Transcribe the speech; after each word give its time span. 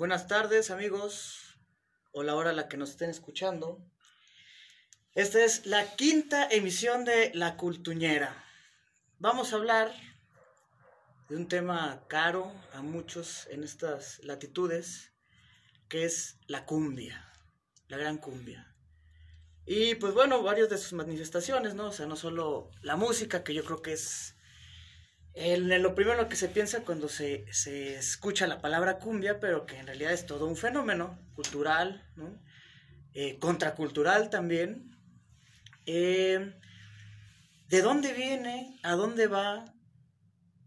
Buenas 0.00 0.28
tardes 0.28 0.70
amigos, 0.70 1.58
o 2.12 2.22
la 2.22 2.34
hora 2.34 2.48
a 2.48 2.52
la 2.54 2.68
que 2.68 2.78
nos 2.78 2.88
estén 2.88 3.10
escuchando. 3.10 3.84
Esta 5.14 5.44
es 5.44 5.66
la 5.66 5.94
quinta 5.94 6.48
emisión 6.48 7.04
de 7.04 7.30
La 7.34 7.58
Cultuñera. 7.58 8.42
Vamos 9.18 9.52
a 9.52 9.56
hablar 9.56 9.92
de 11.28 11.36
un 11.36 11.48
tema 11.48 12.06
caro 12.08 12.50
a 12.72 12.80
muchos 12.80 13.46
en 13.50 13.62
estas 13.62 14.24
latitudes, 14.24 15.12
que 15.90 16.06
es 16.06 16.38
la 16.46 16.64
cumbia, 16.64 17.30
la 17.88 17.98
gran 17.98 18.16
cumbia. 18.16 18.74
Y 19.66 19.96
pues 19.96 20.14
bueno, 20.14 20.42
varias 20.42 20.70
de 20.70 20.78
sus 20.78 20.94
manifestaciones, 20.94 21.74
¿no? 21.74 21.88
O 21.88 21.92
sea, 21.92 22.06
no 22.06 22.16
solo 22.16 22.70
la 22.80 22.96
música, 22.96 23.44
que 23.44 23.52
yo 23.52 23.66
creo 23.66 23.82
que 23.82 23.92
es 23.92 24.34
lo 25.40 25.94
primero 25.94 26.28
que 26.28 26.36
se 26.36 26.48
piensa 26.48 26.82
cuando 26.84 27.08
se, 27.08 27.46
se, 27.50 27.96
escucha 27.96 28.46
la 28.46 28.60
palabra 28.60 28.98
cumbia, 28.98 29.40
pero 29.40 29.64
que 29.64 29.78
en 29.78 29.86
realidad 29.86 30.12
es 30.12 30.26
todo 30.26 30.46
un 30.46 30.56
fenómeno 30.56 31.18
cultural, 31.34 32.06
eh, 33.14 33.38
contracultural 33.38 34.28
también. 34.28 34.96
Eh, 35.86 36.54
¿De 37.68 37.82
dónde 37.82 38.12
viene? 38.12 38.78
¿A 38.82 38.96
dónde 38.96 39.28
va? 39.28 39.64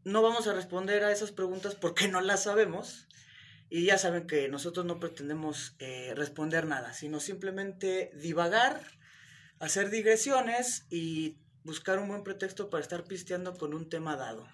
No 0.06 0.22
vamos 0.22 0.48
a 0.48 0.54
responder 0.54 1.04
a 1.04 1.12
esas 1.12 1.32
preguntas 1.32 1.76
porque 1.76 2.08
no 2.08 2.22
las 2.22 2.44
sabemos. 2.44 3.08
Y 3.70 3.86
ya 3.86 3.98
saben 3.98 4.26
que 4.26 4.50
nosotros 4.50 4.86
no 4.86 5.00
pretendemos 5.00 5.76
eh, 5.80 6.14
responder 6.16 6.66
nada, 6.66 6.94
sino 6.94 7.20
simplemente 7.20 8.12
divagar, 8.16 8.82
hacer 9.60 9.90
digresiones 9.90 10.86
y 10.90 11.38
buscar 11.64 12.00
un 12.00 12.08
buen 12.08 12.24
pretexto 12.24 12.70
para 12.70 12.82
estar 12.82 13.04
pisteando 13.04 13.56
con 13.56 13.74
un 13.74 13.90
tema 13.90 14.16
dado. 14.16 14.48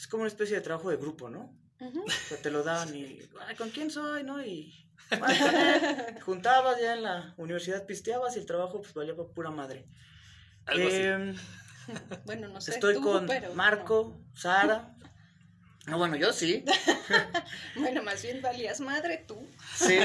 Es 0.00 0.06
como 0.06 0.22
una 0.22 0.28
especie 0.28 0.56
de 0.56 0.62
trabajo 0.62 0.88
de 0.88 0.96
grupo, 0.96 1.28
¿no? 1.28 1.54
O 1.78 2.10
sea, 2.10 2.40
te 2.40 2.50
lo 2.50 2.62
daban 2.62 2.96
y, 2.96 3.20
Ay, 3.46 3.54
¿con 3.54 3.68
quién 3.68 3.90
soy, 3.90 4.24
no? 4.24 4.42
Y 4.42 4.88
te 5.10 6.20
juntabas 6.22 6.80
ya 6.80 6.94
en 6.94 7.02
la 7.02 7.34
universidad, 7.36 7.84
pisteabas 7.84 8.34
y 8.36 8.38
el 8.38 8.46
trabajo 8.46 8.80
pues 8.80 8.94
valía 8.94 9.14
por 9.14 9.30
pura 9.32 9.50
madre. 9.50 9.86
Algo 10.64 10.88
Eh, 10.90 11.34
Bueno, 12.24 12.48
no 12.48 12.62
sé. 12.62 12.70
estoy 12.70 12.94
tú, 12.94 13.02
con 13.02 13.26
pero 13.26 13.52
Marco, 13.54 14.18
Sara. 14.34 14.94
No, 15.86 15.98
bueno, 15.98 16.16
yo 16.16 16.32
sí. 16.32 16.64
no. 16.64 16.72
Bueno, 17.82 18.02
más 18.02 18.22
bien 18.22 18.40
valías 18.40 18.80
madre 18.80 19.22
tú. 19.28 19.46
Sí, 19.76 19.98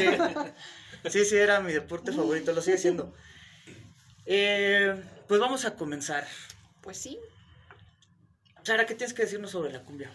sí, 1.10 1.24
sí, 1.24 1.38
era 1.38 1.62
mi 1.62 1.72
deporte 1.72 2.12
favorito, 2.12 2.52
lo 2.52 2.62
sigue 2.62 2.78
siendo. 2.78 3.14
Eh, 4.26 5.02
pues 5.26 5.40
vamos 5.40 5.64
a 5.64 5.76
comenzar. 5.76 6.28
Pues 6.82 6.98
sí. 6.98 7.18
Sara, 8.66 8.88
¿qué 8.88 8.96
tienes 8.96 9.14
que 9.14 9.22
decirnos 9.22 9.52
sobre 9.52 9.72
la 9.72 9.84
cumbia? 9.84 10.12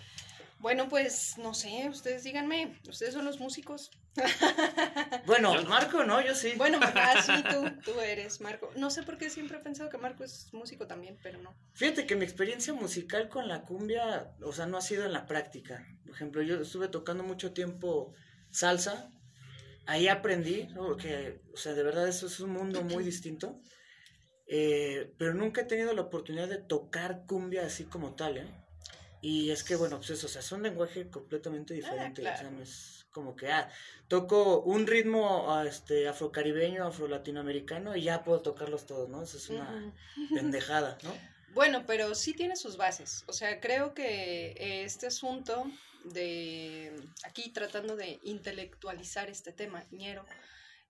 Bueno, 0.58 0.88
pues 0.88 1.38
no 1.38 1.54
sé, 1.54 1.88
ustedes 1.88 2.24
díganme. 2.24 2.76
Ustedes 2.88 3.14
son 3.14 3.24
los 3.24 3.38
músicos. 3.38 3.90
Bueno, 5.26 5.62
Marco, 5.64 6.02
no, 6.02 6.20
yo 6.20 6.34
sí. 6.34 6.54
Bueno, 6.56 6.80
ah, 6.82 7.22
sí, 7.22 7.32
tú, 7.48 7.92
tú 7.92 8.00
eres 8.00 8.40
Marco. 8.40 8.72
No 8.74 8.90
sé 8.90 9.04
por 9.04 9.16
qué 9.16 9.30
siempre 9.30 9.58
he 9.58 9.60
pensado 9.60 9.88
que 9.88 9.98
Marco 9.98 10.24
es 10.24 10.52
músico 10.52 10.88
también, 10.88 11.16
pero 11.22 11.38
no. 11.40 11.54
Fíjate 11.74 12.06
que 12.06 12.16
mi 12.16 12.24
experiencia 12.24 12.74
musical 12.74 13.28
con 13.28 13.46
la 13.46 13.62
cumbia, 13.62 14.32
o 14.42 14.52
sea, 14.52 14.66
no 14.66 14.78
ha 14.78 14.82
sido 14.82 15.06
en 15.06 15.12
la 15.12 15.26
práctica. 15.26 15.86
Por 16.04 16.14
ejemplo, 16.16 16.42
yo 16.42 16.60
estuve 16.60 16.88
tocando 16.88 17.22
mucho 17.22 17.52
tiempo 17.52 18.12
salsa, 18.50 19.10
ahí 19.86 20.08
aprendí, 20.08 20.66
¿no? 20.74 20.86
porque, 20.86 21.40
o 21.54 21.56
sea, 21.56 21.74
de 21.74 21.84
verdad 21.84 22.08
eso 22.08 22.26
es 22.26 22.40
un 22.40 22.50
mundo 22.50 22.82
muy 22.82 23.04
distinto. 23.04 23.60
Eh, 24.52 25.12
pero 25.16 25.32
nunca 25.32 25.60
he 25.60 25.64
tenido 25.64 25.92
la 25.94 26.02
oportunidad 26.02 26.48
de 26.48 26.58
tocar 26.58 27.22
cumbia 27.24 27.64
así 27.64 27.84
como 27.84 28.16
tal, 28.16 28.38
¿eh? 28.38 28.48
Y 29.22 29.52
es 29.52 29.62
que, 29.62 29.76
bueno, 29.76 29.98
pues 29.98 30.10
eso, 30.10 30.26
o 30.26 30.28
sea, 30.28 30.40
es 30.40 30.50
un 30.50 30.64
lenguaje 30.64 31.08
completamente 31.08 31.72
diferente. 31.72 32.22
claro. 32.22 32.36
O 32.36 32.40
sea, 32.40 32.50
no 32.50 32.62
es 32.62 33.06
como 33.12 33.36
que, 33.36 33.48
ah, 33.52 33.70
toco 34.08 34.60
un 34.62 34.88
ritmo 34.88 35.52
ah, 35.52 35.66
este, 35.66 36.08
afrocaribeño, 36.08 36.84
afro-latinoamericano 36.84 37.94
y 37.94 38.02
ya 38.02 38.24
puedo 38.24 38.40
tocarlos 38.40 38.86
todos, 38.86 39.08
¿no? 39.08 39.22
Eso 39.22 39.36
es 39.36 39.50
una 39.50 39.94
pendejada, 40.34 40.98
¿no? 41.04 41.12
Bueno, 41.52 41.82
pero 41.84 42.14
sí 42.14 42.32
tiene 42.32 42.54
sus 42.54 42.76
bases. 42.76 43.24
O 43.26 43.32
sea, 43.32 43.60
creo 43.60 43.92
que 43.92 44.84
este 44.84 45.08
asunto 45.08 45.64
de 46.04 46.92
aquí 47.24 47.50
tratando 47.50 47.96
de 47.96 48.20
intelectualizar 48.22 49.28
este 49.28 49.50
tema, 49.50 49.84
ñero, 49.90 50.24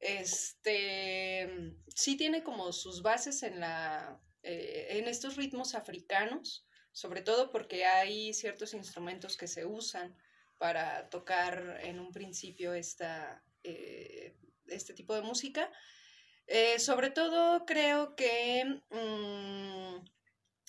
este 0.01 1.77
sí 1.95 2.17
tiene 2.17 2.43
como 2.43 2.73
sus 2.73 3.03
bases 3.03 3.43
en 3.43 3.61
la 3.61 4.21
eh, 4.43 4.99
en 4.99 5.07
estos 5.07 5.37
ritmos 5.37 5.75
africanos, 5.75 6.67
sobre 6.93 7.21
todo 7.21 7.51
porque 7.51 7.85
hay 7.85 8.33
ciertos 8.33 8.73
instrumentos 8.73 9.37
que 9.37 9.47
se 9.47 9.67
usan 9.67 10.17
para 10.57 11.11
tocar 11.11 11.79
en 11.83 12.01
un 12.01 12.11
principio 12.11 12.73
esta, 12.73 13.43
eh, 13.63 14.35
este 14.67 14.95
tipo 14.95 15.15
de 15.15 15.23
música. 15.23 15.71
Eh, 16.47 16.79
sobre 16.79 17.11
todo 17.11 17.67
creo 17.67 18.17
que 18.17 18.65
mm, 18.91 20.05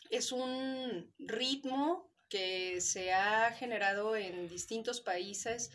es 0.09 0.31
un 0.33 1.13
ritmo 1.17 2.11
que 2.27 2.81
se 2.81 3.13
ha 3.13 3.51
generado 3.53 4.15
en 4.15 4.49
distintos 4.49 4.99
países, 4.99 5.71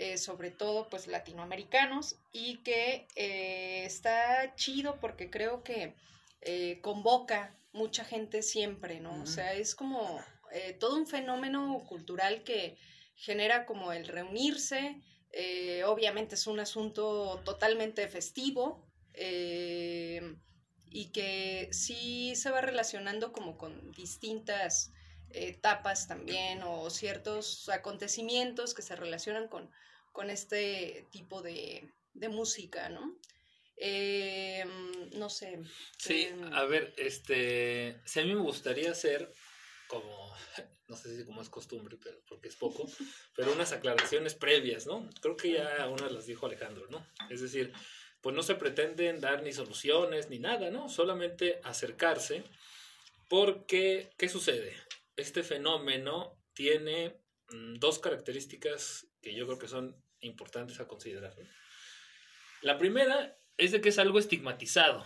eh, 0.00 0.16
sobre 0.16 0.52
todo 0.52 0.88
pues 0.88 1.08
latinoamericanos, 1.08 2.20
y 2.32 2.58
que 2.58 3.08
eh, 3.16 3.84
está 3.84 4.54
chido 4.54 5.00
porque 5.00 5.28
creo 5.28 5.64
que 5.64 5.96
eh, 6.40 6.78
convoca 6.82 7.58
mucha 7.72 8.04
gente 8.04 8.42
siempre, 8.42 9.00
¿no? 9.00 9.20
O 9.20 9.26
sea, 9.26 9.54
es 9.54 9.74
como 9.74 10.20
todo 10.78 10.96
un 10.96 11.08
fenómeno 11.08 11.84
cultural 11.88 12.44
que 12.44 12.78
genera 13.16 13.66
como 13.66 13.92
el 13.92 14.06
reunirse, 14.06 15.02
obviamente 15.84 16.36
es 16.36 16.46
un 16.46 16.60
asunto 16.60 17.42
totalmente 17.44 18.06
festivo, 18.08 18.86
y 20.90 21.10
que 21.12 21.68
sí 21.72 22.36
se 22.36 22.50
va 22.50 22.60
relacionando 22.60 23.32
como 23.32 23.58
con 23.58 23.90
distintas 23.92 24.92
etapas 25.32 26.08
también 26.08 26.62
o 26.62 26.90
ciertos 26.90 27.68
acontecimientos 27.68 28.74
que 28.74 28.82
se 28.82 28.96
relacionan 28.96 29.48
con, 29.48 29.70
con 30.12 30.30
este 30.30 31.06
tipo 31.10 31.42
de, 31.42 31.92
de 32.14 32.28
música, 32.28 32.88
¿no? 32.88 33.16
Eh, 33.76 34.64
no 35.12 35.30
sé. 35.30 35.60
Sí, 35.96 36.22
eh, 36.22 36.50
a 36.52 36.64
ver, 36.64 36.92
este, 36.96 38.00
si 38.04 38.20
a 38.20 38.24
mí 38.24 38.34
me 38.34 38.40
gustaría 38.40 38.90
hacer 38.90 39.32
como, 39.86 40.34
no 40.88 40.96
sé 40.96 41.16
si 41.16 41.24
como 41.24 41.42
es 41.42 41.48
costumbre, 41.48 41.96
pero 42.02 42.20
porque 42.28 42.48
es 42.48 42.56
poco, 42.56 42.86
pero 43.36 43.52
unas 43.52 43.72
aclaraciones 43.72 44.34
previas, 44.34 44.86
¿no? 44.86 45.08
Creo 45.20 45.36
que 45.36 45.52
ya 45.52 45.88
unas 45.88 46.12
las 46.12 46.26
dijo 46.26 46.46
Alejandro, 46.46 46.86
¿no? 46.90 47.06
Es 47.30 47.40
decir, 47.40 47.72
pues 48.20 48.34
no 48.34 48.42
se 48.42 48.56
pretenden 48.56 49.20
dar 49.20 49.42
ni 49.42 49.52
soluciones 49.52 50.28
ni 50.28 50.38
nada, 50.40 50.70
¿no? 50.70 50.88
Solamente 50.88 51.60
acercarse, 51.62 52.42
porque, 53.28 54.10
¿qué 54.16 54.28
sucede? 54.28 54.74
Este 55.18 55.42
fenómeno 55.42 56.40
tiene 56.54 57.20
mm, 57.50 57.74
dos 57.80 57.98
características 57.98 59.08
que 59.20 59.34
yo 59.34 59.46
creo 59.46 59.58
que 59.58 59.66
son 59.66 60.00
importantes 60.20 60.78
a 60.78 60.86
considerar. 60.86 61.36
¿no? 61.36 61.44
La 62.62 62.78
primera 62.78 63.36
es 63.56 63.72
de 63.72 63.80
que 63.80 63.88
es 63.88 63.98
algo 63.98 64.18
estigmatizado. 64.18 65.04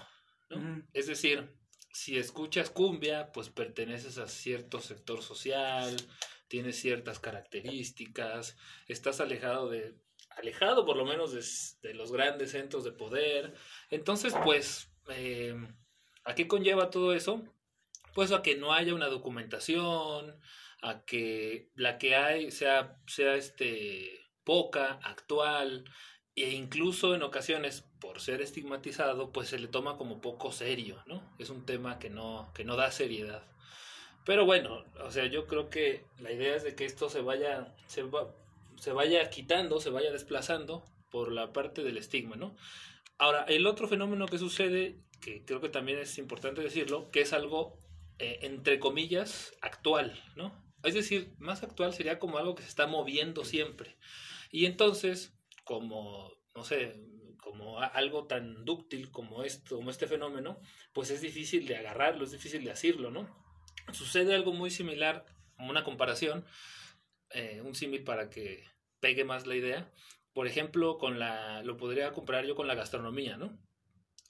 Es 0.93 1.07
decir, 1.07 1.51
si 1.95 2.19
escuchas 2.19 2.69
cumbia, 2.69 3.33
pues 3.33 3.49
perteneces 3.49 4.19
a 4.19 4.29
cierto 4.29 4.83
sector 4.83 5.23
social, 5.23 5.97
tienes 6.47 6.79
ciertas 6.79 7.19
características, 7.19 8.59
estás 8.87 9.21
alejado 9.21 9.71
de, 9.71 9.95
alejado 10.37 10.85
por 10.85 10.99
lo 10.99 11.07
menos 11.07 11.33
de, 11.33 11.89
de 11.89 11.95
los 11.95 12.13
grandes 12.13 12.51
centros 12.51 12.85
de 12.85 12.93
poder. 12.93 13.55
Entonces, 13.89 14.35
pues, 14.45 14.91
eh, 15.09 15.57
¿a 16.25 16.35
qué 16.35 16.47
conlleva 16.47 16.91
todo 16.91 17.15
eso? 17.15 17.43
Pues 18.15 18.33
a 18.33 18.43
que 18.43 18.57
no 18.57 18.73
haya 18.73 18.95
una 18.95 19.09
documentación, 19.09 20.37
a 20.83 21.05
que 21.05 21.71
la 21.75 21.99
que 21.99 22.17
hay 22.17 22.51
sea, 22.51 22.97
sea 23.07 23.35
este, 23.37 24.21
poca, 24.45 25.01
actual, 25.03 25.85
e 26.35 26.51
incluso 26.51 27.15
en 27.15 27.23
ocasiones, 27.23 27.85
por 28.01 28.21
ser 28.21 28.41
estigmatizado, 28.41 29.33
pues 29.33 29.49
se 29.49 29.59
le 29.59 29.69
toma 29.69 29.97
como 29.97 30.21
poco 30.21 30.51
serio, 30.53 31.03
¿no? 31.07 31.23
Es 31.39 31.51
un 31.51 31.67
tema 31.67 31.99
que 31.99 32.11
no, 32.11 32.51
que 32.55 32.65
no 32.65 32.77
da 32.77 32.91
seriedad. 32.91 33.45
Pero 34.25 34.47
bueno, 34.47 34.85
o 35.05 35.11
sea, 35.11 35.27
yo 35.27 35.47
creo 35.47 35.69
que 35.69 36.05
la 36.19 36.33
idea 36.33 36.55
es 36.57 36.63
de 36.63 36.75
que 36.75 36.85
esto 36.85 37.11
se 37.11 37.21
vaya, 37.21 37.75
se 37.87 38.03
va, 38.03 38.35
se 38.79 38.93
vaya 38.93 39.29
quitando, 39.31 39.81
se 39.81 39.91
vaya 39.91 40.13
desplazando 40.13 40.85
por 41.11 41.33
la 41.33 41.53
parte 41.53 41.83
del 41.83 41.99
estigma, 41.99 42.37
¿no? 42.37 42.57
Ahora, 43.19 43.45
el 43.45 43.67
otro 43.67 43.89
fenómeno 43.89 44.27
que 44.27 44.39
sucede, 44.39 44.99
que 45.21 45.45
creo 45.45 45.61
que 45.61 45.69
también 45.69 45.99
es 45.99 46.19
importante 46.19 46.63
decirlo, 46.63 47.11
que 47.11 47.21
es 47.21 47.33
algo, 47.33 47.79
eh, 48.23 48.39
entre 48.43 48.79
comillas, 48.79 49.53
actual, 49.63 50.17
¿no? 50.37 50.53
Es 50.85 50.95
decir, 50.95 51.35
más 51.41 51.65
actual 51.65 51.93
sería 51.93 52.21
como 52.21 52.39
algo 52.39 52.55
que 52.55 52.63
se 52.63 52.69
está 52.69 52.87
moviendo 52.87 53.45
siempre. 53.45 53.97
Y 54.53 54.67
entonces, 54.67 55.37
como, 55.65 56.31
no 56.55 56.63
sé, 56.63 57.03
como 57.39 57.81
algo 57.81 58.29
tan 58.29 58.65
dúctil 58.65 59.11
como 59.11 59.43
esto, 59.43 59.75
como 59.75 59.91
este 59.91 60.07
fenómeno, 60.07 60.61
pues 60.93 61.11
es 61.11 61.21
difícil 61.21 61.67
de 61.67 61.77
agarrarlo, 61.77 62.23
es 62.23 62.31
difícil 62.31 62.63
de 62.63 62.71
asirlo, 62.71 63.11
¿no? 63.11 63.29
Sucede 63.93 64.37
algo 64.37 64.53
muy 64.53 64.71
similar, 64.71 65.27
como 65.57 65.71
una 65.71 65.83
comparación, 65.83 66.45
eh, 67.31 67.61
un 67.65 67.75
símil 67.75 68.05
para 68.05 68.31
que 68.31 68.63
pegue 69.01 69.25
más 69.25 69.49
la 69.49 69.57
idea. 69.57 69.93
Por 70.33 70.47
ejemplo, 70.47 70.97
con 70.97 71.19
la, 71.19 71.65
lo 71.65 71.77
podría 71.77 72.13
comparar 72.13 72.47
yo 72.47 72.55
con 72.55 72.69
la 72.69 72.77
gastronomía, 72.77 73.37
¿no? 73.37 73.59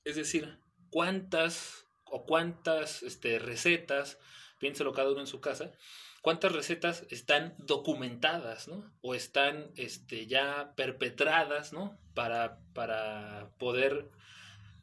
Es 0.03 0.17
decir, 0.17 0.59
cuántas 0.89 1.92
o 2.13 2.27
cuántas 2.27 3.03
este, 3.03 3.39
recetas, 3.39 4.19
piénselo 4.59 4.93
cada 4.93 5.11
uno 5.11 5.21
en 5.21 5.27
su 5.27 5.41
casa, 5.41 5.73
cuántas 6.21 6.53
recetas 6.53 7.07
están 7.11 7.55
documentadas, 7.59 8.69
¿no? 8.69 8.93
O 9.01 9.15
están 9.15 9.73
este, 9.77 10.27
ya 10.27 10.75
perpetradas, 10.77 11.73
¿no? 11.73 11.99
Para, 12.15 12.59
para 12.75 13.51
poder, 13.59 14.11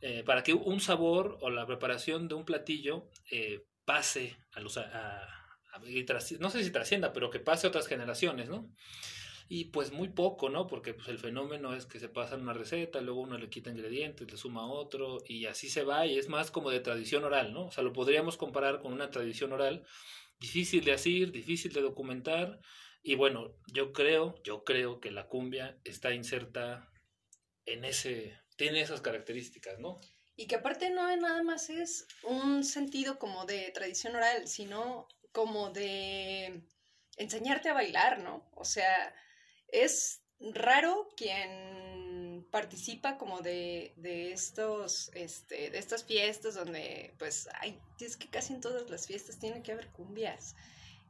eh, 0.02 0.24
para 0.26 0.42
que 0.44 0.54
un 0.56 0.81
sabor 0.81 1.38
o 1.42 1.52
la 1.52 1.68
preparación 1.68 2.28
de 2.28 2.34
un 2.34 2.46
platillo 2.46 3.08
eh, 3.31 3.64
pase 3.86 4.36
a 4.52 4.60
los... 4.60 4.78
A, 4.78 5.36
no 6.40 6.50
sé 6.50 6.64
si 6.64 6.72
trascienda, 6.72 7.14
pero 7.14 7.30
que 7.30 7.40
pase 7.40 7.68
a 7.68 7.70
otras 7.70 7.88
generaciones, 7.88 8.50
¿no? 8.50 8.70
Y 9.51 9.66
pues 9.66 9.92
muy 9.92 10.10
poco, 10.10 10.50
¿no? 10.50 10.68
Porque 10.68 10.94
pues, 10.94 11.07
el 11.07 11.18
fenómeno 11.18 11.74
es 11.74 11.88
que 11.88 12.00
se 12.00 12.07
pasa 12.07 12.36
una 12.36 12.54
receta, 12.54 13.01
luego 13.01 13.22
uno 13.22 13.36
le 13.38 13.50
quita 13.50 13.72
ingredientes, 13.72 14.31
le 14.31 14.38
suma 14.38 14.72
otro, 14.72 15.18
y 15.25 15.48
así 15.48 15.69
se 15.69 15.84
va, 15.84 16.06
y 16.06 16.19
es 16.19 16.30
más 16.30 16.51
como 16.51 16.69
de 16.69 16.80
tradición 16.80 17.24
oral, 17.24 17.51
¿no? 17.51 17.66
O 17.66 17.72
sea, 17.72 17.84
lo 17.84 17.92
podríamos 17.92 18.38
comparar 18.38 18.80
con 18.80 18.94
una 18.94 19.10
tradición 19.10 19.51
oral 19.51 19.84
difícil 20.40 20.86
de 20.86 20.94
hacer, 20.94 21.31
difícil 21.31 21.74
de 21.74 21.81
documentar. 21.81 22.60
Y 23.01 23.16
bueno, 23.16 23.56
yo 23.74 23.92
creo, 23.92 24.36
yo 24.44 24.63
creo 24.63 25.00
que 25.00 25.10
la 25.10 25.28
cumbia 25.28 25.80
está 25.84 26.13
inserta 26.13 26.92
en 27.66 27.86
ese, 27.86 28.40
tiene 28.56 28.81
esas 28.81 29.02
características, 29.02 29.80
¿no? 29.80 30.00
Y 30.36 30.45
que 30.45 30.56
aparte 30.56 30.92
no 30.92 31.16
nada 31.18 31.42
más 31.42 31.72
es 31.72 32.07
un 32.24 32.63
sentido 32.63 33.18
como 33.18 33.45
de 33.45 33.72
tradición 33.74 34.16
oral, 34.16 34.48
sino 34.48 35.07
como 35.31 35.72
de 35.72 36.62
enseñarte 37.18 37.69
a 37.69 37.74
bailar, 37.74 38.19
¿no? 38.19 38.50
O 38.56 38.63
sea, 38.63 39.13
es 39.71 40.21
raro 40.39 41.10
quien 41.16 42.45
participa 42.51 43.18
como 43.18 43.42
de, 43.42 43.94
de 43.98 44.31
estos, 44.31 45.12
este, 45.13 45.69
de 45.69 45.77
estas 45.77 46.04
fiestas 46.04 46.56
donde, 46.56 47.13
pues, 47.19 47.48
es 48.00 48.18
que 48.18 48.27
casi 48.30 48.54
en 48.54 48.62
todas 48.62 48.89
las 48.89 49.07
fiestas 49.07 49.38
tiene 49.39 49.62
que 49.62 49.71
haber 49.71 49.89
cumbias. 49.89 50.56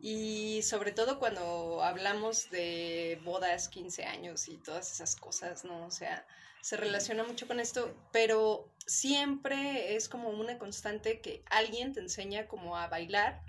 Y 0.01 0.61
sobre 0.63 0.91
todo 0.91 1.19
cuando 1.19 1.83
hablamos 1.83 2.50
de 2.51 3.19
bodas, 3.23 3.67
15 3.67 4.06
años 4.06 4.47
y 4.47 4.57
todas 4.57 4.91
esas 4.91 5.15
cosas, 5.15 5.65
¿no? 5.65 5.85
O 5.85 5.91
sea, 5.91 6.25
se 6.61 6.77
relaciona 6.77 7.23
mucho 7.23 7.47
con 7.47 7.59
esto, 7.59 7.94
pero 8.11 8.69
siempre 8.85 9.95
es 9.95 10.07
como 10.07 10.29
una 10.29 10.57
constante 10.57 11.19
que 11.19 11.44
alguien 11.50 11.94
te 11.94 12.00
enseña 12.00 12.47
como 12.47 12.77
a 12.77 12.88
bailar 12.88 13.41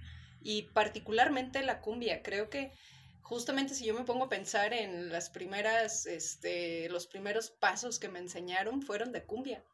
y 0.42 0.62
particularmente 0.62 1.62
la 1.62 1.80
cumbia. 1.80 2.22
Creo 2.22 2.50
que 2.50 2.72
justamente 3.30 3.76
si 3.76 3.84
yo 3.84 3.94
me 3.94 4.02
pongo 4.02 4.24
a 4.24 4.28
pensar 4.28 4.72
en 4.72 5.08
las 5.08 5.30
primeras, 5.30 6.04
este, 6.06 6.88
los 6.88 7.06
primeros 7.06 7.52
pasos 7.52 8.00
que 8.00 8.08
me 8.08 8.18
enseñaron 8.18 8.82
fueron 8.82 9.12
de 9.12 9.24
cumbia. 9.24 9.64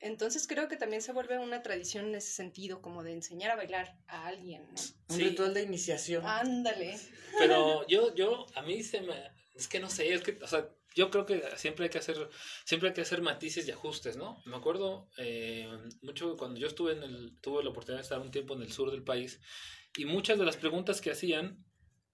Entonces 0.00 0.48
creo 0.48 0.66
que 0.66 0.76
también 0.76 1.00
se 1.00 1.12
vuelve 1.12 1.38
una 1.38 1.62
tradición 1.62 2.06
en 2.06 2.16
ese 2.16 2.32
sentido, 2.32 2.82
como 2.82 3.04
de 3.04 3.12
enseñar 3.12 3.52
a 3.52 3.56
bailar 3.56 3.96
a 4.08 4.26
alguien, 4.26 4.66
Un 5.08 5.16
ritual 5.16 5.54
de 5.54 5.62
iniciación. 5.62 6.26
Ándale. 6.26 6.98
Pero 7.38 7.86
yo, 7.86 8.12
yo, 8.16 8.46
a 8.56 8.62
mí 8.62 8.82
se 8.82 9.00
me, 9.00 9.14
es 9.54 9.68
que 9.68 9.78
no 9.78 9.88
sé, 9.88 10.12
es 10.12 10.22
que, 10.22 10.40
o 10.42 10.48
sea, 10.48 10.68
yo 10.96 11.08
creo 11.12 11.24
que 11.24 11.40
siempre 11.54 11.84
hay 11.84 11.90
que 11.90 11.98
hacer, 11.98 12.16
siempre 12.64 12.88
hay 12.88 12.94
que 12.96 13.02
hacer 13.02 13.22
matices 13.22 13.68
y 13.68 13.70
ajustes, 13.70 14.16
¿no? 14.16 14.42
Me 14.44 14.56
acuerdo 14.56 15.08
eh, 15.18 15.68
mucho 16.02 16.36
cuando 16.36 16.58
yo 16.58 16.66
estuve 16.66 16.94
en 16.94 17.04
el, 17.04 17.38
tuve 17.40 17.62
la 17.62 17.70
oportunidad 17.70 18.00
de 18.00 18.02
estar 18.02 18.18
un 18.18 18.32
tiempo 18.32 18.54
en 18.54 18.62
el 18.62 18.72
sur 18.72 18.90
del 18.90 19.04
país 19.04 19.40
y 19.96 20.04
muchas 20.04 20.36
de 20.36 20.44
las 20.44 20.56
preguntas 20.56 21.00
que 21.00 21.12
hacían 21.12 21.64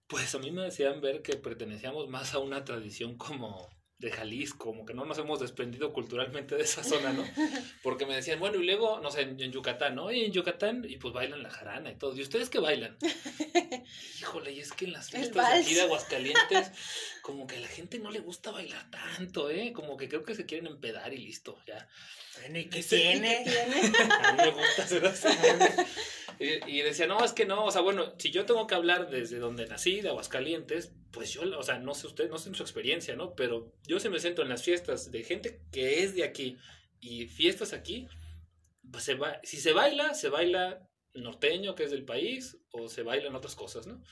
pues 0.08 0.34
a 0.34 0.38
mí 0.38 0.50
me 0.50 0.62
decían 0.62 1.00
ver 1.00 1.22
que 1.22 1.36
pertenecíamos 1.36 2.08
más 2.08 2.34
a 2.34 2.38
una 2.38 2.64
tradición 2.64 3.16
como 3.16 3.68
de 3.98 4.12
Jalisco, 4.12 4.66
como 4.66 4.86
que 4.86 4.94
no 4.94 5.04
nos 5.04 5.18
hemos 5.18 5.40
desprendido 5.40 5.92
culturalmente 5.92 6.54
de 6.54 6.62
esa 6.62 6.84
zona, 6.84 7.12
¿no? 7.12 7.24
Porque 7.82 8.06
me 8.06 8.14
decían, 8.14 8.38
bueno, 8.38 8.60
y 8.60 8.64
luego, 8.64 9.00
no 9.00 9.10
sé, 9.10 9.22
en, 9.22 9.50
Yucatán, 9.50 9.96
¿no? 9.96 10.12
Y 10.12 10.24
en 10.24 10.32
Yucatán, 10.32 10.86
y 10.88 10.98
pues 10.98 11.12
bailan 11.12 11.42
la 11.42 11.50
jarana 11.50 11.90
y 11.90 11.96
todo. 11.96 12.14
¿Y 12.14 12.22
ustedes 12.22 12.48
qué 12.48 12.60
bailan? 12.60 12.96
Híjole, 14.20 14.52
y 14.52 14.60
es 14.60 14.72
que 14.72 14.84
en 14.84 14.92
las 14.92 15.10
fiestas 15.10 15.52
de 15.52 15.60
aquí 15.60 15.74
de 15.74 15.80
Aguascalientes, 15.80 16.70
como 17.22 17.48
que 17.48 17.56
a 17.56 17.60
la 17.60 17.66
gente 17.66 17.98
no 17.98 18.12
le 18.12 18.20
gusta 18.20 18.52
bailar 18.52 18.88
tanto, 18.90 19.50
¿eh? 19.50 19.72
Como 19.72 19.96
que 19.96 20.08
creo 20.08 20.22
que 20.22 20.36
se 20.36 20.46
quieren 20.46 20.68
empedar 20.68 21.12
y 21.12 21.18
listo, 21.18 21.58
ya. 21.66 21.88
¿y 22.54 22.64
qué 22.66 22.82
tiene? 22.84 23.44
A 24.22 24.32
mí 24.32 24.42
me 24.44 24.50
gusta 24.52 24.84
hacer 24.84 25.04
así. 25.06 25.28
Y, 26.40 26.82
decía, 26.82 27.08
no, 27.08 27.24
es 27.24 27.32
que 27.32 27.46
no, 27.46 27.64
o 27.64 27.72
sea, 27.72 27.80
bueno, 27.80 28.12
si 28.16 28.30
yo 28.30 28.46
tengo 28.46 28.68
que 28.68 28.76
hablar 28.76 29.10
desde 29.10 29.40
donde 29.40 29.66
nací, 29.66 30.00
de 30.00 30.10
Aguascalientes, 30.10 30.92
pues 31.10 31.32
yo, 31.32 31.42
o 31.58 31.62
sea, 31.62 31.78
no 31.78 31.94
sé 31.94 32.06
usted, 32.06 32.28
no 32.30 32.38
sé 32.38 32.52
su 32.54 32.62
experiencia, 32.62 33.16
¿no? 33.16 33.34
Pero 33.34 33.72
yo 33.86 33.98
se 34.00 34.10
me 34.10 34.20
siento 34.20 34.42
en 34.42 34.48
las 34.48 34.62
fiestas 34.62 35.10
de 35.10 35.24
gente 35.24 35.60
que 35.72 36.02
es 36.02 36.14
de 36.14 36.24
aquí 36.24 36.56
y 37.00 37.26
fiestas 37.26 37.72
aquí, 37.72 38.08
pues 38.90 39.04
se 39.04 39.14
va, 39.14 39.40
si 39.42 39.58
se 39.58 39.72
baila, 39.72 40.14
se 40.14 40.28
baila 40.28 40.88
norteño, 41.14 41.74
que 41.74 41.84
es 41.84 41.90
del 41.90 42.04
país, 42.04 42.58
o 42.70 42.88
se 42.88 43.02
bailan 43.02 43.34
otras 43.34 43.54
cosas, 43.54 43.86
¿no? 43.86 44.02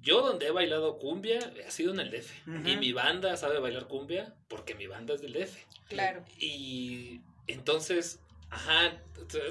Yo 0.00 0.22
donde 0.22 0.46
he 0.46 0.50
bailado 0.50 0.98
cumbia 0.98 1.38
ha 1.66 1.70
sido 1.70 1.92
en 1.92 2.00
el 2.00 2.10
DF. 2.10 2.48
Y 2.66 2.76
mi 2.76 2.92
banda 2.92 3.36
sabe 3.36 3.58
bailar 3.58 3.86
cumbia 3.86 4.34
porque 4.48 4.74
mi 4.74 4.86
banda 4.86 5.14
es 5.14 5.20
del 5.20 5.32
DF. 5.32 5.56
Claro. 5.88 6.24
Y 6.38 7.20
entonces 7.46 8.20
Ajá, 8.50 9.00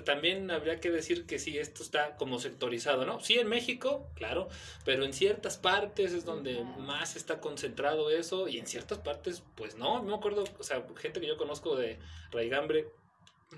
también 0.06 0.50
habría 0.52 0.80
que 0.80 0.92
decir 0.92 1.26
que 1.26 1.40
sí, 1.40 1.58
esto 1.58 1.84
está 1.84 2.16
como 2.16 2.40
sectorizado, 2.40 3.06
¿no? 3.06 3.20
Sí, 3.20 3.38
en 3.38 3.48
México, 3.48 4.08
claro, 4.16 4.48
pero 4.86 5.04
en 5.04 5.14
ciertas 5.14 5.58
partes 5.58 6.14
es 6.14 6.26
donde 6.26 6.64
más 6.64 7.16
está 7.16 7.40
concentrado 7.40 8.10
eso 8.10 8.48
y 8.48 8.60
en 8.60 8.68
ciertas 8.68 9.00
partes, 9.00 9.44
pues 9.56 9.76
no, 9.76 9.98
no 9.98 10.04
me 10.04 10.16
acuerdo, 10.16 10.46
o 10.60 10.64
sea, 10.64 10.86
gente 10.98 11.20
que 11.20 11.28
yo 11.28 11.38
conozco 11.38 11.76
de 11.76 12.00
Raigambre, 12.32 12.88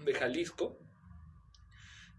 de 0.04 0.14
Jalisco, 0.14 0.78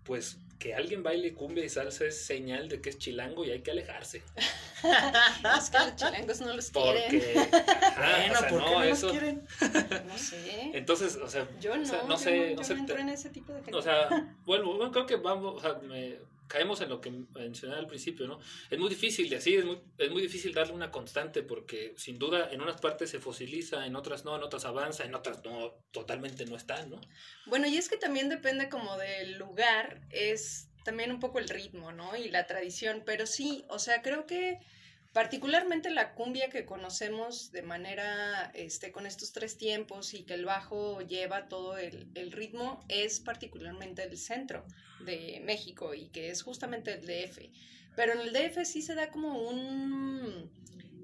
pues 0.06 0.38
que 0.58 0.74
alguien 0.74 1.02
baile 1.02 1.34
cumbia 1.34 1.64
y 1.64 1.68
salsa 1.68 2.06
es 2.06 2.24
señal 2.24 2.68
de 2.68 2.80
que 2.80 2.90
es 2.90 2.98
chilango 2.98 3.44
y 3.44 3.50
hay 3.50 3.60
que 3.60 3.70
alejarse. 3.72 4.22
es 5.58 5.70
que 5.70 5.78
los 5.78 5.96
chilangos 5.96 6.40
no 6.40 6.54
los 6.54 6.70
quieren. 6.70 7.02
Porque, 7.10 7.38
ajá, 7.38 8.48
¿por 8.48 8.60
no, 8.60 8.82
eso, 8.82 9.10
quieren? 9.10 9.46
No 10.06 10.16
sé. 10.18 10.70
Entonces, 10.72 11.16
o 11.16 11.28
sea, 11.28 11.46
yo 11.60 11.76
no, 11.76 11.82
o 11.82 11.86
sea, 11.86 12.02
no 12.04 12.16
sé, 12.16 12.54
no, 12.54 12.64
sé, 12.64 12.72
entro 12.72 12.96
en 12.98 13.10
ese 13.10 13.30
tipo 13.30 13.52
de 13.52 13.74
O 13.74 13.82
sea, 13.82 14.08
bueno, 14.46 14.74
bueno, 14.74 14.90
creo 14.90 15.06
que 15.06 15.16
vamos, 15.16 15.56
o 15.56 15.60
sea, 15.60 15.74
me, 15.82 16.16
caemos 16.48 16.80
en 16.80 16.88
lo 16.88 17.00
que 17.00 17.10
mencioné 17.10 17.76
al 17.76 17.86
principio, 17.86 18.26
¿no? 18.26 18.38
Es 18.70 18.78
muy 18.78 18.88
difícil 18.88 19.28
de 19.28 19.36
así, 19.36 19.56
es 19.56 19.64
muy, 19.64 19.78
es 19.98 20.10
muy 20.10 20.22
difícil 20.22 20.52
darle 20.52 20.74
una 20.74 20.90
constante 20.90 21.42
porque 21.42 21.94
sin 21.96 22.18
duda 22.18 22.48
en 22.50 22.60
unas 22.60 22.80
partes 22.80 23.10
se 23.10 23.20
fosiliza, 23.20 23.86
en 23.86 23.96
otras 23.96 24.24
no, 24.24 24.36
en 24.36 24.42
otras 24.42 24.64
avanza, 24.64 25.04
en 25.04 25.14
otras 25.14 25.44
no, 25.44 25.74
totalmente 25.90 26.46
no 26.46 26.56
está, 26.56 26.84
¿no? 26.86 27.00
Bueno, 27.46 27.66
y 27.66 27.76
es 27.76 27.88
que 27.88 27.96
también 27.96 28.28
depende 28.28 28.68
como 28.68 28.96
del 28.96 29.38
lugar, 29.38 30.00
es 30.10 30.68
también 30.84 31.10
un 31.10 31.20
poco 31.20 31.38
el 31.38 31.48
ritmo, 31.48 31.92
¿no? 31.92 32.16
Y 32.16 32.28
la 32.28 32.46
tradición, 32.46 33.02
pero 33.04 33.26
sí, 33.26 33.64
o 33.68 33.78
sea, 33.78 34.02
creo 34.02 34.26
que 34.26 34.60
particularmente 35.16 35.88
la 35.88 36.12
cumbia 36.12 36.50
que 36.50 36.66
conocemos 36.66 37.50
de 37.50 37.62
manera, 37.62 38.50
este, 38.52 38.92
con 38.92 39.06
estos 39.06 39.32
tres 39.32 39.56
tiempos 39.56 40.12
y 40.12 40.24
que 40.24 40.34
el 40.34 40.44
bajo 40.44 41.00
lleva 41.00 41.48
todo 41.48 41.78
el, 41.78 42.32
ritmo, 42.32 42.84
es 42.88 43.18
particularmente 43.20 44.02
el 44.02 44.18
centro 44.18 44.66
de 45.06 45.40
México 45.42 45.94
y 45.94 46.08
que 46.08 46.28
es 46.28 46.42
justamente 46.42 46.92
el 46.92 47.06
DF. 47.06 47.38
Pero 47.96 48.12
en 48.12 48.20
el 48.20 48.32
DF 48.34 48.66
sí 48.66 48.82
se 48.82 48.94
da 48.94 49.10
como 49.10 49.38
un... 49.38 50.50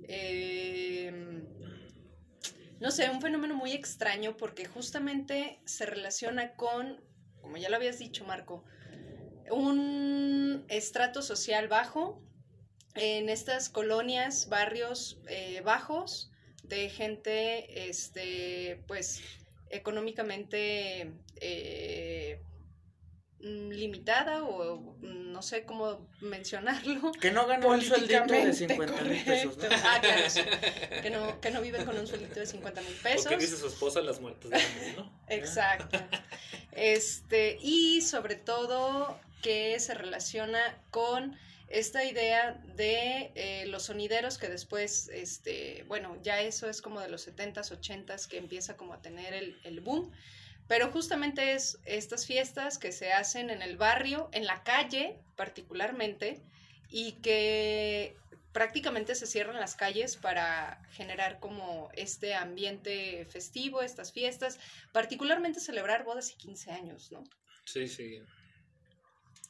Em, 0.07 1.47
no 2.81 2.91
sé, 2.91 3.09
un 3.09 3.23
fenómeno 3.23 3.55
muy 3.55 3.73
extraño 3.73 4.37
porque 4.37 4.67
justamente 4.67 5.63
se 5.65 5.87
relaciona 5.87 6.55
con, 6.55 7.03
como 7.41 7.57
ya 7.57 7.71
lo 7.71 7.77
habías 7.77 7.99
dicho 7.99 8.27
Marco, 8.27 8.63
un 9.51 10.67
estrato 10.69 11.23
social 11.23 11.69
bajo 11.69 12.23
en 12.95 13.29
estas 13.29 13.69
colonias, 13.69 14.49
barrios 14.49 15.19
eh, 15.29 15.61
bajos 15.65 16.31
de 16.63 16.89
gente, 16.91 17.89
este, 17.89 18.83
pues, 18.87 19.23
económicamente, 19.71 21.13
eh, 21.41 22.41
mm, 23.41 23.71
limitada 23.71 24.45
o 24.45 24.97
mm, 25.01 25.33
no 25.33 25.43
sé 25.43 25.65
cómo 25.65 26.09
mencionarlo. 26.21 27.13
Que 27.21 27.31
no 27.31 27.47
ganan 27.47 27.69
un 27.69 27.83
sueldito 27.83 28.13
de 28.13 28.29
políticamente 28.29 28.53
50 28.53 29.03
mil 29.03 29.25
pesos, 29.25 29.57
¿no? 29.57 29.65
Ah, 29.71 29.99
claro, 30.01 30.31
sí. 30.31 30.41
Que 31.03 31.11
no, 31.11 31.41
que 31.41 31.51
no 31.51 31.61
viven 31.61 31.85
con 31.85 31.99
un 31.99 32.07
sueldito 32.07 32.41
de 32.41 32.47
50 32.47 32.81
mil 32.83 32.95
pesos. 32.95 33.27
Que 33.27 33.37
dice 33.39 33.57
su 33.57 33.67
esposa 33.67 34.01
las 34.03 34.21
muertes 34.21 34.51
de 34.51 34.57
hambre, 34.57 34.95
¿no? 34.97 35.23
Exacto. 35.29 35.99
Este, 36.73 37.59
y 37.61 38.03
sobre 38.03 38.37
todo 38.37 39.19
que 39.43 39.79
se 39.81 39.95
relaciona 39.95 40.81
con 40.91 41.37
esta 41.73 42.05
idea 42.05 42.63
de 42.77 43.33
eh, 43.35 43.67
los 43.67 43.85
sonideros 43.85 44.39
que 44.39 44.49
después, 44.49 45.09
este, 45.09 45.85
bueno, 45.89 46.17
ya 46.23 46.41
eso 46.41 46.69
es 46.69 46.83
como 46.83 47.01
de 47.01 47.09
los 47.09 47.27
70s, 47.27 47.71
80s 47.71 48.29
que 48.29 48.39
empieza 48.39 48.77
como 48.77 48.95
a 48.95 49.03
tener 49.03 49.35
el, 49.35 49.59
el 49.65 49.81
boom, 49.81 50.13
pero 50.69 50.93
justamente 50.93 51.53
es 51.53 51.79
estas 51.85 52.27
fiestas 52.27 52.79
que 52.79 52.93
se 52.93 53.13
hacen 53.13 53.51
en 53.51 53.63
el 53.63 53.77
barrio, 53.77 54.29
en 54.33 54.47
la 54.47 54.63
calle 54.63 55.19
particularmente, 55.35 56.43
y 56.89 57.13
que 57.23 58.17
prácticamente 58.53 59.15
se 59.15 59.27
cierran 59.27 59.59
las 59.59 59.75
calles 59.75 60.17
para 60.17 60.83
generar 60.91 61.41
como 61.41 61.91
este 61.95 62.35
ambiente 62.35 63.27
festivo, 63.31 63.83
estas 63.83 64.13
fiestas, 64.13 64.59
particularmente 64.93 65.59
celebrar 65.59 66.05
bodas 66.05 66.31
y 66.31 66.37
15 66.37 66.71
años, 66.71 67.11
¿no? 67.11 67.25
Sí, 67.65 67.89
sí. 67.89 68.23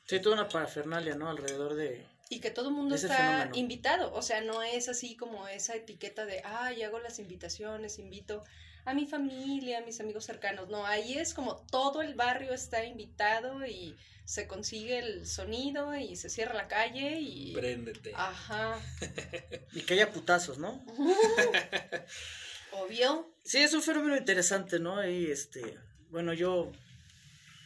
Sí, 0.07 0.21
toda 0.21 0.37
una 0.37 0.49
parafernalia, 0.49 1.15
¿no? 1.17 1.29
Alrededor 1.29 1.75
de... 1.75 2.07
Y 2.33 2.41
que 2.41 2.51
todo 2.51 2.71
el 2.71 2.75
mundo 2.75 2.95
Ese 2.95 3.09
está 3.09 3.17
fenómeno. 3.19 3.57
invitado, 3.57 4.11
o 4.15 4.23
sea, 4.23 4.41
no 4.41 4.63
es 4.63 4.89
así 4.89 5.17
como 5.17 5.49
esa 5.49 5.75
etiqueta 5.75 6.25
de, 6.25 6.41
ay, 6.47 6.83
hago 6.83 6.99
las 6.99 7.19
invitaciones, 7.19 7.99
invito 7.99 8.43
a 8.87 8.95
mi 8.95 9.07
familia, 9.07 9.79
a 9.79 9.81
mis 9.83 10.01
amigos 10.01 10.25
cercanos, 10.25 10.71
no, 10.71 10.87
ahí 10.87 11.19
es 11.19 11.35
como 11.35 11.57
todo 11.71 12.01
el 12.01 12.15
barrio 12.15 12.55
está 12.55 12.87
invitado 12.87 13.67
y 13.67 13.95
se 14.25 14.47
consigue 14.47 14.99
el 14.99 15.27
sonido 15.27 15.95
y 15.95 16.17
se 16.17 16.31
cierra 16.31 16.55
la 16.55 16.69
calle 16.69 17.21
y... 17.21 17.53
Préndete. 17.53 18.13
Ajá, 18.15 18.81
Y 19.75 19.83
que 19.83 19.93
haya 19.93 20.11
putazos, 20.11 20.57
¿no? 20.57 20.83
obvio. 22.73 23.31
Sí, 23.45 23.59
es 23.59 23.75
un 23.75 23.83
fenómeno 23.83 24.17
interesante, 24.17 24.79
¿no? 24.79 25.07
Y 25.07 25.31
este, 25.31 25.79
bueno, 26.09 26.33
yo 26.33 26.73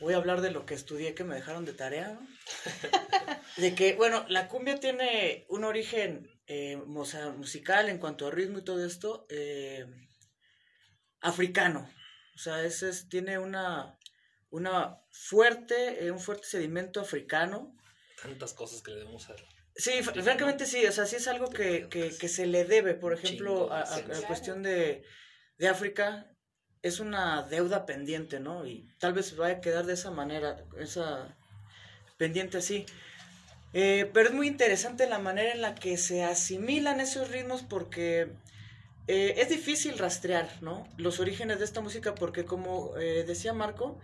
voy 0.00 0.14
a 0.14 0.18
hablar 0.18 0.40
de 0.40 0.50
lo 0.50 0.66
que 0.66 0.74
estudié 0.74 1.14
que 1.14 1.24
me 1.24 1.34
dejaron 1.34 1.64
de 1.64 1.72
tarea, 1.72 2.08
¿no? 2.14 2.26
De 3.56 3.74
que, 3.74 3.94
bueno, 3.94 4.26
la 4.28 4.48
cumbia 4.48 4.78
tiene 4.78 5.46
un 5.48 5.64
origen 5.64 6.28
eh, 6.46 6.76
musical 6.76 7.88
en 7.88 7.98
cuanto 7.98 8.26
a 8.26 8.30
ritmo 8.30 8.58
y 8.58 8.64
todo 8.64 8.84
esto, 8.84 9.26
eh, 9.30 9.86
africano. 11.20 11.90
O 12.34 12.38
sea, 12.38 12.62
ese 12.64 12.90
es, 12.90 13.08
tiene 13.08 13.38
una, 13.38 13.98
una 14.50 14.98
fuerte, 15.10 16.04
eh, 16.04 16.10
un 16.10 16.20
fuerte 16.20 16.46
sedimento 16.46 17.00
africano. 17.00 17.74
Tantas 18.22 18.52
cosas 18.52 18.82
que 18.82 18.90
le 18.90 18.98
debemos 18.98 19.28
a 19.30 19.36
Sí, 19.74 19.92
fr- 20.02 20.22
francamente 20.22 20.64
sí, 20.66 20.84
o 20.86 20.92
sea, 20.92 21.04
sí 21.06 21.16
es 21.16 21.28
algo 21.28 21.50
que, 21.50 21.88
que, 21.88 22.10
que 22.16 22.28
se 22.28 22.46
le 22.46 22.64
debe, 22.64 22.94
por 22.94 23.12
ejemplo, 23.12 23.60
chingo 23.64 23.72
a, 23.72 23.80
a- 23.82 23.96
a 23.96 24.26
cuestión 24.26 24.62
de, 24.62 25.02
de 25.58 25.68
África, 25.68 26.30
es 26.86 27.00
una 27.00 27.42
deuda 27.42 27.86
pendiente, 27.86 28.40
¿no? 28.40 28.66
Y 28.66 28.88
tal 28.98 29.12
vez 29.12 29.36
vaya 29.36 29.56
a 29.56 29.60
quedar 29.60 29.86
de 29.86 29.94
esa 29.94 30.10
manera, 30.10 30.56
esa 30.78 31.28
pendiente 32.16 32.58
así. 32.58 32.86
Eh, 33.72 34.10
pero 34.14 34.28
es 34.30 34.34
muy 34.34 34.46
interesante 34.46 35.06
la 35.06 35.18
manera 35.18 35.52
en 35.52 35.60
la 35.60 35.74
que 35.74 35.96
se 35.98 36.24
asimilan 36.24 37.00
esos 37.00 37.30
ritmos 37.30 37.62
porque 37.62 38.28
eh, 39.08 39.34
es 39.38 39.48
difícil 39.48 39.98
rastrear, 39.98 40.48
¿no? 40.62 40.88
Los 40.96 41.20
orígenes 41.20 41.58
de 41.58 41.64
esta 41.64 41.80
música 41.80 42.14
porque 42.14 42.44
como 42.44 42.96
eh, 42.96 43.24
decía 43.26 43.52
Marco, 43.52 43.98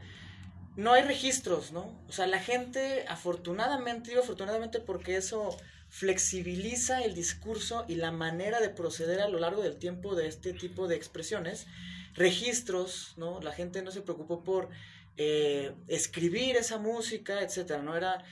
no 0.77 0.93
hay 0.93 1.03
registros, 1.03 1.73
¿no? 1.73 1.99
O 2.09 2.12
sea, 2.12 2.27
la 2.27 2.39
gente, 2.39 3.05
afortunadamente, 3.09 4.11
digo 4.11 4.23
afortunadamente 4.23 4.81
porque 4.81 5.17
eso 5.17 5.57
flexibiliza 5.89 7.03
el 7.03 7.15
discurso 7.15 7.85
y 7.87 7.97
la 7.97 8.12
manera 8.12 8.61
de 8.61 8.71
proceder 8.71 9.21
a 9.21 9.29
lo 9.29 9.39
largo 9.39 9.62
del 9.62 9.77
tiempo 9.77 10.15
de 10.15 10.27
este 10.27 10.55
tipo 10.55 10.89
de 10.89 10.97
expresiones. 10.97 11.67
Registros, 12.14 13.14
¿no? 13.16 13.40
La 13.40 13.52
gente 13.52 13.83
no 13.83 13.90
se 13.90 14.02
preocupó 14.02 14.42
por 14.42 14.69
eh, 15.16 15.75
escribir 15.88 16.57
esa 16.57 16.78
música, 16.78 17.42
etcétera, 17.42 17.83
¿no? 17.83 17.97
Era, 17.97 18.25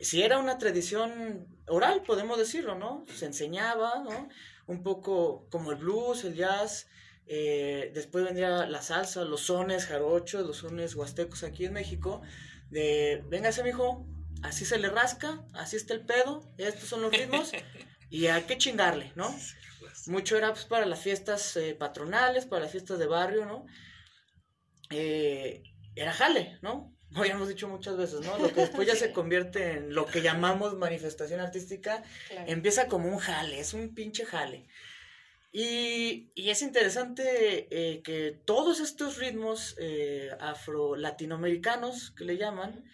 si 0.00 0.22
era 0.22 0.38
una 0.38 0.58
tradición 0.58 1.46
oral, 1.66 2.02
podemos 2.02 2.38
decirlo, 2.38 2.74
¿no? 2.74 3.04
Se 3.14 3.26
enseñaba, 3.26 4.02
¿no? 4.04 4.28
Un 4.66 4.82
poco 4.82 5.46
como 5.50 5.70
el 5.72 5.78
blues, 5.78 6.24
el 6.24 6.34
jazz, 6.34 6.88
eh, 7.26 7.90
después 7.94 8.24
vendría 8.24 8.66
la 8.66 8.82
salsa, 8.82 9.24
los 9.24 9.42
sones 9.42 9.86
jarochos, 9.86 10.46
los 10.46 10.58
sones 10.58 10.94
huastecos 10.94 11.42
aquí 11.42 11.64
en 11.64 11.72
México. 11.72 12.22
De, 12.70 13.24
véngase, 13.28 13.62
mijo, 13.62 14.06
así 14.42 14.64
se 14.64 14.78
le 14.78 14.88
rasca, 14.88 15.44
así 15.54 15.76
está 15.76 15.94
el 15.94 16.00
pedo, 16.00 16.42
estos 16.58 16.88
son 16.88 17.02
los 17.02 17.12
ritmos, 17.12 17.52
y 18.10 18.26
hay 18.26 18.42
que 18.42 18.58
chingarle, 18.58 19.12
¿no? 19.14 19.34
Mucho 20.08 20.36
era 20.36 20.52
pues, 20.52 20.64
para 20.64 20.86
las 20.86 21.00
fiestas 21.00 21.56
eh, 21.56 21.74
patronales, 21.74 22.46
para 22.46 22.62
las 22.62 22.72
fiestas 22.72 22.98
de 22.98 23.06
barrio, 23.06 23.46
¿no? 23.46 23.66
Eh, 24.90 25.62
era 25.94 26.12
jale, 26.12 26.58
¿no? 26.62 26.92
Hemos 27.24 27.48
dicho 27.48 27.68
muchas 27.68 27.96
veces, 27.96 28.20
¿no? 28.20 28.36
Lo 28.38 28.52
que 28.52 28.60
después 28.62 28.86
ya 28.86 28.94
se 28.96 29.12
convierte 29.12 29.72
en 29.72 29.94
lo 29.94 30.06
que 30.06 30.22
llamamos 30.22 30.76
manifestación 30.76 31.40
artística, 31.40 32.02
Claro. 32.28 32.50
empieza 32.50 32.88
como 32.88 33.08
un 33.08 33.18
jale, 33.18 33.58
es 33.60 33.74
un 33.74 33.94
pinche 33.94 34.24
jale. 34.26 34.66
Y, 35.52 36.30
y 36.34 36.50
es 36.50 36.60
interesante 36.60 37.68
eh, 37.70 38.02
que 38.02 38.38
todos 38.44 38.80
estos 38.80 39.16
ritmos 39.16 39.74
eh, 39.78 40.28
afro-latinoamericanos, 40.38 42.10
que 42.10 42.24
le 42.24 42.36
llaman, 42.36 42.84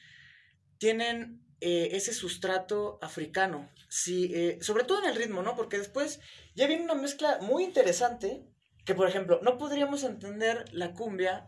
tienen 0.78 1.42
eh, 1.64 1.90
ese 1.96 2.12
sustrato 2.12 2.98
africano. 3.00 3.70
Sí, 3.88 4.32
eh, 4.34 4.58
sobre 4.60 4.82
todo 4.82 4.98
en 5.04 5.10
el 5.10 5.14
ritmo, 5.14 5.42
¿no? 5.42 5.54
Porque 5.54 5.78
después 5.78 6.18
ya 6.56 6.66
viene 6.66 6.82
una 6.82 6.96
mezcla 6.96 7.38
muy 7.40 7.62
interesante, 7.62 8.44
que 8.84 8.96
por 8.96 9.08
ejemplo, 9.08 9.38
no 9.42 9.58
podríamos 9.58 10.02
entender 10.02 10.64
la 10.72 10.92
cumbia 10.92 11.46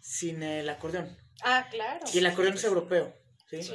sin 0.00 0.44
el 0.44 0.68
acordeón. 0.68 1.18
Ah, 1.42 1.66
claro. 1.68 2.06
Y 2.14 2.18
el 2.18 2.26
acordeón 2.26 2.54
es 2.54 2.62
europeo, 2.62 3.12
¿sí? 3.50 3.64
Sí. 3.64 3.74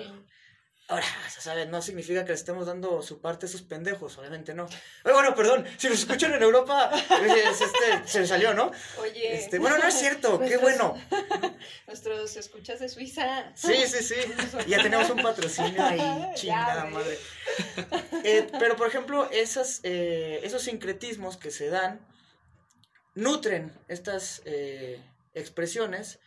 Ahora, 0.92 1.06
¿sabes? 1.40 1.70
No 1.70 1.82
significa 1.82 2.24
que 2.26 2.34
le 2.34 2.36
estemos 2.36 2.66
dando 2.68 3.02
su 3.02 3.22
parte 3.22 3.46
a 3.46 3.50
esos 3.50 3.62
pendejos, 3.62 4.18
obviamente 4.18 4.54
no. 4.54 4.66
Oye, 4.66 5.14
bueno, 5.14 5.34
perdón, 5.34 5.66
si 5.78 5.88
nos 5.88 6.00
escuchan 6.00 6.34
en 6.34 6.44
Europa, 6.44 6.92
es- 7.26 7.62
este, 7.62 8.08
se 8.08 8.20
me 8.20 8.28
salió, 8.28 8.54
¿no? 8.54 8.72
Oye. 9.00 9.36
Este, 9.36 9.58
bueno, 9.58 9.78
no 9.78 9.88
es 9.88 9.98
cierto, 9.98 10.38
qué 10.40 10.58
bueno. 10.58 10.98
Nuestros 11.88 12.36
escuchas 12.36 12.82
de 12.82 12.90
Suiza. 12.90 13.54
Sí, 13.56 13.74
sí, 13.88 14.04
sí. 14.04 14.16
Ya 14.68 14.84
tenemos 14.84 15.10
un 15.10 15.22
patrocinio 15.22 15.82
ahí, 15.82 16.02
chingada 16.36 16.84
madre. 16.86 17.18
Eh, 18.26 18.48
pero, 18.60 18.76
por 18.76 18.88
ejemplo, 18.88 19.30
esas, 19.32 19.80
eh, 19.84 20.42
esos 20.44 20.62
sincretismos 20.64 21.38
que 21.38 21.52
se 21.52 21.70
dan 21.70 22.06
nutren 23.16 23.72
estas 23.88 24.42
eh, 24.44 25.02
expresiones 25.34 26.20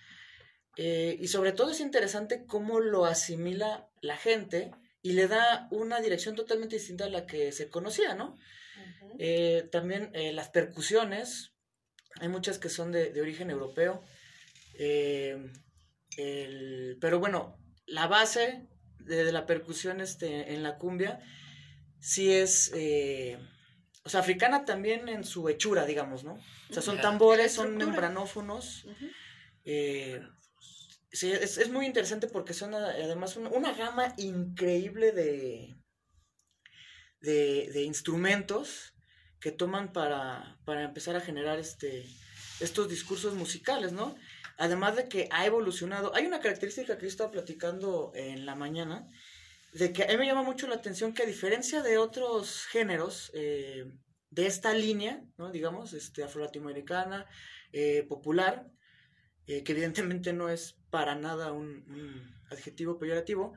eh, 0.77 1.17
y 1.21 1.29
sobre 1.29 1.53
todo 1.53 1.71
es 1.71 1.81
interesante 1.81 2.45
cómo 2.47 2.81
lo 2.81 3.05
asimila 3.07 3.89
la 4.01 4.17
gente 4.17 4.71
y 5.03 5.13
le 5.13 5.29
da 5.29 5.69
una 5.71 6.01
dirección 6.01 6.35
totalmente 6.35 6.77
distinta 6.77 7.05
a 7.05 7.09
la 7.11 7.27
que 7.27 7.53
se 7.53 7.69
conocía, 7.69 8.15
¿no? 8.15 8.37
Eh, 9.19 9.69
también 9.71 10.11
eh, 10.15 10.33
las 10.33 10.49
percusiones, 10.49 11.53
hay 12.21 12.29
muchas 12.29 12.59
que 12.59 12.69
son 12.69 12.91
de, 12.93 13.13
de 13.13 13.21
origen 13.21 13.51
europeo, 13.51 14.03
el- 16.17 16.97
pero 17.01 17.19
bueno, 17.19 17.57
la 17.87 18.07
base 18.07 18.67
de, 18.99 19.25
de 19.25 19.33
la 19.33 19.47
percusión 19.47 20.01
este, 20.01 20.55
en 20.55 20.63
la 20.63 20.79
cumbia 20.79 21.21
sí 22.01 22.33
es, 22.33 22.71
o 24.05 24.09
sea, 24.09 24.21
africana 24.21 24.65
también 24.65 25.09
en 25.09 25.25
su 25.25 25.49
hechura, 25.49 25.87
digamos, 25.87 26.25
¿no? 26.25 26.35
O 26.35 26.73
sea, 26.73 26.83
son 26.83 26.97
tambores, 27.03 27.53
son 27.53 27.77
membranófonos, 27.87 28.87
eh, 29.65 30.21
sí, 31.15 31.33
es, 31.33 31.57
es 31.59 31.71
muy 31.71 31.87
interesante 31.87 32.27
porque 32.27 32.53
son 32.53 32.75
además 32.75 33.37
una, 33.37 33.49
una 33.51 33.73
gama 33.73 34.15
increíble 34.19 35.13
de, 35.13 35.75
de, 37.21 37.71
de 37.73 37.83
instrumentos 37.83 38.95
que 39.41 39.53
toman 39.53 39.93
para, 39.93 40.59
para 40.65 40.85
empezar 40.85 41.17
a 41.17 41.21
generar 41.21 41.59
este, 41.59 42.05
estos 42.61 42.89
discursos 42.89 43.35
musicales, 43.35 43.93
¿no? 43.93 44.17
Además 44.57 44.97
de 44.97 45.09
que 45.09 45.29
ha 45.31 45.45
evolucionado. 45.47 46.15
Hay 46.15 46.27
una 46.27 46.41
característica 46.41 46.97
que 46.97 47.03
yo 47.03 47.09
estaba 47.09 47.31
platicando 47.31 48.13
en 48.15 48.47
la 48.47 48.55
mañana, 48.55 49.09
de 49.73 49.93
que 49.93 50.05
a 50.05 50.07
mí 50.09 50.17
me 50.17 50.27
llama 50.27 50.45
mucho 50.45 50.67
la 50.67 50.77
atención 50.77 51.13
que 51.13 51.25
a 51.25 51.27
diferencia 51.27 51.83
de 51.83 51.99
otros 51.99 52.65
géneros 52.67 53.31
eh, 53.35 53.85
de 54.31 54.47
esta 54.47 54.73
línea, 54.73 55.23
¿no? 55.37 55.51
digamos, 55.51 55.93
este, 55.93 56.23
afro-latinoamericana, 56.23 57.27
eh, 57.73 58.05
popular, 58.09 58.67
eh, 59.47 59.63
que 59.63 59.73
evidentemente 59.73 60.33
no 60.33 60.49
es 60.49 60.77
para 60.95 61.17
nada 61.17 61.51
un, 61.51 61.69
un 61.89 62.37
adjetivo 62.53 63.01
peyorativo, 63.01 63.53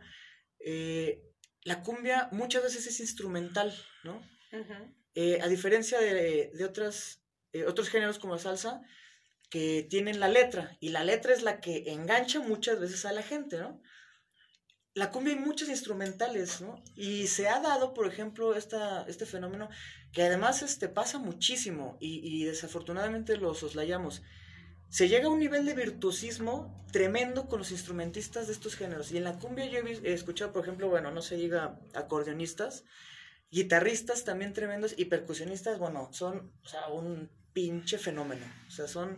eh, 0.59 1.21
la 1.61 1.83
cumbia 1.83 2.29
muchas 2.31 2.63
veces 2.63 2.87
es 2.87 2.99
instrumental, 2.99 3.71
¿no? 4.03 4.27
Eh, 5.13 5.39
a 5.43 5.47
diferencia 5.47 5.99
de, 5.99 6.49
de 6.51 6.65
otras, 6.65 7.21
eh, 7.53 7.65
otros 7.65 7.89
géneros 7.89 8.17
como 8.17 8.33
la 8.33 8.39
salsa, 8.39 8.81
que 9.51 9.85
tienen 9.87 10.19
la 10.19 10.29
letra, 10.29 10.75
y 10.79 10.89
la 10.89 11.03
letra 11.03 11.31
es 11.31 11.43
la 11.43 11.59
que 11.61 11.91
engancha 11.91 12.39
muchas 12.39 12.79
veces 12.79 13.05
a 13.05 13.11
la 13.11 13.21
gente, 13.21 13.59
¿no? 13.59 13.83
la 14.95 15.11
cumbia 15.11 15.35
hay 15.35 15.39
muchos 15.39 15.69
instrumentales, 15.69 16.59
¿no? 16.59 16.83
Y 16.95 17.27
se 17.27 17.47
ha 17.47 17.59
dado, 17.59 17.93
por 17.93 18.07
ejemplo, 18.07 18.55
esta, 18.55 19.05
este 19.07 19.27
fenómeno 19.27 19.69
que 20.11 20.23
además 20.23 20.63
este, 20.63 20.89
pasa 20.89 21.19
muchísimo 21.19 21.97
y, 21.99 22.19
y 22.23 22.45
desafortunadamente 22.45 23.37
lo 23.37 23.53
soslayamos. 23.53 24.23
Se 24.89 25.07
llega 25.07 25.27
a 25.27 25.29
un 25.29 25.39
nivel 25.39 25.65
de 25.65 25.73
virtuosismo 25.73 26.85
tremendo 26.91 27.47
con 27.47 27.59
los 27.59 27.71
instrumentistas 27.71 28.47
de 28.47 28.53
estos 28.53 28.75
géneros. 28.75 29.11
Y 29.11 29.17
en 29.17 29.25
la 29.25 29.37
cumbia 29.37 29.65
yo 29.65 29.79
he 29.79 30.13
escuchado, 30.13 30.53
por 30.53 30.63
ejemplo, 30.63 30.89
bueno, 30.89 31.11
no 31.11 31.21
se 31.21 31.35
diga 31.35 31.79
acordeonistas, 31.93 32.85
guitarristas 33.51 34.23
también 34.23 34.53
tremendos 34.53 34.93
y 34.97 35.05
percusionistas, 35.05 35.79
bueno, 35.79 36.09
son 36.11 36.51
o 36.63 36.67
sea, 36.67 36.87
un 36.87 37.29
pinche 37.53 37.97
fenómeno. 37.97 38.45
O 38.67 38.71
sea, 38.71 38.87
son 38.87 39.17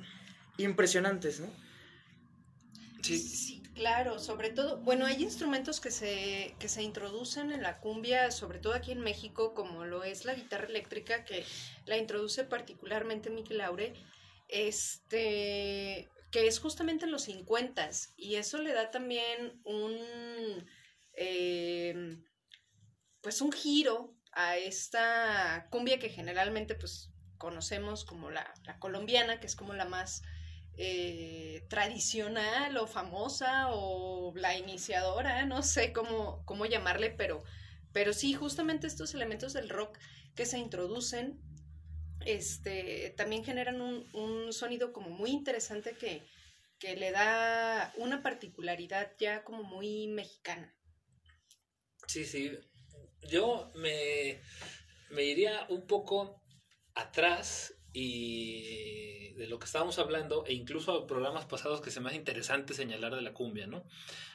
impresionantes, 0.58 1.40
¿no? 1.40 1.48
Sí. 3.02 3.18
sí. 3.18 3.64
claro, 3.76 4.20
sobre 4.20 4.50
todo, 4.50 4.78
bueno, 4.82 5.06
hay 5.06 5.24
instrumentos 5.24 5.80
que 5.80 5.90
se, 5.90 6.54
que 6.60 6.68
se 6.68 6.84
introducen 6.84 7.52
en 7.52 7.64
la 7.64 7.80
cumbia, 7.80 8.30
sobre 8.32 8.60
todo 8.60 8.74
aquí 8.74 8.92
en 8.92 9.00
México, 9.00 9.54
como 9.54 9.86
lo 9.86 10.04
es 10.04 10.26
la 10.26 10.34
guitarra 10.34 10.68
eléctrica, 10.68 11.24
que 11.24 11.46
la 11.86 11.98
introduce 11.98 12.44
particularmente 12.44 13.30
Miki 13.30 13.54
Laure, 13.54 13.94
este, 14.50 16.10
que 16.32 16.48
es 16.48 16.60
justamente 16.60 17.06
en 17.06 17.12
los 17.12 17.24
50 17.24 17.90
y 18.18 18.36
eso 18.36 18.58
le 18.58 18.74
da 18.74 18.92
también 18.92 19.62
un, 19.64 19.98
eh, 21.14 22.18
pues 23.22 23.42
un 23.42 23.52
giro 23.52 24.16
a 24.32 24.58
esta 24.58 25.68
cumbia 25.70 26.00
que 26.00 26.10
generalmente 26.10 26.76
pues 26.76 27.12
conocemos 27.38 28.04
como 28.04 28.30
la, 28.30 28.54
colombiana, 28.80 29.40
que 29.40 29.48
es 29.48 29.56
como 29.56 29.74
la 29.74 29.86
más 29.86 30.22
eh, 30.78 31.66
tradicional 31.70 32.78
o 32.78 32.88
famosa 32.88 33.70
o 33.72 34.34
la 34.36 34.58
iniciadora, 34.58 35.46
no 35.46 35.64
sé 35.64 35.94
cómo, 35.94 36.44
cómo 36.46 36.66
llamarle, 36.66 37.12
pero, 37.12 37.44
pero 37.94 38.14
sí, 38.14 38.34
justamente 38.34 38.88
estos 38.88 39.14
elementos 39.14 39.54
del 39.54 39.70
rock 39.70 39.98
que 40.36 40.46
se 40.46 40.60
introducen, 40.60 41.40
este, 42.26 43.14
también 43.18 43.44
generan 43.44 43.82
un, 43.82 44.08
un 44.14 44.54
sonido 44.54 44.92
como 44.94 45.10
muy 45.10 45.32
interesante 45.32 45.96
que, 45.98 46.24
que 46.80 46.96
le 46.96 47.12
da 47.12 47.94
una 47.98 48.22
particularidad 48.22 49.14
ya 49.20 49.44
como 49.44 49.64
muy 49.64 50.08
mexicana. 50.08 50.76
Sí, 52.08 52.26
sí, 52.26 52.52
yo 53.30 53.72
me, 53.76 54.42
me 55.12 55.24
iría 55.24 55.66
un 55.70 55.86
poco 55.86 56.42
atrás 56.96 57.76
y 57.94 59.34
de 59.34 59.48
lo 59.48 59.60
que 59.60 59.66
estábamos 59.66 60.00
hablando 60.00 60.46
e 60.46 60.54
incluso 60.54 61.08
programas 61.08 61.46
pasados 61.46 61.82
que 61.82 61.92
se 61.92 62.00
me 62.00 62.10
hace 62.10 62.18
interesante 62.18 62.74
señalar 62.74 63.16
de 63.16 63.22
la 63.22 63.34
cumbia, 63.34 63.68
¿no? 63.68 63.86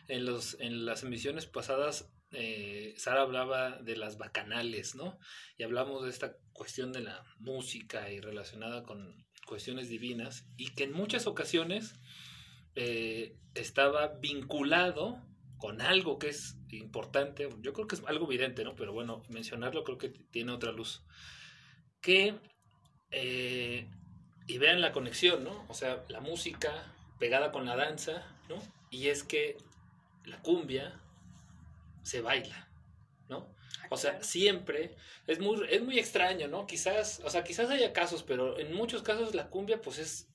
En, 0.09 0.25
los, 0.25 0.59
en 0.61 0.87
las 0.87 1.03
emisiones 1.03 1.47
pasadas 1.47 2.11
eh, 2.35 2.95
Sara 2.97 3.23
hablaba 3.23 3.79
de 3.79 3.97
las 3.97 4.19
bacanales, 4.19 4.95
¿no? 4.95 5.19
Y 5.57 5.63
hablamos 5.63 6.05
de 6.05 6.11
esta 6.11 6.37
cuestión 6.53 6.93
de 6.93 7.01
la 7.01 7.25
música 7.39 8.11
y 8.11 8.21
relacionada 8.21 8.83
con 8.83 9.25
cuestiones 9.47 9.89
divinas 9.89 10.47
y 10.57 10.75
que 10.75 10.85
en 10.85 10.93
muchas 10.93 11.27
ocasiones 11.27 11.95
eh, 12.75 13.37
estaba 13.55 14.09
vinculado 14.21 15.23
con 15.59 15.81
algo 15.81 16.19
que 16.19 16.29
es 16.29 16.57
importante, 16.71 17.49
yo 17.61 17.73
creo 17.73 17.87
que 17.87 17.95
es 17.97 18.03
algo 18.07 18.27
evidente, 18.27 18.65
¿no? 18.65 18.75
Pero 18.75 18.93
bueno, 18.93 19.23
mencionarlo 19.29 19.85
creo 19.85 19.99
que 19.99 20.09
tiene 20.09 20.53
otra 20.53 20.73
luz. 20.73 21.05
Que, 22.01 22.35
eh, 23.11 23.89
y 24.47 24.59
vean 24.59 24.81
la 24.81 24.93
conexión, 24.93 25.45
¿no? 25.45 25.65
O 25.69 25.75
sea, 25.75 26.05
la 26.09 26.21
música 26.21 26.93
pegada 27.19 27.53
con 27.53 27.65
la 27.65 27.77
danza, 27.77 28.27
¿no? 28.49 28.57
Y 28.91 29.09
es 29.09 29.23
que 29.23 29.57
la 30.25 30.43
cumbia 30.43 31.01
se 32.05 32.21
baila, 32.21 32.71
¿no? 33.29 33.55
Ah, 33.81 33.89
o 33.91 33.97
sea, 33.97 34.23
siempre 34.23 34.95
es 35.27 35.41
muy, 35.41 35.67
es 35.69 35.83
muy 35.83 35.99
extraño, 35.99 36.47
¿no? 36.47 36.67
Quizás, 36.67 37.21
o 37.25 37.31
sea, 37.31 37.43
quizás 37.43 37.71
haya 37.71 37.93
casos, 37.93 38.23
pero 38.23 38.59
en 38.61 38.73
muchos 38.73 39.03
casos 39.03 39.35
la 39.35 39.49
cumbia 39.51 39.81
pues 39.81 39.99
es 39.99 40.29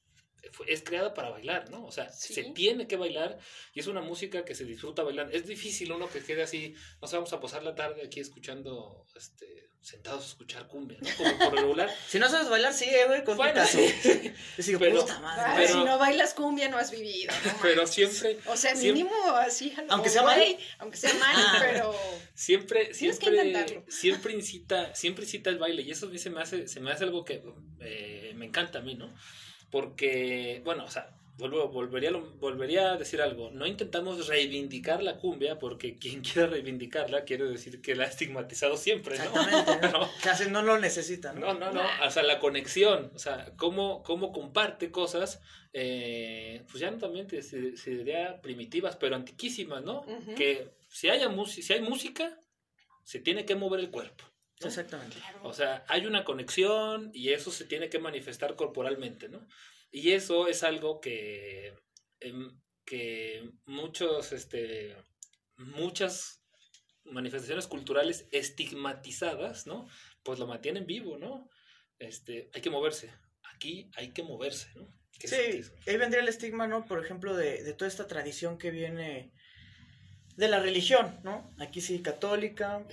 es 0.67 0.83
creada 0.83 1.13
para 1.13 1.29
bailar, 1.29 1.69
¿no? 1.69 1.85
O 1.85 1.91
sea, 1.91 2.09
se 2.09 2.43
tiene 2.51 2.87
que 2.87 2.97
bailar 2.97 3.39
y 3.73 3.79
es 3.79 3.87
una 3.87 4.01
música 4.01 4.45
que 4.45 4.55
se 4.55 4.65
disfruta 4.65 5.03
bailando. 5.03 5.35
Es 5.35 5.45
difícil 5.45 5.91
uno 5.91 6.09
que 6.09 6.23
quede 6.23 6.43
así, 6.43 6.75
no 7.01 7.07
sé, 7.07 7.15
vamos 7.15 7.33
a 7.33 7.39
pasar 7.39 7.63
la 7.63 7.75
tarde 7.75 8.03
aquí 8.03 8.19
escuchando, 8.19 9.05
este, 9.15 9.68
sentados 9.81 10.23
a 10.23 10.27
escuchar 10.27 10.67
cumbia, 10.67 10.97
¿no? 11.01 11.09
Como 11.17 11.37
por 11.39 11.55
regular. 11.55 11.89
si 12.07 12.19
no 12.19 12.29
sabes 12.29 12.49
bailar, 12.49 12.73
sí, 12.73 12.87
güey, 13.07 13.23
con 13.23 13.37
bueno, 13.37 13.65
sí. 13.65 13.93
Digo, 14.57 14.79
pero, 14.79 15.01
puta 15.01 15.19
madre. 15.19 15.67
si 15.67 15.83
no 15.83 15.97
bailas 15.97 16.33
cumbia, 16.33 16.69
no 16.69 16.77
has 16.77 16.91
vivido. 16.91 17.33
pero 17.61 17.87
siempre. 17.87 18.39
O 18.47 18.57
sea, 18.57 18.75
mínimo 18.75 19.11
así. 19.35 19.73
Aunque 19.89 20.09
sea 20.09 20.23
mal. 20.23 20.41
Aunque 20.79 20.97
sea 20.97 21.13
mal, 21.13 21.35
ah. 21.35 21.57
pero. 21.59 21.95
Siempre, 22.33 22.93
siempre. 22.93 23.83
Siempre 23.87 24.33
incita, 24.33 24.93
siempre 24.95 25.23
incita 25.23 25.49
el 25.49 25.57
baile 25.57 25.81
y 25.81 25.91
eso 25.91 26.07
a 26.07 26.09
mí 26.09 26.17
se 26.17 26.29
me 26.29 26.41
hace, 26.41 26.67
se 26.67 26.79
me 26.79 26.91
hace 26.91 27.05
algo 27.05 27.23
que 27.23 27.43
eh, 27.79 28.33
me 28.35 28.45
encanta 28.45 28.79
a 28.79 28.81
mí, 28.81 28.95
¿no? 28.95 29.13
Porque, 29.71 30.61
bueno, 30.65 30.83
o 30.85 30.89
sea, 30.89 31.18
vuelvo, 31.39 31.69
volvería, 31.69 32.11
volvería 32.11 32.91
a 32.91 32.97
decir 32.97 33.21
algo. 33.21 33.49
No 33.49 33.65
intentamos 33.65 34.27
reivindicar 34.27 35.01
la 35.01 35.17
cumbia 35.17 35.57
porque 35.57 35.97
quien 35.97 36.21
quiera 36.21 36.47
reivindicarla 36.47 37.23
quiere 37.23 37.45
decir 37.45 37.81
que 37.81 37.95
la 37.95 38.03
ha 38.03 38.07
estigmatizado 38.07 38.77
siempre, 38.77 39.17
¿no? 39.17 39.23
Exactamente. 39.23 39.89
¿no? 39.91 40.09
Casi 40.21 40.49
no 40.49 40.61
lo 40.61 40.77
necesita, 40.77 41.33
¿no? 41.33 41.53
No, 41.53 41.59
no, 41.59 41.71
no. 41.71 41.81
O 42.05 42.11
sea, 42.11 42.23
la 42.23 42.39
conexión, 42.39 43.11
o 43.15 43.19
sea, 43.19 43.53
cómo, 43.57 44.03
cómo 44.03 44.31
comparte 44.31 44.91
cosas, 44.91 45.41
eh, 45.73 46.63
pues 46.69 46.81
ya 46.81 46.91
no 46.91 46.97
también 46.97 47.29
se, 47.29 47.41
se, 47.75 47.89
diría 47.89 48.41
primitivas, 48.41 48.97
pero 48.97 49.15
antiquísimas, 49.15 49.83
¿no? 49.83 50.05
Que 50.35 50.69
si, 50.89 51.09
haya 51.09 51.29
si 51.47 51.73
hay 51.73 51.81
música, 51.81 52.39
se 53.03 53.19
tiene 53.19 53.45
que 53.45 53.55
mover 53.55 53.79
el 53.79 53.89
cuerpo. 53.89 54.25
Exactamente. 54.59 55.17
O 55.43 55.53
sea, 55.53 55.85
hay 55.87 56.05
una 56.05 56.25
conexión 56.25 57.11
y 57.13 57.29
eso 57.29 57.49
se 57.49 57.65
tiene 57.65 57.89
que 57.89 57.99
manifestar 57.99 58.55
corporalmente, 58.55 59.29
¿no? 59.29 59.47
Y 59.91 60.11
eso 60.11 60.47
es 60.47 60.63
algo 60.63 60.99
que, 61.01 61.73
em, 62.19 62.59
que 62.85 63.49
muchos, 63.65 64.31
este, 64.31 64.95
muchas 65.57 66.43
manifestaciones 67.03 67.67
culturales 67.67 68.27
estigmatizadas, 68.31 69.67
¿no? 69.67 69.87
Pues 70.23 70.39
lo 70.39 70.47
mantienen 70.47 70.85
vivo, 70.85 71.17
¿no? 71.17 71.49
Este, 71.97 72.49
hay 72.53 72.61
que 72.61 72.69
moverse. 72.69 73.11
Aquí 73.53 73.89
hay 73.95 74.11
que 74.11 74.23
moverse, 74.23 74.69
¿no? 74.75 74.87
Sí, 75.19 75.61
ahí 75.85 75.97
vendría 75.97 76.21
el 76.21 76.29
estigma, 76.29 76.67
¿no? 76.67 76.85
Por 76.85 77.03
ejemplo, 77.03 77.35
de, 77.35 77.63
de 77.63 77.73
toda 77.73 77.89
esta 77.89 78.07
tradición 78.07 78.57
que 78.57 78.71
viene 78.71 79.33
de 80.37 80.47
la 80.47 80.59
religión, 80.59 81.19
¿no? 81.23 81.53
Aquí 81.59 81.81
sí, 81.81 82.01
católica, 82.01 82.87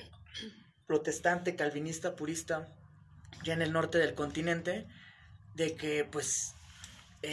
protestante, 0.86 1.54
calvinista, 1.54 2.16
purista, 2.16 2.74
ya 3.44 3.54
en 3.54 3.62
el 3.62 3.72
norte 3.72 3.98
del 3.98 4.14
continente, 4.14 4.88
de 5.54 5.76
que 5.76 6.04
pues 6.04 6.55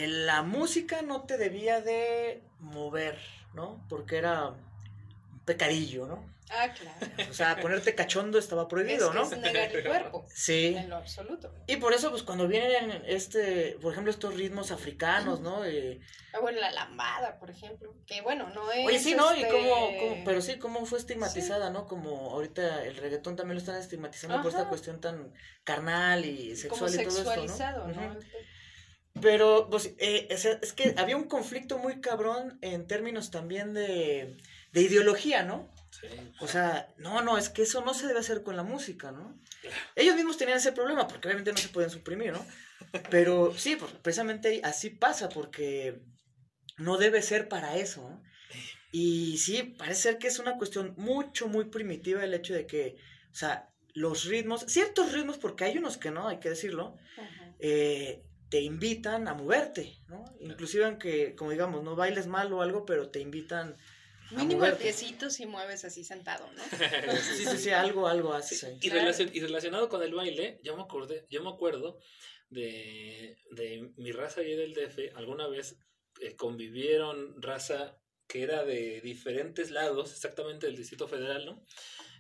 la 0.08 0.42
música 0.42 1.02
no 1.02 1.24
te 1.24 1.38
debía 1.38 1.82
de 1.82 2.42
mover, 2.60 3.18
¿no? 3.54 3.86
Porque 3.90 4.18
era 4.18 4.50
un 4.50 5.40
pecadillo, 5.46 6.08
¿no? 6.08 6.34
Ah, 6.50 6.72
claro. 6.72 7.30
O 7.30 7.34
sea, 7.34 7.56
ponerte 7.58 7.96
cachondo 7.96 8.38
estaba 8.38 8.68
prohibido, 8.68 9.14
¿no? 9.14 9.24
Es 9.24 9.38
negar 9.38 9.76
el 9.76 9.84
cuerpo. 9.84 10.26
Sí. 10.30 10.76
En 10.78 10.90
lo 10.90 10.98
absoluto. 10.98 11.52
Y 11.68 11.78
por 11.78 11.94
eso, 11.94 12.12
pues, 12.12 12.22
cuando 12.22 12.48
vienen, 12.48 13.02
este, 13.08 13.78
por 13.82 13.92
ejemplo, 13.92 14.12
estos 14.12 14.36
ritmos 14.36 14.72
africanos, 14.72 15.40
¿no? 15.40 15.66
Eh, 15.66 16.00
ah, 16.34 16.40
bueno, 16.42 16.60
la 16.60 16.72
lambada, 16.72 17.40
por 17.40 17.50
ejemplo. 17.50 17.96
Que, 18.06 18.22
bueno, 18.22 18.50
no 18.50 18.72
es... 18.72 18.86
Oye, 18.86 19.00
sí, 19.00 19.16
¿no? 19.16 19.34
Y 19.36 19.42
este, 19.42 19.52
cómo, 19.52 20.24
pero 20.26 20.42
sí, 20.42 20.60
cómo 20.60 20.86
fue 20.86 21.00
estigmatizada, 21.00 21.70
¿no? 21.72 21.88
Como 21.88 22.32
ahorita 22.32 22.84
el 22.86 22.98
reggaetón 22.98 23.36
también 23.36 23.56
lo 23.56 23.60
están 23.60 23.78
estigmatizando 23.78 24.42
por 24.42 24.52
esta 24.52 24.70
cuestión 24.70 25.02
tan 25.02 25.34
carnal 25.64 26.26
y 26.26 26.56
sexual 26.56 26.94
y 26.94 27.04
todo 27.04 27.34
esto, 27.34 27.88
¿no? 27.88 27.88
¿no? 27.88 28.20
Pero, 29.22 29.68
pues, 29.70 29.94
eh, 30.00 30.28
es 30.30 30.74
que 30.74 30.96
había 30.98 31.18
un 31.18 31.26
conflicto 31.26 31.78
muy 31.78 32.02
cabrón 32.02 32.58
en 32.62 32.88
términos 32.88 33.32
también 33.32 33.74
de, 33.74 34.38
de 34.72 34.82
ideología, 34.82 35.44
¿no? 35.44 35.72
O 36.40 36.48
sea, 36.48 36.94
no, 36.98 37.22
no, 37.22 37.38
es 37.38 37.50
que 37.50 37.62
eso 37.62 37.82
no 37.86 37.94
se 37.94 38.08
debe 38.08 38.20
hacer 38.20 38.44
con 38.44 38.56
la 38.56 38.64
música, 38.64 39.12
¿no? 39.12 39.40
Ellos 39.96 40.16
mismos 40.16 40.38
tenían 40.38 40.58
ese 40.58 40.72
problema 40.72 41.08
porque 41.08 41.28
obviamente 41.28 41.52
no 41.52 41.58
se 41.58 41.70
pueden 41.70 41.90
suprimir, 41.90 42.34
¿no? 42.34 42.46
Pero 43.10 43.54
sí, 43.56 43.76
pues, 43.76 43.92
precisamente 44.02 44.62
así 44.64 44.90
pasa 44.90 45.30
porque 45.30 46.02
no 46.78 46.98
debe 46.98 47.22
ser 47.22 47.48
para 47.48 47.78
eso, 47.78 48.10
¿no? 48.10 48.24
Y 48.92 49.38
sí, 49.38 49.76
parece 49.78 50.02
ser 50.02 50.18
que 50.18 50.28
es 50.28 50.40
una 50.40 50.58
cuestión 50.58 50.94
mucho, 50.98 51.48
muy 51.48 51.66
primitiva 51.66 52.24
el 52.24 52.34
hecho 52.34 52.54
de 52.54 52.68
que, 52.68 52.98
o 53.32 53.36
sea, 53.36 53.70
los 53.94 54.26
ritmos, 54.26 54.66
ciertos 54.68 55.12
ritmos, 55.12 55.38
porque 55.38 55.64
hay 55.64 55.78
unos 55.78 55.98
que 55.98 56.12
no, 56.12 56.28
hay 56.28 56.40
que 56.40 56.50
decirlo, 56.50 56.98
eh, 57.60 58.24
te 58.54 58.62
invitan 58.62 59.28
a 59.28 59.34
moverte, 59.34 59.98
¿no? 60.08 60.24
Inclusive 60.40 60.86
aunque, 60.86 61.34
como 61.34 61.50
digamos, 61.50 61.82
no 61.82 61.96
bailes 61.96 62.28
mal 62.28 62.54
o 62.54 62.62
algo, 62.62 62.86
pero 62.86 63.10
te 63.10 63.20
invitan 63.20 63.76
Mínimo 64.30 64.64
el 64.64 64.76
piecito 64.76 65.32
si 65.32 65.48
mueves 65.48 65.86
así 65.86 66.04
sentado, 66.04 66.48
¿no? 66.52 66.62
sí, 67.36 67.46
sí, 67.46 67.58
sí, 67.58 67.70
algo, 67.72 68.08
algo 68.08 68.32
así. 68.32 68.64
Y, 68.80 68.90
relacionado 68.92 69.90
con 69.90 70.04
el 70.04 70.14
baile, 70.14 70.60
yo 70.62 70.78
me 70.78 70.84
acordé, 70.84 71.26
yo 71.32 71.42
me 71.42 71.50
acuerdo 71.50 71.98
de, 72.52 73.40
de 73.50 73.92
mi 73.98 74.12
raza 74.12 74.44
y 74.44 74.54
del 74.56 74.76
DF, 74.76 75.16
alguna 75.16 75.48
vez 75.48 75.80
eh, 76.22 76.36
convivieron 76.36 77.42
raza 77.42 77.98
que 78.28 78.44
era 78.44 78.64
de 78.64 79.02
diferentes 79.02 79.72
lados, 79.72 80.12
exactamente 80.12 80.68
del 80.68 80.76
Distrito 80.76 81.08
Federal, 81.08 81.44
¿no? 81.48 81.66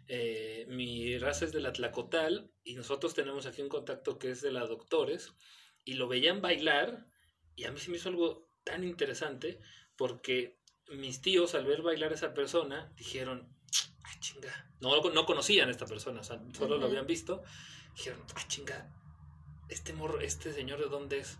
Eh, 0.07 0.65
mi 0.67 1.15
raza 1.19 1.45
es 1.45 1.51
de 1.51 1.59
la 1.59 1.73
Tlacotal 1.73 2.51
y 2.63 2.73
nosotros 2.73 3.13
tenemos 3.13 3.45
aquí 3.45 3.61
un 3.61 3.69
contacto 3.69 4.17
que 4.17 4.31
es 4.31 4.41
de 4.41 4.51
la 4.51 4.65
Doctores 4.65 5.31
y 5.85 5.93
lo 5.93 6.07
veían 6.07 6.41
bailar 6.41 7.05
y 7.55 7.65
a 7.65 7.71
mí 7.71 7.79
se 7.79 7.89
me 7.91 7.97
hizo 7.97 8.09
algo 8.09 8.49
tan 8.63 8.83
interesante 8.83 9.59
porque 9.95 10.59
mis 10.89 11.21
tíos 11.21 11.55
al 11.55 11.65
ver 11.65 11.81
bailar 11.81 12.11
a 12.11 12.15
esa 12.15 12.33
persona 12.33 12.91
dijeron, 12.97 13.47
ay 14.03 14.15
chinga, 14.19 14.71
no, 14.81 15.01
no 15.11 15.25
conocían 15.25 15.67
a 15.69 15.71
esta 15.71 15.85
persona, 15.85 16.21
o 16.21 16.23
sea, 16.23 16.39
solo 16.53 16.75
lo 16.75 16.77
Ujú. 16.77 16.85
habían 16.87 17.07
visto, 17.07 17.43
dijeron, 17.95 18.21
ay 18.35 18.43
chinga, 18.47 18.89
este 19.69 19.93
morro, 19.93 20.19
este 20.21 20.53
señor 20.53 20.79
de 20.79 20.85
dónde 20.89 21.19
es. 21.19 21.37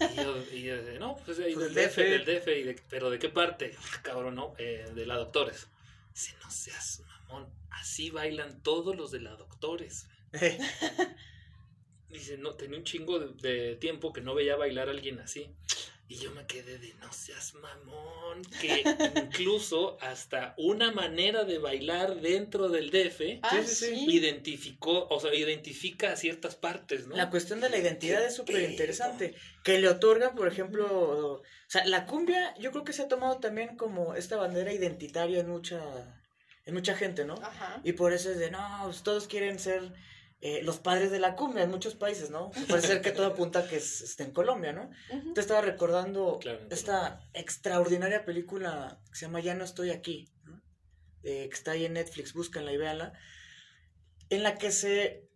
Y 0.00 0.16
yo, 0.16 0.36
y 0.52 0.62
yo 0.62 0.82
de, 0.82 0.98
no, 0.98 1.16
pues 1.24 1.38
ahí 1.38 1.54
Pues 1.54 1.72
del 1.74 1.86
DF, 1.88 1.96
del 2.02 2.24
DF, 2.24 2.48
y 2.58 2.62
de- 2.64 2.82
pero 2.88 3.08
¿de 3.10 3.18
qué 3.18 3.28
parte? 3.28 3.76
"Ah, 3.78 4.00
Cabrón, 4.02 4.34
no, 4.34 4.54
eh, 4.58 4.90
de 4.94 5.06
la 5.06 5.16
Doctores. 5.16 5.68
Dice, 6.12 6.34
no 6.42 6.50
seas 6.50 7.02
mamón, 7.28 7.52
así 7.70 8.10
bailan 8.10 8.62
todos 8.62 8.96
los 8.96 9.10
de 9.12 9.20
la 9.20 9.36
Doctores. 9.36 10.08
Dice, 12.12 12.36
no, 12.38 12.54
tenía 12.54 12.78
un 12.78 12.84
chingo 12.84 13.18
de, 13.18 13.32
de 13.48 13.76
tiempo 13.76 14.12
que 14.12 14.20
no 14.20 14.34
veía 14.34 14.56
bailar 14.56 14.88
a 14.88 14.92
alguien 14.92 15.18
así. 15.20 15.50
Y 16.12 16.16
yo 16.16 16.30
me 16.32 16.44
quedé 16.44 16.76
de, 16.76 16.92
no 17.00 17.10
seas 17.10 17.54
mamón, 17.54 18.42
que 18.60 18.82
incluso 19.16 19.96
hasta 20.02 20.54
una 20.58 20.92
manera 20.92 21.44
de 21.44 21.56
bailar 21.56 22.20
dentro 22.20 22.68
del 22.68 22.90
DF 22.90 23.40
Ah, 23.42 23.62
sí, 23.64 24.04
identificó, 24.10 25.06
o 25.08 25.20
sea, 25.20 25.32
identifica 25.34 26.14
ciertas 26.16 26.54
partes, 26.54 27.06
¿no? 27.06 27.16
La 27.16 27.30
cuestión 27.30 27.62
de 27.62 27.70
la 27.70 27.78
identidad 27.78 28.20
¿Qué 28.20 28.26
es 28.26 28.36
súper 28.36 28.70
interesante. 28.70 29.34
Que 29.64 29.78
le 29.78 29.88
otorgan, 29.88 30.34
por 30.34 30.48
ejemplo, 30.48 30.86
o 30.86 31.42
sea, 31.66 31.86
la 31.86 32.04
cumbia 32.04 32.54
yo 32.58 32.72
creo 32.72 32.84
que 32.84 32.92
se 32.92 33.00
ha 33.00 33.08
tomado 33.08 33.38
también 33.38 33.78
como 33.78 34.14
esta 34.14 34.36
bandera 34.36 34.70
identitaria 34.70 35.40
en 35.40 35.48
mucha, 35.48 35.80
en 36.66 36.74
mucha 36.74 36.94
gente, 36.94 37.24
¿no? 37.24 37.36
Ajá. 37.36 37.80
Y 37.84 37.92
por 37.92 38.12
eso 38.12 38.30
es 38.30 38.38
de, 38.38 38.50
no, 38.50 38.80
pues, 38.84 39.02
todos 39.02 39.28
quieren 39.28 39.58
ser 39.58 39.94
eh, 40.44 40.60
los 40.64 40.78
padres 40.80 41.12
de 41.12 41.20
la 41.20 41.36
cumbia 41.36 41.62
en 41.62 41.70
muchos 41.70 41.94
países, 41.94 42.30
¿no? 42.30 42.50
Parece 42.68 42.88
ser 42.88 43.00
que 43.00 43.12
todo 43.12 43.26
apunta 43.26 43.60
a 43.60 43.68
que 43.68 43.76
es, 43.76 44.00
está 44.00 44.24
en 44.24 44.32
Colombia, 44.32 44.72
¿no? 44.72 44.90
Ujú. 45.10 45.34
Te 45.34 45.40
estaba 45.40 45.60
recordando 45.60 46.38
Claro, 46.40 46.58
en 46.60 46.72
esta 46.72 47.20
extraordinaria 47.32 48.24
película 48.24 49.00
que 49.10 49.18
se 49.18 49.26
llama 49.26 49.40
Ya 49.40 49.54
no 49.54 49.64
estoy 49.64 49.90
aquí, 49.90 50.28
¿no? 50.44 50.60
Eh, 51.22 51.48
que 51.48 51.54
está 51.54 51.70
ahí 51.70 51.84
en 51.84 51.92
Netflix, 51.92 52.34
búscanla 52.34 52.72
y 52.72 52.76
véanla, 52.76 53.12
en 54.30 54.42
la 54.42 54.58
que 54.58 54.72
se 54.72 55.28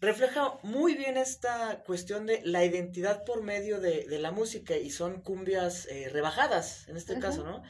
refleja 0.00 0.58
muy 0.62 0.94
bien 0.94 1.16
esta 1.16 1.82
cuestión 1.84 2.26
de 2.26 2.40
la 2.44 2.64
identidad 2.64 3.24
por 3.24 3.42
medio 3.42 3.80
de, 3.80 4.06
de 4.08 4.18
la 4.18 4.32
música 4.32 4.76
y 4.76 4.90
son 4.90 5.22
cumbias 5.22 5.86
eh, 5.86 6.08
rebajadas, 6.08 6.88
en 6.88 6.96
este 6.96 7.12
Ujú. 7.12 7.22
caso, 7.22 7.44
¿no? 7.44 7.62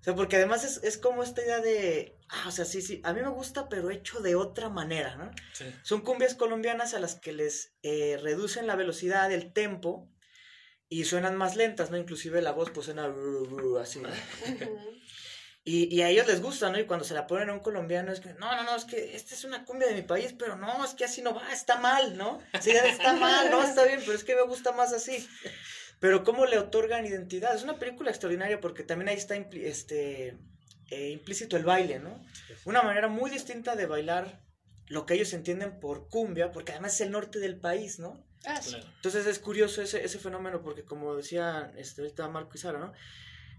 O 0.00 0.02
sea, 0.02 0.14
porque 0.14 0.36
además 0.36 0.64
es, 0.64 0.82
es 0.82 0.96
como 0.96 1.22
esta 1.22 1.42
idea 1.42 1.60
de, 1.60 2.16
ah, 2.28 2.46
o 2.48 2.50
sea, 2.50 2.64
sí, 2.64 2.80
sí, 2.80 3.02
a 3.04 3.12
mí 3.12 3.20
me 3.20 3.28
gusta, 3.28 3.68
pero 3.68 3.90
hecho 3.90 4.20
de 4.20 4.34
otra 4.34 4.70
manera, 4.70 5.16
¿no? 5.16 5.30
Sí. 5.52 5.66
Son 5.82 6.00
cumbias 6.00 6.34
colombianas 6.34 6.94
a 6.94 7.00
las 7.00 7.16
que 7.16 7.32
les 7.32 7.74
eh, 7.82 8.18
reducen 8.22 8.66
la 8.66 8.76
velocidad, 8.76 9.30
el 9.30 9.52
tempo, 9.52 10.10
y 10.88 11.04
suenan 11.04 11.36
más 11.36 11.54
lentas, 11.54 11.90
¿no? 11.90 11.98
Inclusive 11.98 12.40
la 12.40 12.52
voz 12.52 12.70
pues 12.70 12.86
suena 12.86 13.12
así, 13.80 14.00
¿no? 14.00 14.08
Y, 15.62 15.94
y 15.94 16.00
a 16.00 16.08
ellos 16.08 16.26
les 16.26 16.40
gusta, 16.40 16.70
¿no? 16.70 16.78
Y 16.78 16.86
cuando 16.86 17.04
se 17.04 17.12
la 17.12 17.26
ponen 17.26 17.50
a 17.50 17.52
un 17.52 17.60
colombiano 17.60 18.10
es 18.10 18.20
que, 18.20 18.32
no, 18.34 18.56
no, 18.56 18.62
no, 18.62 18.76
es 18.76 18.86
que 18.86 19.14
esta 19.14 19.34
es 19.34 19.44
una 19.44 19.66
cumbia 19.66 19.88
de 19.88 19.94
mi 19.94 20.02
país, 20.02 20.34
pero 20.36 20.56
no, 20.56 20.82
es 20.84 20.94
que 20.94 21.04
así 21.04 21.20
no 21.20 21.34
va, 21.34 21.52
está 21.52 21.78
mal, 21.78 22.16
¿no? 22.16 22.40
Sí, 22.60 22.70
está 22.70 23.12
mal, 23.12 23.50
no, 23.50 23.62
está 23.62 23.84
bien, 23.84 24.00
pero 24.00 24.14
es 24.14 24.24
que 24.24 24.34
me 24.34 24.42
gusta 24.42 24.72
más 24.72 24.92
así. 24.94 25.28
Pero 26.00 26.24
cómo 26.24 26.46
le 26.46 26.58
otorgan 26.58 27.06
identidad. 27.06 27.54
Es 27.54 27.62
una 27.62 27.78
película 27.78 28.10
extraordinaria 28.10 28.60
porque 28.60 28.82
también 28.82 29.10
ahí 29.10 29.16
está 29.16 29.36
impli- 29.36 29.64
este, 29.64 30.36
eh, 30.90 31.10
implícito 31.10 31.56
el 31.56 31.64
baile, 31.64 31.98
¿no? 32.00 32.24
Una 32.64 32.82
manera 32.82 33.08
muy 33.08 33.30
distinta 33.30 33.76
de 33.76 33.86
bailar 33.86 34.40
lo 34.88 35.06
que 35.06 35.14
ellos 35.14 35.32
entienden 35.34 35.78
por 35.78 36.08
cumbia, 36.08 36.50
porque 36.50 36.72
además 36.72 36.94
es 36.94 37.02
el 37.02 37.12
norte 37.12 37.38
del 37.38 37.56
país, 37.56 37.98
¿no? 38.00 38.26
Ah, 38.44 38.60
sí. 38.60 38.70
Claro. 38.70 38.86
Entonces 38.96 39.26
es 39.26 39.38
curioso 39.38 39.82
ese, 39.82 40.02
ese 40.04 40.18
fenómeno 40.18 40.62
porque 40.62 40.84
como 40.84 41.14
decía 41.14 41.70
este, 41.76 42.00
ahorita 42.00 42.26
Marco 42.28 42.52
y 42.54 42.58
Sara, 42.58 42.78
¿no? 42.78 42.92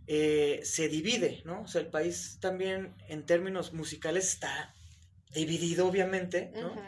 Eh, 0.07 0.61
se 0.63 0.89
divide, 0.89 1.41
¿no? 1.45 1.61
O 1.61 1.67
sea, 1.67 1.79
el 1.81 1.87
país 1.87 2.39
también 2.41 2.95
en 3.07 3.23
términos 3.25 3.71
musicales 3.71 4.27
está 4.27 4.73
dividido, 5.31 5.87
obviamente, 5.87 6.51
¿no? 6.55 6.71
Ujú. 6.71 6.81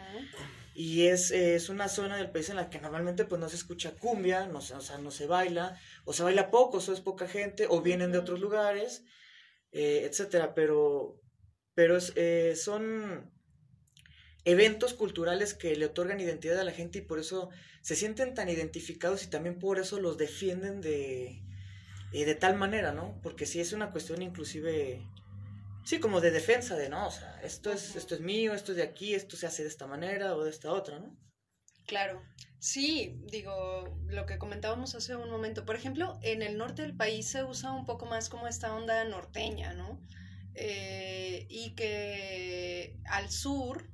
Y 0.74 1.08
es, 1.08 1.32
eh, 1.32 1.56
es 1.56 1.70
una 1.70 1.88
zona 1.88 2.18
del 2.18 2.32
país 2.32 2.50
en 2.50 2.56
la 2.56 2.70
que 2.70 2.80
normalmente 2.80 3.26
pues 3.26 3.40
no 3.40 3.50
se 3.50 3.56
escucha 3.56 3.92
cumbia, 3.96 4.48
no 4.48 4.62
se, 4.62 4.74
o 4.74 4.82
sea, 4.82 4.98
no 4.98 5.12
se 5.12 5.28
baila, 5.28 5.80
o 6.06 6.14
se 6.14 6.24
baila 6.24 6.50
poco, 6.52 6.78
o 6.78 6.94
es 6.94 7.02
poca 7.02 7.28
gente, 7.28 7.68
o 7.70 7.82
vienen 7.82 8.12
de 8.12 8.18
otros 8.18 8.40
lugares, 8.40 9.04
eh, 9.72 10.08
etcétera, 10.10 10.54
pero, 10.56 11.22
pero 11.76 11.98
es, 11.98 12.14
eh, 12.16 12.56
son 12.56 13.32
eventos 14.46 14.94
culturales 14.94 15.54
que 15.54 15.76
le 15.76 15.86
otorgan 15.86 16.20
identidad 16.20 16.60
a 16.60 16.64
la 16.64 16.72
gente 16.72 17.00
y 17.00 17.02
por 17.02 17.20
eso 17.20 17.50
se 17.82 17.96
sienten 17.96 18.34
tan 18.34 18.50
identificados 18.50 19.24
y 19.24 19.30
también 19.30 19.60
por 19.60 19.80
eso 19.80 20.00
los 20.00 20.18
defienden 20.18 20.82
de, 20.82 21.42
eh, 22.14 22.26
de 22.26 22.36
tal 22.36 22.56
manera, 22.56 22.94
¿no? 22.94 23.20
Porque 23.22 23.46
sí 23.46 23.60
es 23.60 23.74
una 23.74 23.92
cuestión 23.92 24.22
inclusive, 24.22 25.02
sí, 25.86 26.00
como 26.00 26.22
de 26.22 26.32
defensa 26.32 26.76
de, 26.76 26.90
no, 26.90 27.08
o 27.08 27.12
sea, 27.12 27.40
esto 27.44 27.72
es, 27.72 27.96
esto 27.96 28.16
es 28.16 28.22
mío, 28.22 28.54
esto 28.54 28.72
es 28.72 28.78
de 28.78 28.84
aquí, 28.84 29.14
esto 29.14 29.36
se 29.38 29.48
hace 29.48 29.64
de 29.64 29.70
esta 29.70 29.88
manera 29.88 30.36
o 30.36 30.44
de 30.44 30.50
esta 30.52 30.72
otra, 30.72 31.00
¿no? 31.00 31.18
Claro, 31.86 32.24
sí, 32.60 33.20
digo, 33.30 34.00
lo 34.08 34.26
que 34.26 34.38
comentábamos 34.38 34.96
hace 34.96 35.16
un 35.18 35.30
momento, 35.30 35.66
por 35.66 35.76
ejemplo, 35.76 36.18
en 36.22 36.42
el 36.42 36.58
norte 36.58 36.82
del 36.82 36.96
país 36.96 37.30
se 37.30 37.44
usa 37.44 37.72
un 37.74 37.86
poco 37.86 38.06
más 38.06 38.30
como 38.30 38.48
esta 38.48 38.74
onda 38.74 39.04
norteña, 39.04 39.74
¿no? 39.74 40.02
Eh, 40.56 41.46
y 41.50 41.76
que 41.76 42.98
al 43.06 43.30
sur 43.30 43.90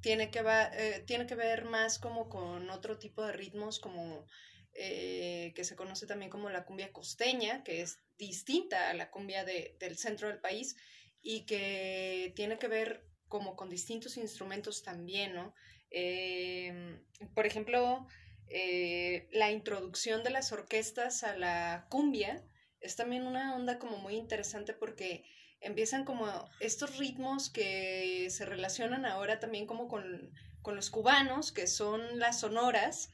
tiene 0.00 0.30
que, 0.30 0.42
va- 0.42 0.70
eh, 0.74 1.02
tiene 1.06 1.26
que 1.26 1.34
ver 1.34 1.64
más 1.66 1.98
como 1.98 2.28
con 2.30 2.70
otro 2.70 2.98
tipo 2.98 3.22
de 3.26 3.32
ritmos, 3.32 3.78
como 3.78 4.26
eh, 4.72 5.52
que 5.54 5.64
se 5.64 5.76
conoce 5.76 6.06
también 6.06 6.30
como 6.30 6.48
la 6.50 6.64
cumbia 6.64 6.92
costeña, 6.92 7.62
que 7.62 7.82
es 7.82 7.98
distinta 8.18 8.90
a 8.90 8.94
la 8.94 9.10
cumbia 9.10 9.44
de- 9.44 9.76
del 9.78 9.96
centro 9.98 10.28
del 10.28 10.40
país 10.40 10.76
y 11.24 11.46
que 11.46 12.32
tiene 12.36 12.58
que 12.58 12.68
ver 12.68 13.02
como 13.28 13.56
con 13.56 13.70
distintos 13.70 14.16
instrumentos 14.18 14.82
también, 14.82 15.34
¿no? 15.34 15.54
Eh, 15.90 17.00
por 17.34 17.46
ejemplo, 17.46 18.06
eh, 18.48 19.26
la 19.32 19.50
introducción 19.50 20.22
de 20.22 20.30
las 20.30 20.52
orquestas 20.52 21.24
a 21.24 21.36
la 21.36 21.86
cumbia 21.88 22.44
es 22.80 22.94
también 22.94 23.26
una 23.26 23.56
onda 23.56 23.78
como 23.78 23.96
muy 23.96 24.16
interesante 24.16 24.74
porque 24.74 25.24
empiezan 25.60 26.04
como 26.04 26.26
estos 26.60 26.98
ritmos 26.98 27.48
que 27.48 28.28
se 28.28 28.44
relacionan 28.44 29.06
ahora 29.06 29.40
también 29.40 29.66
como 29.66 29.88
con, 29.88 30.30
con 30.60 30.76
los 30.76 30.90
cubanos, 30.90 31.52
que 31.52 31.66
son 31.66 32.18
las 32.18 32.40
sonoras, 32.40 33.10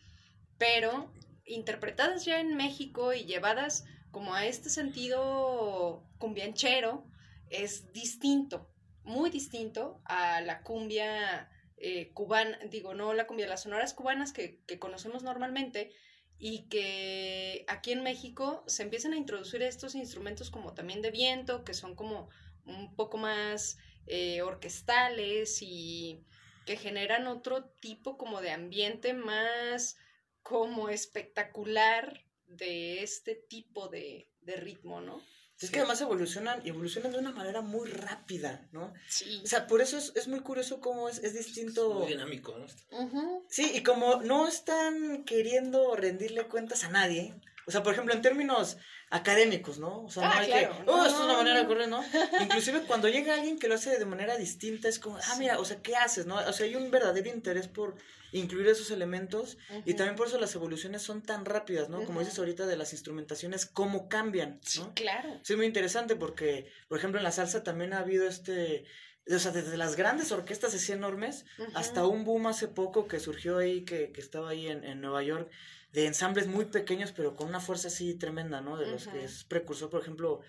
pero 0.59 1.12
interpretadas 1.44 2.25
ya 2.25 2.40
en 2.40 2.57
México 2.57 3.12
y 3.12 3.25
llevadas 3.25 3.85
como 4.11 4.35
a 4.35 4.46
este 4.46 4.68
sentido 4.68 6.03
cumbianchero, 6.18 7.05
es 7.51 7.93
distinto, 7.93 8.71
muy 9.03 9.31
distinto 9.31 10.01
a 10.05 10.41
la 10.41 10.63
cumbia 10.63 11.51
eh, 11.77 12.13
cubana, 12.13 12.59
digo, 12.71 12.95
no 12.95 13.13
la 13.13 13.27
cumbia, 13.27 13.47
las 13.47 13.63
sonoras 13.63 13.95
cubanas 13.95 14.33
que, 14.33 14.61
que 14.67 14.79
conocemos 14.79 15.23
normalmente 15.23 15.93
y 16.39 16.69
que 16.69 17.65
aquí 17.69 17.93
en 17.93 18.03
México 18.03 18.65
se 18.67 18.83
empiezan 18.83 19.13
a 19.13 19.19
introducir 19.19 19.63
estos 19.63 19.95
instrumentos 19.95 20.51
como 20.51 20.73
también 20.73 21.03
de 21.03 21.11
viento, 21.11 21.65
que 21.65 21.75
son 21.75 21.95
como 21.95 22.31
un 22.65 22.95
poco 22.97 23.19
más 23.19 23.77
eh, 24.07 24.43
orquestales 24.43 25.59
y 25.61 26.25
que 26.65 26.77
generan 26.77 27.27
otro 27.27 27.65
tipo 27.81 28.17
como 28.17 28.41
de 28.41 28.51
ambiente 28.53 29.13
más 29.13 29.99
como 30.43 30.89
espectacular 30.89 32.25
de 32.47 33.03
este 33.03 33.35
tipo 33.35 33.89
de, 33.89 34.31
de 34.41 34.57
ritmo, 34.57 35.01
¿no? 35.01 35.23
Es 35.61 35.70
que 35.70 35.79
además 35.81 36.01
evolucionan, 36.01 36.66
evolucionan 36.66 37.12
de 37.12 37.18
una 37.18 37.33
manera 37.33 37.61
muy 37.61 37.88
rápida, 37.88 38.66
¿no? 38.73 38.94
Sí. 39.09 39.42
O 39.44 39.46
sea, 39.46 39.66
por 39.66 39.83
eso 39.83 39.99
es, 39.99 40.12
es 40.14 40.27
muy 40.27 40.40
curioso 40.40 40.81
cómo 40.81 41.09
es, 41.09 41.18
es 41.18 41.35
distinto. 41.35 41.92
Muy 41.94 42.09
dinámico, 42.09 42.57
¿no? 42.57 42.99
Ujú. 42.99 43.44
Sí, 43.49 43.70
y 43.75 43.83
como 43.83 44.23
no 44.23 44.49
están 44.49 45.25
queriendo 45.25 45.94
rendirle 45.96 46.49
cuentas 46.49 46.85
a 46.85 46.88
nadie, 46.88 47.35
o 47.66 47.70
sea, 47.70 47.83
por 47.83 47.92
ejemplo, 47.92 48.14
en 48.14 48.23
términos 48.23 48.77
académicos, 49.11 49.79
¿no? 49.79 50.05
O 50.05 50.11
sea, 50.11 50.25
no 50.29 50.31
Ah, 50.35 50.38
hay 50.40 50.46
claro. 50.46 50.77
que, 50.77 50.83
oh, 50.90 50.96
No, 50.96 51.07
esto 51.07 51.18
es 51.18 51.25
una 51.25 51.33
no, 51.33 51.38
manera 51.38 51.57
de 51.57 51.62
no. 51.62 51.68
correr, 51.68 51.88
¿no? 51.88 52.05
Inclusive 52.40 52.81
cuando 52.83 53.09
llega 53.09 53.35
alguien 53.35 53.59
que 53.59 53.68
lo 53.68 53.75
hace 53.75 53.99
de 53.99 54.05
manera 54.07 54.37
distinta, 54.37 54.88
es 54.88 54.99
como, 54.99 55.16
ah, 55.16 55.37
mira, 55.38 55.59
o 55.59 55.64
sea, 55.64 55.81
¿qué 55.83 55.96
haces, 55.96 56.27
no? 56.27 56.37
O 56.37 56.53
sea, 56.53 56.66
hay 56.66 56.77
un 56.77 56.90
verdadero 56.90 57.29
interés 57.29 57.66
por 57.68 57.96
incluir 58.33 58.68
esos 58.68 58.92
elementos 58.92 59.59
y 59.85 59.94
también 59.94 60.14
por 60.14 60.29
eso 60.29 60.38
las 60.38 60.55
evoluciones 60.55 61.03
son 61.03 61.20
tan 61.23 61.44
rápidas, 61.44 61.88
¿no? 61.88 62.05
Como 62.05 62.20
dices 62.20 62.38
ahorita 62.38 62.66
de 62.66 62.77
las 62.77 62.92
instrumentaciones, 62.92 63.66
cómo 63.66 64.09
cambian, 64.09 64.61
Sí, 64.62 64.79
¿no? 64.79 64.94
claro. 64.94 65.40
Sí, 65.42 65.57
muy 65.57 65.66
interesante 65.66 66.14
porque, 66.14 66.70
por 66.88 66.99
ejemplo, 66.99 67.18
en 67.18 67.25
la 67.25 67.33
salsa 67.33 67.64
también 67.64 67.92
ha 67.92 67.99
habido 67.99 68.29
este, 68.29 68.85
o 69.29 69.38
sea, 69.40 69.51
desde 69.51 69.77
las 69.77 69.96
grandes 69.96 70.31
orquestas 70.31 70.73
así 70.77 70.92
enormes 70.92 71.44
hasta 71.75 72.07
un 72.07 72.25
boom 72.25 72.46
hace 72.46 72.68
poco 72.68 73.09
que 73.09 73.18
surgió 73.18 73.59
ahí, 73.59 73.85
que, 73.85 74.12
que 74.12 74.20
estaba 74.20 74.51
ahí 74.51 74.68
en, 74.68 74.85
en 74.85 75.01
Nueva 75.01 75.25
York, 75.25 75.51
de 75.92 76.07
ensambles 76.07 76.46
muy 76.46 76.66
pequeños 76.66 77.12
pero 77.12 77.35
con 77.35 77.48
una 77.48 77.61
fuerza 77.61 77.88
así 77.88 78.14
tremenda, 78.14 78.61
¿no? 78.61 78.76
De 78.76 78.90
los 78.90 79.09
que 79.09 79.24
es 79.24 79.44
precursor, 79.44 79.90
por 79.90 80.03
ejemplo, 80.03 80.40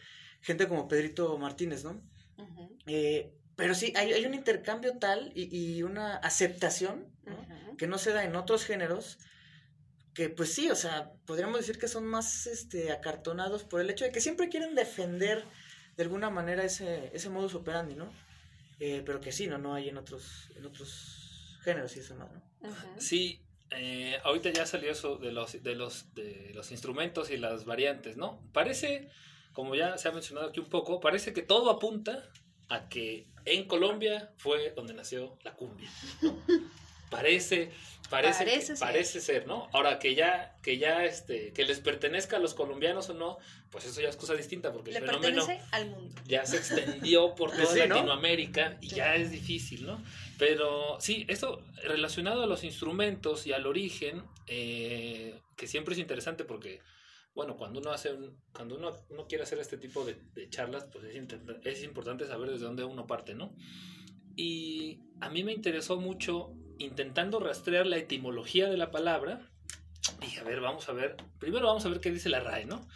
gente 0.42 0.68
como 0.68 0.88
Pedrito 0.88 1.38
Martínez, 1.38 1.84
¿no? 1.84 2.02
Eh, 2.88 3.34
pero 3.56 3.76
sí, 3.76 3.94
hay, 3.96 4.14
hay 4.14 4.26
un 4.26 4.34
intercambio 4.34 4.98
tal 4.98 5.32
y, 5.36 5.56
y 5.56 5.84
una 5.84 6.16
aceptación 6.16 7.08
¿no? 7.26 7.78
que 7.78 7.86
no 7.86 7.98
se 7.98 8.12
da 8.12 8.24
en 8.24 8.36
otros 8.36 8.66
géneros, 8.66 9.20
que 10.14 10.30
pues 10.30 10.54
sí, 10.54 10.70
o 10.70 10.76
sea, 10.76 11.14
podríamos 11.26 11.60
decir 11.60 11.78
que 11.78 11.88
son 11.88 12.06
más 12.06 12.48
este, 12.48 12.92
acartonados 12.92 13.64
por 13.64 13.82
el 13.82 13.90
hecho 13.90 14.06
de 14.06 14.12
que 14.12 14.22
siempre 14.22 14.50
quieren 14.50 14.76
defender 14.76 15.46
de 15.96 16.04
alguna 16.04 16.30
manera 16.30 16.64
ese, 16.64 17.12
ese 17.14 17.30
modus 17.30 17.54
operandi, 17.54 17.96
¿no? 17.96 18.12
Eh, 18.80 19.04
pero 19.06 19.22
que 19.22 19.32
sí, 19.32 19.46
no, 19.48 19.58
no 19.58 19.76
hay 19.76 19.90
en 19.90 19.98
otros, 19.98 20.50
en 20.56 20.66
otros 20.66 21.60
géneros 21.64 21.96
y 21.96 22.00
eso 22.00 22.16
más, 22.16 22.32
¿no? 22.32 22.42
Sí, 22.98 23.44
eh, 23.72 24.20
ahorita 24.24 24.52
ya 24.52 24.66
salió 24.66 24.92
eso 24.92 25.18
de 25.18 25.32
los, 25.32 25.62
de, 25.64 25.76
los, 25.76 26.14
de 26.14 26.52
los 26.54 26.72
instrumentos 26.72 27.30
y 27.32 27.38
las 27.38 27.66
variantes, 27.66 28.18
¿no? 28.18 28.42
Parece, 28.54 29.10
como 29.54 29.76
ya 29.76 29.98
se 29.98 30.08
ha 30.08 30.12
mencionado 30.12 30.50
aquí 30.50 30.60
un 30.60 30.70
poco, 30.70 31.00
parece 31.00 31.34
que 31.34 31.42
todo 31.42 31.70
apunta 31.72 32.30
a 32.70 32.88
que 32.90 33.28
en 33.46 33.66
Colombia 33.68 34.32
fue 34.38 34.72
donde 34.76 34.94
nació 34.94 35.38
la 35.44 35.54
cumbia, 35.54 35.90
¿no? 36.22 36.38
Parece, 37.10 37.72
parece, 38.10 38.46
Parece 38.46 38.46
que- 38.46 38.62
ser. 38.62 38.80
parece 38.80 39.20
ser, 39.20 39.48
¿no? 39.48 39.68
Ahora 39.74 40.00
que 40.00 40.16
ya, 40.16 40.56
que 40.64 40.78
ya, 40.78 41.04
este, 41.04 41.52
que 41.52 41.66
les 41.66 41.82
pertenezca 41.82 42.38
a 42.38 42.40
los 42.40 42.54
colombianos 42.54 43.10
o 43.10 43.14
no, 43.14 43.38
pues 43.70 43.86
eso 43.86 44.00
ya 44.00 44.08
es 44.08 44.16
cosa 44.16 44.34
distinta, 44.34 44.72
porque 44.72 44.92
el 44.92 44.96
Le 44.96 45.02
fenómeno 45.02 45.46
pertenece 45.46 45.66
al 45.74 45.90
mundo. 45.90 46.22
ya 46.26 46.46
se 46.46 46.56
extendió 46.58 47.36
por 47.36 47.52
toda 47.52 47.66
Sí, 47.66 47.80
¿no? 47.88 47.96
Latinoamérica 47.96 48.78
y 48.80 48.90
Sí. 48.90 48.96
ya 48.96 49.16
es 49.16 49.30
difícil, 49.32 49.86
¿no? 49.86 50.02
Pero 50.42 50.98
sí, 51.00 51.24
esto 51.28 51.64
relacionado 51.84 52.42
a 52.42 52.48
los 52.48 52.64
instrumentos 52.64 53.46
y 53.46 53.54
al 53.54 53.68
origen, 53.68 54.24
eh, 54.48 55.40
que 55.56 55.68
siempre 55.68 55.94
es 55.94 56.00
interesante 56.00 56.46
porque, 56.46 56.80
bueno, 57.36 57.58
cuando 57.58 57.80
uno 57.80 57.92
hace 57.92 58.12
un- 58.12 58.36
cuando 58.52 58.76
uno, 58.76 58.92
uno 59.10 59.28
quiere 59.28 59.44
hacer 59.44 59.60
este 59.60 59.78
tipo 59.78 60.04
de, 60.04 60.16
de 60.34 60.50
charlas, 60.50 60.86
pues 60.92 61.04
es, 61.06 61.28
es 61.64 61.84
importante 61.84 62.26
saber 62.26 62.50
desde 62.50 62.66
dónde 62.66 62.84
uno 62.84 63.06
parte, 63.06 63.36
¿no? 63.36 63.54
Y 64.36 65.02
a 65.20 65.30
mí 65.30 65.44
me 65.44 65.54
interesó 65.54 65.98
mucho 65.98 66.56
intentando 66.80 67.40
rastrear 67.40 67.86
la 67.86 67.98
etimología 67.98 68.68
de 68.68 68.78
la 68.78 68.90
palabra. 68.90 69.48
Dije, 70.22 70.40
a 70.40 70.44
ver, 70.44 70.60
vamos 70.60 70.90
a 70.90 70.94
ver. 70.94 71.18
Primero 71.38 71.68
vamos 71.68 71.86
a 71.86 71.90
ver 71.90 72.00
qué 72.00 72.10
dice 72.10 72.30
la 72.30 72.40
RAE, 72.40 72.66
¿no? 72.66 72.88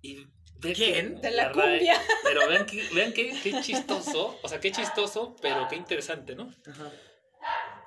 Y 0.00 0.26
que 0.60 0.72
¿Quién? 0.72 1.20
De 1.20 1.30
la 1.30 1.52
cumbia. 1.52 2.00
pero 2.24 2.48
vean, 2.48 2.66
que, 2.66 2.82
vean 2.94 3.12
qué, 3.12 3.38
qué 3.42 3.60
chistoso, 3.60 4.38
o 4.42 4.48
sea, 4.48 4.60
qué 4.60 4.72
chistoso, 4.72 5.36
pero 5.40 5.66
qué 5.68 5.76
interesante, 5.76 6.34
¿no? 6.34 6.52
Ajá. 6.66 6.90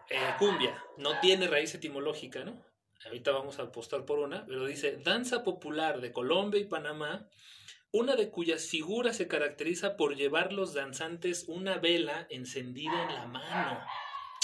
Eh, 0.10 0.36
cumbia, 0.38 0.84
no 0.98 1.20
tiene 1.20 1.48
raíz 1.48 1.74
etimológica, 1.74 2.44
¿no? 2.44 2.62
Ahorita 3.06 3.32
vamos 3.32 3.60
a 3.60 3.64
apostar 3.64 4.06
por 4.06 4.20
una, 4.20 4.46
pero 4.46 4.66
dice, 4.66 4.98
danza 4.98 5.44
popular 5.44 6.02
de 6.02 6.12
Colombia 6.12 6.60
y 6.60 6.66
Panamá, 6.66 7.30
una 7.92 8.16
de 8.16 8.30
cuyas 8.30 8.68
figuras 8.68 9.18
se 9.18 9.28
caracteriza 9.28 9.98
por 9.98 10.16
llevar 10.16 10.54
los 10.54 10.74
danzantes 10.74 11.46
una 11.48 11.78
vela 11.78 12.28
encendida 12.30 13.04
en 13.04 13.14
la 13.14 13.26
mano. 13.26 13.82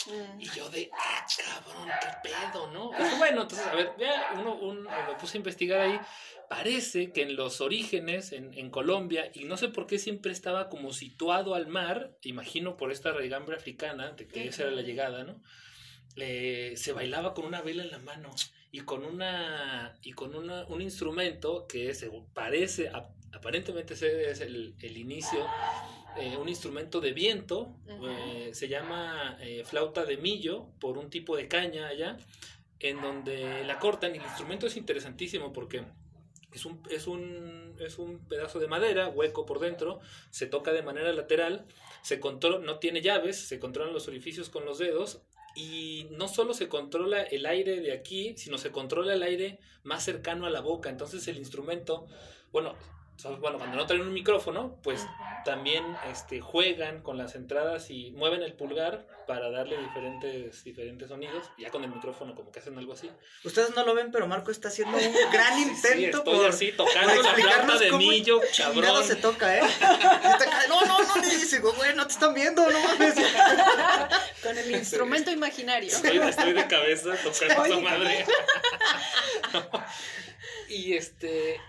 Mm. 0.08 0.42
Y 0.42 0.46
yo 0.50 0.70
de, 0.70 0.90
ah, 0.94 1.26
cabrón, 1.38 1.90
qué 2.02 2.30
pedo, 2.30 2.72
¿no? 2.72 2.92
Bueno, 3.18 3.42
entonces, 3.44 3.68
a 3.68 3.76
ver, 3.76 3.94
ya 4.00 4.32
uno, 4.40 4.56
un- 4.56 4.84
me 4.84 5.16
puse 5.20 5.38
a 5.38 5.40
investigar 5.40 5.80
ahí. 5.82 6.00
Parece 6.50 7.12
que 7.12 7.24
en 7.24 7.36
los 7.36 7.60
orígenes, 7.60 8.32
en, 8.32 8.54
en 8.54 8.70
Colombia, 8.70 9.30
y 9.34 9.44
no 9.44 9.58
sé 9.58 9.68
por 9.68 9.86
qué 9.86 10.00
siempre 10.00 10.32
estaba 10.32 10.70
como 10.70 10.94
situado 10.94 11.56
al 11.56 11.68
mar, 11.68 12.16
imagino 12.24 12.78
por 12.78 12.92
esta 12.92 13.12
raigambre 13.12 13.58
africana, 13.58 14.12
de 14.14 14.28
que 14.28 14.48
esa 14.48 14.64
era 14.64 14.72
la 14.72 14.82
llegada, 14.82 15.24
¿no? 15.26 15.42
Eh, 16.16 16.74
se 16.78 16.94
bailaba 16.94 17.34
con 17.34 17.46
una 17.46 17.62
vela 17.62 17.84
en 17.84 17.92
la 17.92 18.00
mano 18.00 18.34
y 18.72 18.80
con 18.82 19.04
una 19.04 19.94
y 20.02 20.14
con 20.14 20.34
una, 20.36 20.66
un 20.66 20.82
instrumento 20.82 21.68
que 21.68 21.90
es, 21.90 22.06
parece 22.34 22.90
ap- 22.90 23.12
aparentemente 23.34 23.96
ser 23.96 24.20
es 24.22 24.42
el, 24.42 24.76
el 24.80 24.98
inicio 24.98 25.46
eh, 26.18 26.36
un 26.38 26.50
instrumento 26.50 27.00
de 27.00 27.14
viento 27.14 27.76
eh, 27.88 28.52
se 28.54 28.68
llama 28.68 29.38
eh, 29.42 29.64
flauta 29.66 30.06
de 30.06 30.18
millo 30.18 30.68
por 30.80 30.98
un 30.98 31.10
tipo 31.10 31.36
de 31.36 31.48
caña 31.48 31.88
allá 31.88 32.18
en 32.80 33.02
donde 33.02 33.64
la 33.66 33.80
cortan 33.80 34.16
y 34.16 34.18
el 34.18 34.24
instrumento 34.24 34.68
es 34.68 34.78
interesantísimo 34.78 35.54
porque 35.54 35.84
es 36.52 36.66
un, 36.66 36.82
es 36.90 37.08
un, 37.08 37.76
es 37.80 38.00
un 38.00 38.20
pedazo 38.28 38.60
de 38.60 38.68
madera 38.68 39.10
hueco 39.10 39.46
por 39.46 39.60
dentro 39.60 40.00
se 40.32 40.48
toca 40.48 40.72
de 40.72 40.82
manera 40.82 41.12
lateral 41.14 41.66
se 42.02 42.20
controla, 42.20 42.60
no 42.60 42.80
tiene 42.80 43.02
llaves, 43.02 43.38
se 43.38 43.60
controlan 43.60 43.94
los 43.94 44.08
orificios 44.08 44.50
con 44.50 44.66
los 44.66 44.78
dedos 44.78 45.22
y 45.58 46.08
no 46.12 46.28
solo 46.28 46.54
se 46.54 46.70
controla 46.70 47.24
el 47.24 47.46
aire 47.46 47.82
de 47.82 47.92
aquí, 47.92 48.36
sino 48.38 48.58
se 48.58 48.72
controla 48.72 49.14
el 49.14 49.24
aire 49.24 49.60
más 49.84 50.06
cercano 50.06 50.46
a 50.46 50.50
la 50.50 50.62
boca. 50.62 50.90
Entonces 50.90 51.28
el 51.28 51.38
instrumento, 51.38 52.08
bueno, 52.52 52.76
bueno 53.40 53.58
cuando 53.58 53.78
no 53.78 53.86
traen 53.86 54.04
un 54.04 54.14
micrófono, 54.14 54.78
pues 54.84 55.06
también 55.44 55.84
este, 56.12 56.40
juegan 56.40 57.02
con 57.02 57.18
las 57.18 57.36
entradas 57.36 57.90
y 57.90 58.12
mueven 58.12 58.44
el 58.44 58.54
pulgar 58.54 59.08
para 59.26 59.50
darle 59.50 59.78
diferentes, 59.78 60.64
diferentes 60.64 61.10
sonidos. 61.10 61.50
Ya 61.58 61.70
con 61.70 61.84
el 61.84 61.90
micrófono 61.90 62.36
como 62.36 62.52
que 62.52 62.60
hacen 62.60 62.78
algo 62.78 62.94
así. 62.94 63.10
Ustedes 63.44 63.76
no 63.76 63.84
lo 63.84 63.96
ven, 63.96 64.12
pero 64.12 64.28
Marco 64.28 64.52
está 64.52 64.68
haciendo 64.68 64.98
un 64.98 65.04
gran 65.32 65.56
Sí, 65.56 65.62
intento 65.64 66.20
estoy 66.20 66.36
por, 66.36 66.50
así 66.50 66.72
por 66.72 66.88
tocando 66.88 67.22
la 67.22 67.30
explicarnos 67.30 67.80
de 67.80 67.92
millo, 67.94 68.40
cabrón. 68.56 69.04
se 69.04 69.16
toca, 69.16 69.58
¿eh? 69.58 69.62
Está 69.64 70.68
no, 70.68 70.86
no, 70.86 71.04
no, 71.04 71.16
le 71.22 71.30
dice, 71.30 71.60
güey, 71.60 71.96
no 71.96 72.06
te 72.06 72.14
están 72.14 72.34
viendo, 72.34 72.70
no 72.70 72.80
mames. 72.80 73.16
Con 74.44 74.58
el 74.58 74.72
instrumento 74.72 75.32
imaginario. 75.32 75.90
Estoy, 75.90 76.18
estoy 76.18 76.54
de 76.54 76.68
cabeza 76.68 77.16
tocando 77.24 77.66
esa 77.66 77.80
madre. 77.80 78.26
y 80.70 80.94
este. 80.94 81.60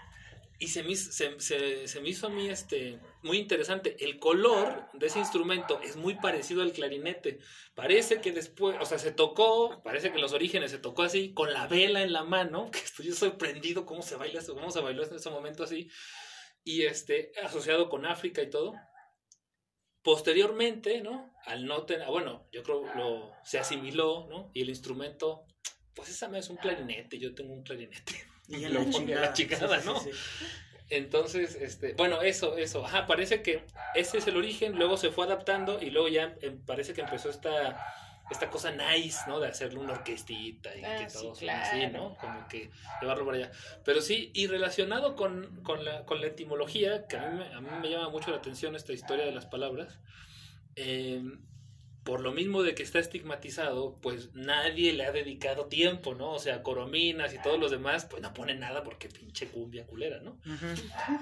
Y 0.60 0.68
se 0.68 0.82
me, 0.82 0.96
se, 0.96 1.38
se- 1.40 1.86
se 1.86 2.00
me 2.00 2.08
hizo 2.08 2.26
a 2.26 2.30
mí 2.30 2.48
este, 2.48 2.98
muy 3.22 3.38
interesante. 3.38 3.96
El 4.04 4.18
color 4.18 4.88
de 4.92 5.06
ese 5.06 5.20
instrumento 5.20 5.80
es 5.82 5.94
muy 5.96 6.14
parecido 6.16 6.62
al 6.62 6.72
clarinete. 6.72 7.38
Parece 7.76 8.20
que 8.20 8.32
después, 8.32 8.76
o 8.80 8.84
sea, 8.84 8.98
se 8.98 9.12
tocó, 9.12 9.80
parece 9.84 10.08
que 10.10 10.16
en 10.16 10.22
los 10.22 10.32
orígenes 10.32 10.72
se 10.72 10.78
tocó 10.78 11.02
así, 11.04 11.32
con 11.32 11.52
la 11.52 11.68
vela 11.68 12.02
en 12.02 12.12
la 12.12 12.24
mano, 12.24 12.70
que 12.72 12.80
estoy 12.80 13.12
sorprendido 13.12 13.86
cómo 13.86 14.02
se 14.02 14.16
baila 14.16 14.40
cómo 14.46 14.70
se 14.72 14.80
bailó 14.80 15.04
en 15.04 15.14
ese 15.14 15.30
momento 15.30 15.62
así. 15.62 15.88
Y 16.64 16.82
este, 16.86 17.32
asociado 17.42 17.88
con 17.88 18.04
África 18.04 18.42
y 18.42 18.50
todo. 18.50 18.74
Posteriormente, 20.02 21.02
¿no? 21.02 21.32
Al 21.44 21.66
no 21.66 21.84
tener, 21.84 22.08
bueno, 22.08 22.48
yo 22.52 22.62
creo 22.62 22.82
lo 22.96 23.32
se 23.44 23.58
asimiló, 23.58 24.26
¿no? 24.28 24.50
Y 24.54 24.62
el 24.62 24.70
instrumento, 24.70 25.44
pues 25.94 26.08
esa 26.08 26.36
es 26.36 26.48
un 26.50 26.56
clarinete, 26.56 27.18
yo 27.18 27.34
tengo 27.34 27.52
un 27.52 27.62
clarinete. 27.62 28.14
Y 28.48 28.66
Lo 28.66 28.82
la 28.82 28.90
chingada, 28.90 29.34
Sí, 29.34 29.46
sí, 29.82 29.86
¿no? 29.86 30.00
sí, 30.00 30.10
sí. 30.12 30.46
Entonces, 30.90 31.54
este, 31.60 31.92
bueno, 31.94 32.22
eso, 32.22 32.56
eso, 32.56 32.84
ajá, 32.84 33.06
parece 33.06 33.42
que 33.42 33.62
ese 33.94 34.18
es 34.18 34.26
el 34.26 34.36
origen, 34.38 34.76
luego 34.76 34.96
se 34.96 35.10
fue 35.10 35.26
adaptando 35.26 35.82
y 35.82 35.90
luego 35.90 36.08
ya 36.08 36.34
em, 36.40 36.58
parece 36.64 36.94
que 36.94 37.02
empezó 37.02 37.28
esta, 37.28 37.78
esta 38.30 38.48
cosa 38.48 38.70
nice, 38.72 39.18
¿no? 39.26 39.38
De 39.38 39.48
hacerle 39.48 39.80
una 39.80 39.92
orquestita 39.92 40.74
y 40.74 40.82
Ah, 40.84 40.96
que 41.00 41.10
sí, 41.10 41.48
así. 41.48 41.86
¿no? 41.88 42.16
Como 42.16 42.48
que 42.48 42.70
llevarlo 43.02 43.26
para 43.26 43.36
allá. 43.36 43.50
Pero 43.84 44.00
sí, 44.00 44.30
y 44.34 44.46
relacionado 44.46 45.14
con, 45.14 45.62
con, 45.62 45.84
la, 45.84 46.06
con 46.06 46.22
la 46.22 46.28
etimología, 46.28 47.06
que 47.06 47.18
a 47.18 47.28
mí, 47.28 47.38
me, 47.38 47.52
a 47.54 47.60
mí 47.60 47.68
me 47.82 47.90
llama 47.90 48.08
mucho 48.08 48.30
la 48.30 48.38
atención 48.38 48.74
esta 48.74 48.94
historia 48.94 49.26
de 49.26 49.32
las 49.32 49.44
palabras, 49.44 50.00
eh, 50.74 51.22
por 52.08 52.22
lo 52.22 52.32
mismo 52.32 52.62
de 52.62 52.74
que 52.74 52.82
está 52.82 53.00
estigmatizado, 53.00 53.98
pues 54.00 54.30
nadie 54.32 54.94
le 54.94 55.04
ha 55.04 55.12
dedicado 55.12 55.66
tiempo, 55.66 56.14
¿no? 56.14 56.30
O 56.30 56.38
sea, 56.38 56.62
Corominas 56.62 57.34
y 57.34 57.42
todos 57.42 57.60
los 57.60 57.70
demás, 57.70 58.06
pues 58.06 58.22
no 58.22 58.32
ponen 58.32 58.60
nada 58.60 58.82
porque 58.82 59.10
pinche 59.10 59.48
cumbia 59.48 59.86
culera, 59.86 60.18
¿no? 60.20 60.38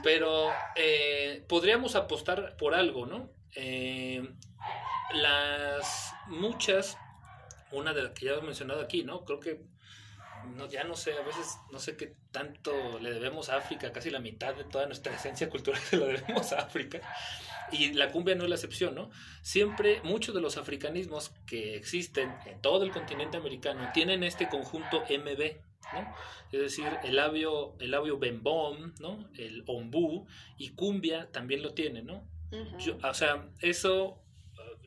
Pero 0.04 0.48
eh, 0.76 1.44
podríamos 1.48 1.96
apostar 1.96 2.56
por 2.56 2.72
algo, 2.72 3.04
¿no? 3.04 3.28
Eh, 3.56 4.32
las 5.14 6.14
muchas, 6.28 6.96
una 7.72 7.92
de 7.92 8.04
las 8.04 8.12
que 8.12 8.26
ya 8.26 8.32
hemos 8.34 8.44
mencionado 8.44 8.80
aquí, 8.80 9.02
¿no? 9.02 9.24
Creo 9.24 9.40
que 9.40 9.64
no, 10.54 10.68
ya 10.68 10.84
no 10.84 10.94
sé, 10.94 11.14
a 11.14 11.22
veces 11.22 11.58
no 11.72 11.80
sé 11.80 11.96
qué 11.96 12.14
tanto 12.30 13.00
le 13.00 13.12
debemos 13.12 13.48
a 13.48 13.56
África, 13.56 13.90
casi 13.90 14.10
la 14.10 14.20
mitad 14.20 14.54
de 14.54 14.62
toda 14.62 14.86
nuestra 14.86 15.16
esencia 15.16 15.50
cultural 15.50 15.80
se 15.90 15.96
la 15.96 16.06
debemos 16.06 16.52
a 16.52 16.60
África. 16.60 17.00
Y 17.72 17.92
la 17.94 18.10
cumbia 18.12 18.34
no 18.34 18.44
es 18.44 18.48
la 18.48 18.54
excepción, 18.56 18.94
¿no? 18.94 19.10
Siempre 19.42 20.00
muchos 20.04 20.34
de 20.34 20.40
los 20.40 20.56
africanismos 20.56 21.30
que 21.46 21.76
existen 21.76 22.34
en 22.46 22.60
todo 22.62 22.84
el 22.84 22.90
continente 22.92 23.36
americano 23.36 23.88
tienen 23.92 24.22
este 24.22 24.48
conjunto 24.48 25.02
MB, 25.08 25.56
¿no? 25.92 26.14
Es 26.52 26.60
decir, 26.60 26.86
el 27.04 27.16
labio, 27.16 27.74
el 27.80 27.90
labio 27.90 28.18
bembom, 28.18 28.92
¿no? 29.00 29.28
El 29.36 29.64
ombú 29.66 30.26
y 30.56 30.70
cumbia 30.70 31.30
también 31.32 31.62
lo 31.62 31.74
tiene, 31.74 32.02
¿no? 32.02 32.24
Yo- 32.78 32.98
o 33.02 33.14
sea, 33.14 33.48
eso, 33.60 34.22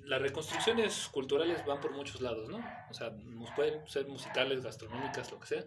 las 0.05 0.21
reconstrucciones 0.21 1.09
culturales 1.11 1.65
van 1.65 1.81
por 1.81 1.91
muchos 1.91 2.21
lados, 2.21 2.49
¿no? 2.49 2.59
O 2.89 2.93
sea, 2.93 3.09
nos 3.11 3.51
pueden 3.51 3.85
ser 3.87 4.07
musicales, 4.07 4.63
gastronómicas, 4.63 5.31
lo 5.31 5.39
que 5.39 5.47
sea. 5.47 5.63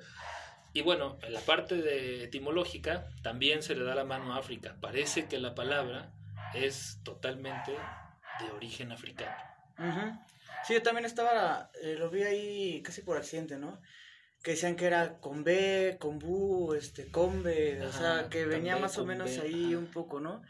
Y 0.74 0.80
bueno, 0.80 1.18
en 1.22 1.34
la 1.34 1.40
parte 1.40 1.76
de 1.76 2.24
etimológica 2.24 3.06
también 3.22 3.62
se 3.62 3.74
le 3.74 3.84
da 3.84 3.94
la 3.94 4.04
mano 4.04 4.32
a 4.32 4.38
África. 4.38 4.76
Parece 4.80 5.28
que 5.28 5.38
la 5.38 5.54
palabra 5.54 6.10
es 6.54 6.98
totalmente 7.02 7.72
de 7.72 8.50
origen 8.52 8.92
africano. 8.92 9.36
Ujú. 9.78 10.18
Sí, 10.66 10.74
yo 10.74 10.82
también 10.82 11.06
estaba, 11.06 11.70
eh, 11.82 11.96
lo 11.98 12.10
vi 12.10 12.22
ahí 12.22 12.82
casi 12.82 13.02
por 13.02 13.16
accidente, 13.16 13.56
¿no? 13.56 13.80
Que 14.42 14.52
decían 14.52 14.76
que 14.76 14.86
era 14.86 15.18
con 15.20 15.44
B, 15.44 15.96
con 16.00 16.18
Bu, 16.18 16.74
este, 16.74 17.10
con 17.10 17.42
B, 17.42 17.80
o 17.80 17.88
Ajá, 17.88 17.98
sea, 17.98 18.28
que 18.28 18.44
venía 18.44 18.76
más 18.76 18.98
o 18.98 19.04
menos 19.04 19.30
B, 19.30 19.40
ahí 19.42 19.72
ajá. 19.74 19.78
un 19.78 19.86
poco, 19.86 20.20
¿no? 20.20 20.42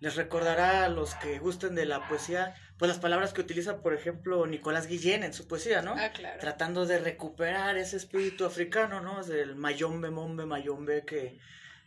les 0.00 0.14
recordará 0.14 0.84
a 0.84 0.88
los 0.88 1.14
que 1.16 1.38
gusten 1.38 1.74
de 1.74 1.84
la 1.84 2.06
poesía, 2.08 2.54
pues 2.78 2.88
las 2.88 2.98
palabras 3.00 3.32
que 3.32 3.40
utiliza, 3.40 3.80
por 3.82 3.94
ejemplo, 3.94 4.46
Nicolás 4.46 4.86
Guillén 4.86 5.24
en 5.24 5.34
su 5.34 5.48
poesía, 5.48 5.82
¿no? 5.82 5.94
Ah, 5.96 6.10
claro. 6.12 6.38
Tratando 6.38 6.86
de 6.86 6.98
recuperar 6.98 7.76
ese 7.76 7.96
espíritu 7.96 8.44
africano, 8.44 9.00
¿no? 9.00 9.24
Del 9.24 9.56
mayombe, 9.56 10.10
mombe, 10.10 10.46
mayombe, 10.46 11.04
que 11.04 11.38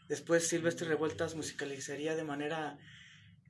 después 0.10 0.46
Silvestre 0.48 0.90
Revueltas 0.90 1.36
musicalizaría 1.36 2.16
de 2.16 2.24
manera 2.26 2.78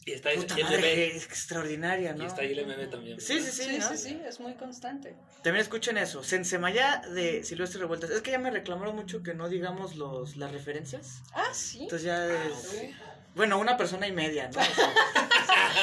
Y 0.06 0.14
está 0.14 0.30
ahí 0.30 0.38
puta 0.38 0.56
el 0.56 0.64
madre, 0.64 0.78
meme. 0.82 1.06
extraordinaria, 1.18 2.14
¿no? 2.14 2.24
Y 2.24 2.28
está 2.28 2.42
ahí 2.42 2.54
el 2.58 2.66
meme 2.66 2.88
también. 2.88 3.22
Sí, 3.22 3.40
sí, 3.40 3.52
sí, 3.52 3.64
Sí, 3.64 3.78
¿no? 3.78 3.90
sí, 3.90 3.98
sí, 3.98 4.22
es 4.28 4.40
muy 4.40 4.56
constante. 4.56 5.16
También 5.44 5.58
escuchen 5.62 5.98
eso, 5.98 6.24
Sensemaya 6.24 7.02
de 7.14 7.44
Silvestre 7.44 7.80
Revueltas. 7.82 8.10
Es 8.10 8.22
que 8.22 8.32
ya 8.32 8.40
me 8.40 8.50
reclamaron 8.50 8.96
mucho 8.96 9.22
que 9.22 9.34
no 9.36 9.48
digamos 9.48 9.96
los, 9.96 10.38
las 10.38 10.52
referencias. 10.52 11.22
Ah, 11.34 11.50
sí. 11.54 11.84
Entonces 11.84 12.06
ya 12.08 12.26
es... 12.26 12.66
ok. 12.68 12.96
Bueno, 13.36 13.58
una 13.60 13.78
persona 13.78 14.08
y 14.08 14.12
media, 14.12 14.50
¿no? 14.50 14.60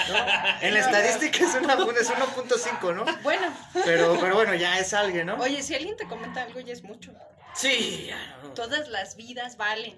O 0.09 0.11
sea, 0.11 0.61
¿no? 0.61 0.67
En 0.67 0.75
la 0.75 0.81
estadística 0.81 1.39
es 1.45 1.55
una- 1.55 1.75
es 1.75 2.11
1.5, 2.11 2.95
¿no? 2.95 3.05
Bueno, 3.23 3.53
Pero, 3.85 4.19
pero 4.21 4.35
bueno, 4.35 4.55
ya 4.55 4.79
es 4.79 4.93
alguien, 4.95 5.27
¿no? 5.27 5.37
oye, 5.37 5.63
si 5.63 5.75
alguien 5.75 5.97
te 5.97 6.07
comenta 6.07 6.43
algo 6.43 6.61
ya 6.61 6.73
es 6.73 6.83
mucho. 6.83 7.13
Sí, 7.55 8.07
ya, 8.09 8.39
no. 8.43 8.51
Todas 8.51 8.89
las 8.89 9.17
vidas 9.17 9.57
valen. 9.57 9.97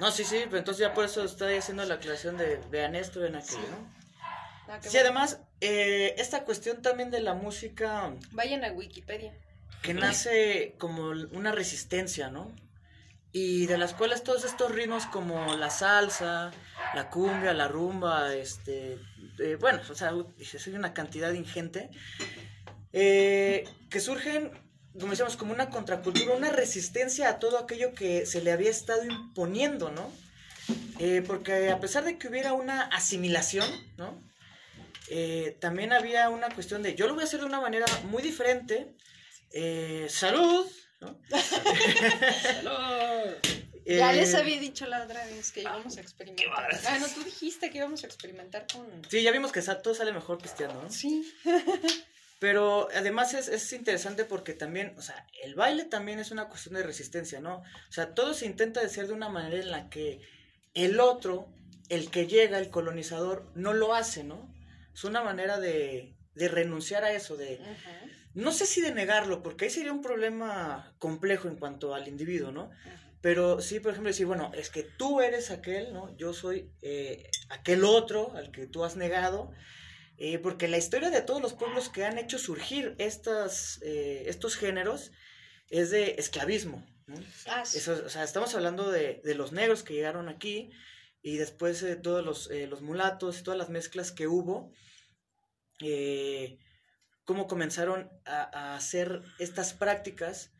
No, 0.00 0.10
sí, 0.10 0.24
sí, 0.24 0.40
pero 0.46 0.58
entonces 0.58 0.80
ya 0.80 0.92
por 0.94 1.04
eso 1.04 1.24
estoy 1.24 1.54
haciendo 1.56 1.84
la 1.84 1.94
aclaración 1.94 2.36
de 2.36 2.60
vean 2.70 2.94
esto, 2.94 3.20
vean 3.20 3.36
aquello. 3.36 3.58
Ah, 4.66 4.78
Sí, 4.80 4.88
bueno. 4.88 5.00
además, 5.00 5.40
eh, 5.60 6.14
esta 6.18 6.44
cuestión 6.44 6.82
también 6.82 7.10
de 7.10 7.20
la 7.20 7.34
música 7.34 8.12
Vayan 8.32 8.64
a 8.64 8.72
Wikipedia. 8.72 9.32
que 9.82 9.94
nace 9.94 10.74
como 10.78 11.08
una 11.10 11.52
resistencia, 11.52 12.28
¿no? 12.30 12.50
Y 13.30 13.66
de 13.66 13.78
las 13.78 13.94
cuales 13.94 14.22
todos 14.22 14.44
estos 14.44 14.72
ritmos 14.72 15.06
como 15.06 15.54
la 15.56 15.68
salsa, 15.70 16.52
la 16.94 17.10
cumbia, 17.10 17.52
la 17.52 17.68
rumba, 17.68 18.32
este, 18.34 18.98
eh, 19.38 19.56
bueno, 19.60 19.80
o 19.90 19.94
sea, 19.94 20.12
es 20.38 20.66
una 20.68 20.94
cantidad 20.94 21.32
ingente, 21.32 21.90
eh, 22.92 23.64
que 23.90 24.00
surgen, 24.00 24.52
como 24.98 25.10
decíamos, 25.10 25.36
como 25.36 25.52
una 25.52 25.70
contracultura, 25.70 26.34
una 26.34 26.50
resistencia 26.50 27.28
a 27.28 27.38
todo 27.38 27.58
aquello 27.58 27.94
que 27.94 28.26
se 28.26 28.42
le 28.42 28.52
había 28.52 28.70
estado 28.70 29.04
imponiendo, 29.04 29.90
¿no? 29.90 30.10
Eh, 30.98 31.22
porque 31.26 31.70
a 31.70 31.80
pesar 31.80 32.04
de 32.04 32.18
que 32.18 32.28
hubiera 32.28 32.52
una 32.52 32.82
asimilación, 32.82 33.66
¿no? 33.96 34.22
Eh, 35.08 35.56
también 35.60 35.92
había 35.92 36.30
una 36.30 36.48
cuestión 36.48 36.82
de 36.82 36.94
yo 36.94 37.06
lo 37.06 37.14
voy 37.14 37.22
a 37.22 37.26
hacer 37.26 37.40
de 37.40 37.46
una 37.46 37.60
manera 37.60 37.86
muy 38.04 38.22
diferente. 38.22 38.94
Eh, 39.50 40.06
salud, 40.08 40.66
¿no? 41.00 41.20
¡Salud! 41.30 43.34
Ya 43.86 44.12
Eh, 44.12 44.16
les 44.16 44.34
había 44.34 44.58
dicho 44.58 44.86
la 44.86 45.04
otra 45.04 45.26
vez 45.26 45.52
que 45.52 45.60
íbamos 45.60 45.98
a 45.98 46.00
experimentar. 46.00 46.48
bárbaro. 46.48 46.78
Ah, 46.88 46.98
no, 46.98 47.06
tú 47.06 47.22
dijiste 47.22 47.70
que 47.70 47.76
íbamos 47.76 48.02
a 48.02 48.06
experimentar 48.06 48.66
con. 48.72 48.86
Sí, 49.10 49.22
ya 49.22 49.30
vimos 49.30 49.52
que 49.52 49.60
todo 49.60 49.94
sale 49.94 50.10
mejor 50.12 50.38
pisteando, 50.38 50.82
¿no? 50.82 50.90
Sí. 50.90 51.30
Pero 52.44 52.88
además 52.94 53.32
es, 53.32 53.48
es 53.48 53.72
interesante 53.72 54.26
porque 54.26 54.52
también, 54.52 54.92
o 54.98 55.00
sea, 55.00 55.26
el 55.42 55.54
baile 55.54 55.86
también 55.86 56.18
es 56.18 56.30
una 56.30 56.50
cuestión 56.50 56.74
de 56.74 56.82
resistencia, 56.82 57.40
¿no? 57.40 57.60
O 57.60 57.92
sea, 57.92 58.12
todo 58.12 58.34
se 58.34 58.44
intenta 58.44 58.82
de 58.82 58.90
ser 58.90 59.06
de 59.06 59.14
una 59.14 59.30
manera 59.30 59.56
en 59.56 59.70
la 59.70 59.88
que 59.88 60.20
el 60.74 61.00
otro, 61.00 61.48
el 61.88 62.10
que 62.10 62.26
llega, 62.26 62.58
el 62.58 62.68
colonizador, 62.68 63.50
no 63.54 63.72
lo 63.72 63.94
hace, 63.94 64.24
¿no? 64.24 64.54
Es 64.92 65.04
una 65.04 65.22
manera 65.22 65.58
de, 65.58 66.16
de 66.34 66.48
renunciar 66.48 67.02
a 67.02 67.12
eso, 67.12 67.38
de, 67.38 67.58
no 68.34 68.52
sé 68.52 68.66
si 68.66 68.82
de 68.82 68.92
negarlo, 68.92 69.42
porque 69.42 69.64
ahí 69.64 69.70
sería 69.70 69.94
un 69.94 70.02
problema 70.02 70.94
complejo 70.98 71.48
en 71.48 71.56
cuanto 71.56 71.94
al 71.94 72.08
individuo, 72.08 72.52
¿no? 72.52 72.64
ujú. 72.64 73.04
Pero 73.22 73.62
sí, 73.62 73.80
por 73.80 73.92
ejemplo, 73.92 74.10
decir, 74.10 74.26
bueno, 74.26 74.52
es 74.54 74.68
que 74.68 74.82
tú 74.82 75.22
eres 75.22 75.50
aquel, 75.50 75.94
¿no? 75.94 76.14
Yo 76.18 76.34
soy 76.34 76.70
eh, 76.82 77.30
aquel 77.48 77.84
otro 77.84 78.36
al 78.36 78.50
que 78.50 78.66
tú 78.66 78.84
has 78.84 78.96
negado. 78.96 79.50
Eh, 80.16 80.38
porque 80.38 80.68
la 80.68 80.78
historia 80.78 81.10
de 81.10 81.22
todos 81.22 81.42
los 81.42 81.54
pueblos 81.54 81.88
que 81.88 82.04
han 82.04 82.18
hecho 82.18 82.38
surgir 82.38 82.94
estas, 82.98 83.80
eh, 83.82 84.24
estos 84.26 84.56
géneros 84.56 85.12
es 85.70 85.90
de 85.90 86.16
esclavismo. 86.18 86.86
¿no? 87.06 87.16
Ah, 87.46 87.64
sí. 87.64 87.78
Eso, 87.78 88.02
o 88.06 88.08
sea, 88.08 88.24
estamos 88.24 88.54
hablando 88.54 88.90
de, 88.90 89.20
de 89.24 89.34
los 89.34 89.52
negros 89.52 89.82
que 89.82 89.94
llegaron 89.94 90.28
aquí 90.28 90.70
y 91.22 91.36
después 91.36 91.80
de 91.80 91.96
todos 91.96 92.24
los, 92.24 92.50
eh, 92.50 92.66
los 92.66 92.82
mulatos 92.82 93.40
y 93.40 93.42
todas 93.42 93.58
las 93.58 93.70
mezclas 93.70 94.12
que 94.12 94.28
hubo, 94.28 94.72
eh, 95.80 96.58
cómo 97.24 97.46
comenzaron 97.46 98.10
a, 98.26 98.42
a 98.42 98.76
hacer 98.76 99.22
estas 99.38 99.72
prácticas 99.72 100.52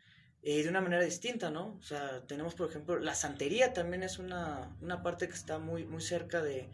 eh, 0.42 0.62
de 0.62 0.68
una 0.68 0.80
manera 0.80 1.02
distinta, 1.02 1.50
¿no? 1.50 1.76
O 1.78 1.82
sea, 1.82 2.26
tenemos, 2.26 2.54
por 2.54 2.68
ejemplo, 2.68 2.98
la 2.98 3.14
santería 3.14 3.72
también 3.72 4.02
es 4.02 4.18
una, 4.18 4.76
una 4.80 5.02
parte 5.02 5.28
que 5.28 5.34
está 5.34 5.58
muy, 5.58 5.84
muy 5.84 6.02
cerca 6.02 6.42
de, 6.42 6.70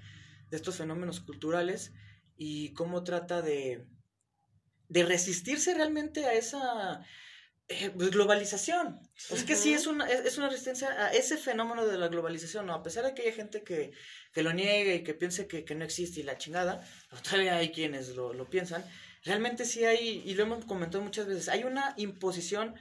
de 0.51 0.57
estos 0.57 0.77
fenómenos 0.77 1.21
culturales 1.21 1.93
y 2.43 2.73
cómo 2.73 3.05
trata 3.05 3.43
de, 3.43 3.85
de 4.89 5.05
resistirse 5.05 5.75
realmente 5.75 6.25
a 6.25 6.33
esa 6.33 7.05
eh, 7.69 7.91
pues, 7.91 8.11
globalización. 8.11 8.99
Sea, 9.15 9.45
que 9.45 9.55
sí 9.55 9.75
es 9.75 9.87
una, 9.87 10.07
es, 10.07 10.21
es 10.25 10.39
una 10.39 10.49
resistencia 10.49 10.89
a 10.89 11.13
ese 11.13 11.37
fenómeno 11.37 11.85
de 11.87 11.99
la 11.99 12.09
globalización, 12.09 12.65
¿no? 12.65 12.73
A 12.73 12.83
pesar 12.83 13.05
de 13.05 13.13
que 13.13 13.21
haya 13.21 13.35
gente 13.35 13.63
que, 13.63 13.93
que 14.33 14.43
lo 14.43 14.55
niegue 14.55 14.95
y 14.95 15.03
que 15.03 15.13
piense 15.13 15.47
que, 15.47 15.67
que 15.67 15.75
no 15.75 15.85
existe 15.85 16.21
y 16.21 16.23
la 16.23 16.39
chingada, 16.39 16.83
todavía 17.23 17.57
hay 17.59 17.73
quienes 17.73 18.17
lo, 18.17 18.33
lo 18.33 18.49
piensan, 18.49 18.87
realmente 19.23 19.67
sí 19.67 19.85
hay, 19.85 20.23
y 20.25 20.33
lo 20.33 20.45
hemos 20.45 20.65
comentado 20.65 21.05
muchas 21.05 21.27
veces, 21.27 21.51
hay 21.51 21.65
una 21.65 21.93
imposición 21.99 22.75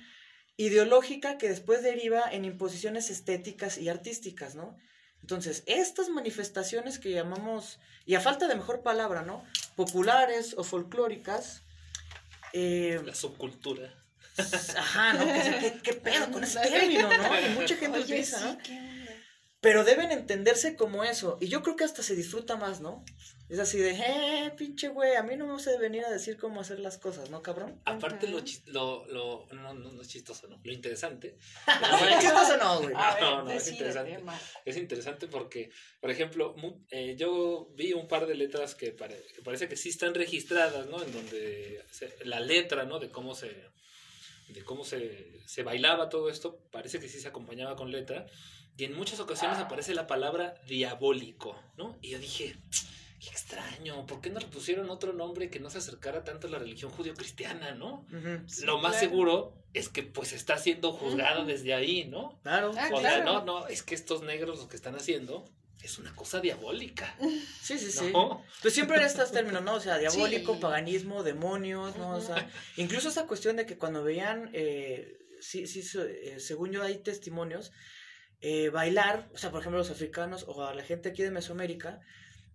ideológica 0.56 1.38
que 1.38 1.50
después 1.50 1.84
deriva 1.84 2.32
en 2.32 2.46
imposiciones 2.46 3.10
estéticas 3.10 3.78
y 3.78 3.90
artísticas, 3.90 4.56
¿no? 4.56 4.78
Entonces, 5.22 5.64
estas 5.66 6.10
manifestaciones 6.10 7.00
que 7.00 7.12
llamamos, 7.12 7.80
y 8.06 8.16
a 8.16 8.22
falta 8.22 8.48
de 8.48 8.56
mejor 8.56 8.82
palabra, 8.82 9.22
¿no? 9.22 9.44
Populares 9.76 10.56
o 10.58 10.64
folclóricas, 10.64 11.64
eh, 12.54 13.00
La 13.06 13.14
subcultura. 13.14 13.94
Ajá, 14.78 15.14
¿no? 15.14 15.26
¿Qué, 15.26 15.58
qué, 15.60 15.80
qué 15.84 15.94
pedo 15.94 16.32
con 16.32 16.44
ese 16.44 16.60
término, 16.62 17.10
no? 17.10 17.40
Y 17.46 17.50
mucha 17.54 17.76
gente 17.76 17.98
Oye, 17.98 18.06
utiliza, 18.06 18.40
sí, 18.40 18.46
¿no? 18.46 18.58
qué. 18.60 18.99
Pero 19.62 19.84
deben 19.84 20.12
entenderse 20.12 20.76
como 20.78 21.04
eso. 21.04 21.38
Y 21.42 21.48
yo 21.50 21.62
creo 21.64 21.76
que 21.76 21.84
hasta 21.84 22.02
se 22.02 22.16
disfruta 22.16 22.56
más, 22.56 22.80
¿no? 22.80 23.04
Es 23.50 23.60
así 23.60 23.78
de, 23.80 23.92
eh, 23.92 24.54
pinche 24.56 24.90
güey, 24.90 25.16
a 25.16 25.24
mí 25.24 25.36
no 25.36 25.48
me 25.48 25.54
vas 25.54 25.68
a 25.68 25.78
venir 25.78 26.06
a 26.06 26.10
decir 26.12 26.38
cómo 26.38 26.62
hacer 26.62 26.80
las 26.80 26.98
cosas, 27.00 27.30
¿no, 27.32 27.42
cabrón? 27.42 27.82
Aparte, 27.84 28.28
lo, 28.28 28.40
chis- 28.42 28.62
lo, 28.68 29.06
lo 29.08 29.48
no, 29.52 29.74
no, 29.74 29.92
no 29.92 30.02
es 30.02 30.08
chistoso, 30.08 30.48
¿no? 30.48 30.62
Lo 30.64 30.72
interesante. 30.72 31.36
¿Es 31.68 32.20
chistoso 32.22 32.54
o 32.54 32.58
no, 32.58 32.82
güey? 32.84 32.94
A 32.96 33.16
ver, 33.16 33.24
No, 33.24 33.44
no, 33.44 33.52
es 33.52 33.68
interesante. 33.68 34.24
Es 34.66 34.78
interesante 34.78 35.28
porque, 35.28 35.72
por 36.00 36.12
ejemplo, 36.12 36.56
eh, 36.92 37.16
yo 37.18 37.70
vi 37.76 37.92
un 37.94 38.08
par 38.08 38.28
de 38.28 38.36
letras 38.36 38.76
que, 38.76 38.92
pare- 38.92 39.26
que 39.36 39.42
parece 39.42 39.68
que 39.68 39.76
sí 39.76 39.90
están 39.90 40.14
registradas, 40.14 40.86
¿no? 40.88 41.02
En 41.04 41.12
donde 41.12 41.84
se- 41.92 42.16
la 42.24 42.40
letra, 42.40 42.86
¿no? 42.86 43.00
De 43.00 43.10
cómo 43.10 43.34
se 43.36 43.68
de 44.50 44.64
cómo 44.64 44.84
se, 44.84 45.42
se 45.48 45.62
bailaba 45.62 46.10
todo 46.10 46.28
esto, 46.28 46.58
parece 46.72 47.00
que 47.00 47.08
sí 47.08 47.20
se 47.20 47.28
acompañaba 47.28 47.76
con 47.76 47.92
letra, 47.92 48.26
y 48.80 48.86
en 48.86 48.96
muchas 48.96 49.20
ocasiones 49.20 49.58
aparece 49.60 49.94
la 49.94 50.08
palabra 50.08 50.56
diabólico, 50.68 51.62
¿no? 51.78 51.98
Y 52.02 52.12
yo 52.12 52.20
dije, 52.20 52.56
qué 53.20 53.28
extraño, 53.30 54.06
¿por 54.06 54.22
qué 54.22 54.30
no 54.30 54.40
le 54.40 54.46
pusieron 54.48 54.90
otro 54.90 55.12
nombre 55.12 55.50
que 55.50 55.60
no 55.60 55.70
se 55.70 55.80
acercara 55.80 56.24
tanto 56.24 56.48
a 56.48 56.50
la 56.52 56.60
religión 56.60 56.90
judío-cristiana, 56.92 57.76
¿no? 57.76 58.06
Sí, 58.48 58.64
Lo 58.66 58.78
más 58.78 58.94
claro. 58.94 59.06
seguro 59.10 59.54
es 59.74 59.90
que 59.90 60.04
pues 60.04 60.32
está 60.32 60.58
siendo 60.58 60.94
juzgado 60.94 61.46
desde 61.46 61.74
ahí, 61.74 62.06
¿no? 62.06 62.40
Claro. 62.42 62.72
Ah, 62.78 62.90
O 62.94 63.02
sea, 63.02 63.22
claro. 63.22 63.26
no, 63.26 63.46
no, 63.46 63.68
es 63.68 63.84
que 63.84 63.96
estos 63.96 64.24
negros 64.24 64.60
lo 64.60 64.70
que 64.70 64.78
están 64.78 64.96
haciendo 64.96 65.44
es 65.84 66.00
una 66.00 66.16
cosa 66.16 66.40
diabólica. 66.40 67.16
Sí, 67.62 67.78
sí, 67.78 67.92
sí. 67.92 68.12
¿no? 68.14 68.44
Pues 68.62 68.74
siempre 68.74 68.96
eran 68.96 69.08
estos 69.10 69.32
términos, 69.32 69.62
¿no? 69.62 69.76
O 69.76 69.80
sea, 69.82 69.98
diabólico, 69.98 70.54
Sí. 70.56 70.60
paganismo, 70.62 71.22
demonios, 71.24 71.98
¿no? 71.98 72.16
O 72.16 72.22
sea, 72.22 72.50
incluso 72.78 73.10
esa 73.10 73.28
cuestión 73.28 73.58
de 73.58 73.66
que 73.66 73.78
cuando 73.78 74.04
veían, 74.04 74.50
eh, 74.54 75.20
sí, 75.42 75.68
sí, 75.68 75.84
eh, 76.00 76.38
según 76.40 76.72
yo 76.72 76.82
hay 76.82 76.98
testimonios, 77.00 77.72
eh, 78.42 78.70
bailar, 78.70 79.30
o 79.34 79.38
sea, 79.38 79.52
por 79.52 79.62
ejemplo, 79.62 79.80
los 79.80 79.92
africanos 79.92 80.46
o 80.48 80.64
a 80.66 80.74
la 80.74 80.84
gente 80.84 81.10
aquí 81.10 81.24
de 81.24 81.32
Mesoamérica, 81.32 82.00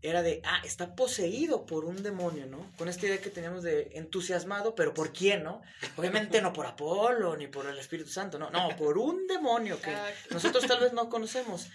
era 0.04 0.22
de, 0.22 0.42
ah, 0.44 0.60
está 0.64 0.94
poseído 0.94 1.64
por 1.64 1.86
un 1.86 2.02
demonio, 2.02 2.46
¿no? 2.46 2.70
Con 2.76 2.90
esta 2.90 3.06
idea 3.06 3.22
que 3.22 3.30
teníamos 3.30 3.62
de 3.62 3.90
entusiasmado, 3.94 4.74
pero 4.74 4.92
¿por 4.92 5.14
quién, 5.14 5.42
no? 5.42 5.62
Obviamente 5.96 6.42
no 6.42 6.52
por 6.52 6.66
Apolo 6.66 7.36
ni 7.36 7.46
por 7.46 7.66
el 7.66 7.78
Espíritu 7.78 8.10
Santo, 8.10 8.38
no, 8.38 8.50
no, 8.50 8.76
por 8.76 8.98
un 8.98 9.26
demonio 9.26 9.80
que 9.80 9.96
nosotros 10.30 10.66
tal 10.66 10.80
vez 10.80 10.92
no 10.92 11.08
conocemos. 11.08 11.68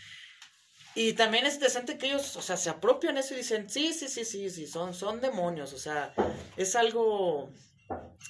Y 0.94 1.14
también 1.14 1.48
es 1.48 1.56
interesante 1.56 1.98
que 1.98 2.08
ellos, 2.08 2.36
o 2.36 2.42
sea, 2.44 2.56
se 2.56 2.70
apropian 2.70 3.18
eso 3.18 3.34
y 3.34 3.38
dicen, 3.38 3.68
sí, 3.68 3.94
sí, 3.94 4.08
sí, 4.08 4.24
sí, 4.26 4.50
sí, 4.52 4.68
son, 4.68 4.94
son 4.94 5.22
demonios, 5.22 5.74
o 5.74 5.80
sea, 5.80 6.14
es 6.56 6.76
algo 6.76 7.52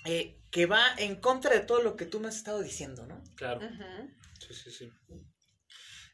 eh, 0.06 0.38
que 0.50 0.66
va 0.66 0.94
en 0.98 1.18
contra 1.18 1.54
de 1.54 1.62
todo 1.62 1.82
lo 1.82 1.98
que 1.98 2.06
tú 2.06 2.22
me 2.22 2.30
has 2.30 2.38
estado 2.38 2.62
diciendo, 2.62 3.06
¿no? 3.06 3.22
Claro, 3.36 3.60
sí, 4.40 4.54
sí, 4.54 4.72
sí. 4.72 4.92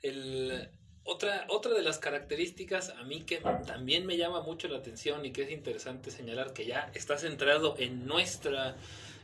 El, 0.07 0.69
otra, 1.03 1.45
otra 1.49 1.73
de 1.73 1.83
las 1.83 1.99
características 1.99 2.89
a 2.89 3.03
mí 3.03 3.21
que 3.21 3.37
también 3.67 4.05
me 4.05 4.17
llama 4.17 4.41
mucho 4.41 4.67
la 4.67 4.77
atención 4.77 5.23
y 5.25 5.31
que 5.31 5.43
es 5.43 5.51
interesante 5.51 6.09
señalar 6.09 6.53
que 6.53 6.65
ya 6.65 6.91
está 6.95 7.17
centrado 7.17 7.75
en 7.77 8.05
nuestra, 8.07 8.75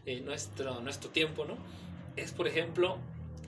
en 0.06 0.26
nuestro, 0.26 0.80
nuestro 0.82 1.10
tiempo, 1.10 1.44
¿no? 1.46 1.58
Es, 2.16 2.34
por 2.34 2.48
ejemplo, 2.48 3.00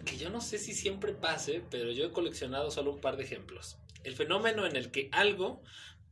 que 0.05 0.17
yo 0.17 0.29
no 0.29 0.41
sé 0.41 0.57
si 0.57 0.73
siempre 0.73 1.13
pase, 1.13 1.61
pero 1.69 1.91
yo 1.91 2.05
he 2.05 2.11
coleccionado 2.11 2.71
solo 2.71 2.91
un 2.91 3.01
par 3.01 3.17
de 3.17 3.23
ejemplos. 3.23 3.77
El 4.03 4.15
fenómeno 4.15 4.65
en 4.65 4.75
el 4.75 4.91
que 4.91 5.09
algo 5.11 5.61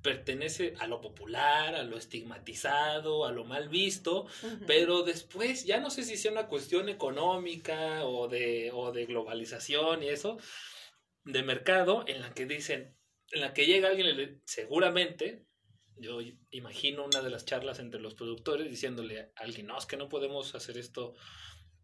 pertenece 0.01 0.73
a 0.79 0.87
lo 0.87 1.01
popular, 1.01 1.75
a 1.75 1.83
lo 1.83 1.97
estigmatizado, 1.97 3.25
a 3.25 3.31
lo 3.31 3.45
mal 3.45 3.69
visto, 3.69 4.25
Ujú. 4.43 4.65
pero 4.65 5.03
después 5.03 5.65
ya 5.65 5.79
no 5.79 5.89
sé 5.89 6.03
si 6.03 6.17
sea 6.17 6.31
una 6.31 6.47
cuestión 6.47 6.89
económica 6.89 8.05
o 8.05 8.27
de, 8.27 8.71
o 8.73 8.91
de 8.91 9.05
globalización 9.05 10.03
y 10.03 10.09
eso, 10.09 10.37
de 11.23 11.43
mercado, 11.43 12.03
en 12.07 12.21
la 12.21 12.33
que 12.33 12.45
dicen, 12.45 12.97
en 13.31 13.41
la 13.41 13.53
que 13.53 13.65
llega 13.65 13.89
alguien, 13.89 14.41
seguramente, 14.45 15.45
yo 15.97 16.19
imagino 16.49 17.05
una 17.05 17.21
de 17.21 17.29
las 17.29 17.45
charlas 17.45 17.79
entre 17.79 18.01
los 18.01 18.15
productores 18.15 18.69
diciéndole 18.69 19.19
a 19.19 19.31
alguien, 19.35 19.67
no, 19.67 19.77
es 19.77 19.85
que 19.85 19.97
no 19.97 20.09
podemos 20.09 20.55
hacer 20.55 20.77
esto 20.77 21.13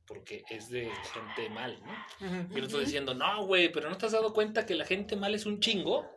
porque 0.07 0.43
es 0.49 0.69
de 0.69 0.89
gente 1.13 1.49
mal, 1.49 1.77
¿no? 1.85 2.47
Y 2.55 2.57
el 2.57 2.63
otro 2.63 2.77
Ujú. 2.77 2.85
diciendo, 2.85 3.13
no, 3.13 3.45
güey, 3.45 3.71
pero 3.71 3.89
¿no 3.89 3.97
te 3.97 4.05
has 4.05 4.13
dado 4.13 4.33
cuenta 4.33 4.65
que 4.65 4.73
la 4.73 4.85
gente 4.85 5.15
mal 5.17 5.35
es 5.35 5.45
un 5.45 5.59
chingo? 5.59 6.09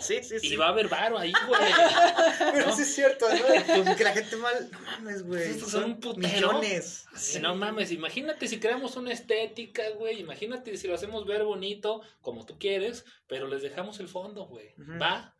Sí, 0.00 0.18
sí, 0.22 0.38
sí. 0.38 0.52
Y 0.52 0.56
va 0.56 0.66
a 0.66 0.68
haber 0.68 0.88
varo 0.88 1.18
ahí, 1.18 1.32
güey. 1.46 1.60
Pero 2.52 2.66
¿no? 2.68 2.76
sí 2.76 2.82
es 2.82 2.94
cierto, 2.94 3.26
¿no? 3.28 3.96
Que 3.96 4.04
la 4.04 4.12
gente 4.12 4.36
mal, 4.36 4.70
no 4.70 4.80
mames, 4.80 5.22
güey. 5.24 5.42
Estos 5.42 5.70
Son 5.70 5.82
son 5.82 5.90
un 5.90 6.00
putero. 6.00 6.22
millones. 6.52 7.06
Si 7.14 7.40
no 7.40 7.54
mames, 7.54 7.90
imagínate 7.92 8.46
si 8.48 8.60
creamos 8.60 8.96
una 8.96 9.12
estética, 9.12 9.82
güey. 9.98 10.20
Imagínate 10.20 10.76
si 10.76 10.86
lo 10.88 10.94
hacemos 10.94 11.26
ver 11.26 11.42
bonito, 11.44 12.02
como 12.20 12.46
tú 12.46 12.58
quieres, 12.58 13.04
pero 13.26 13.48
les 13.48 13.62
dejamos 13.62 13.98
el 14.00 14.08
fondo, 14.08 14.46
güey. 14.46 14.72
Va 15.00 15.34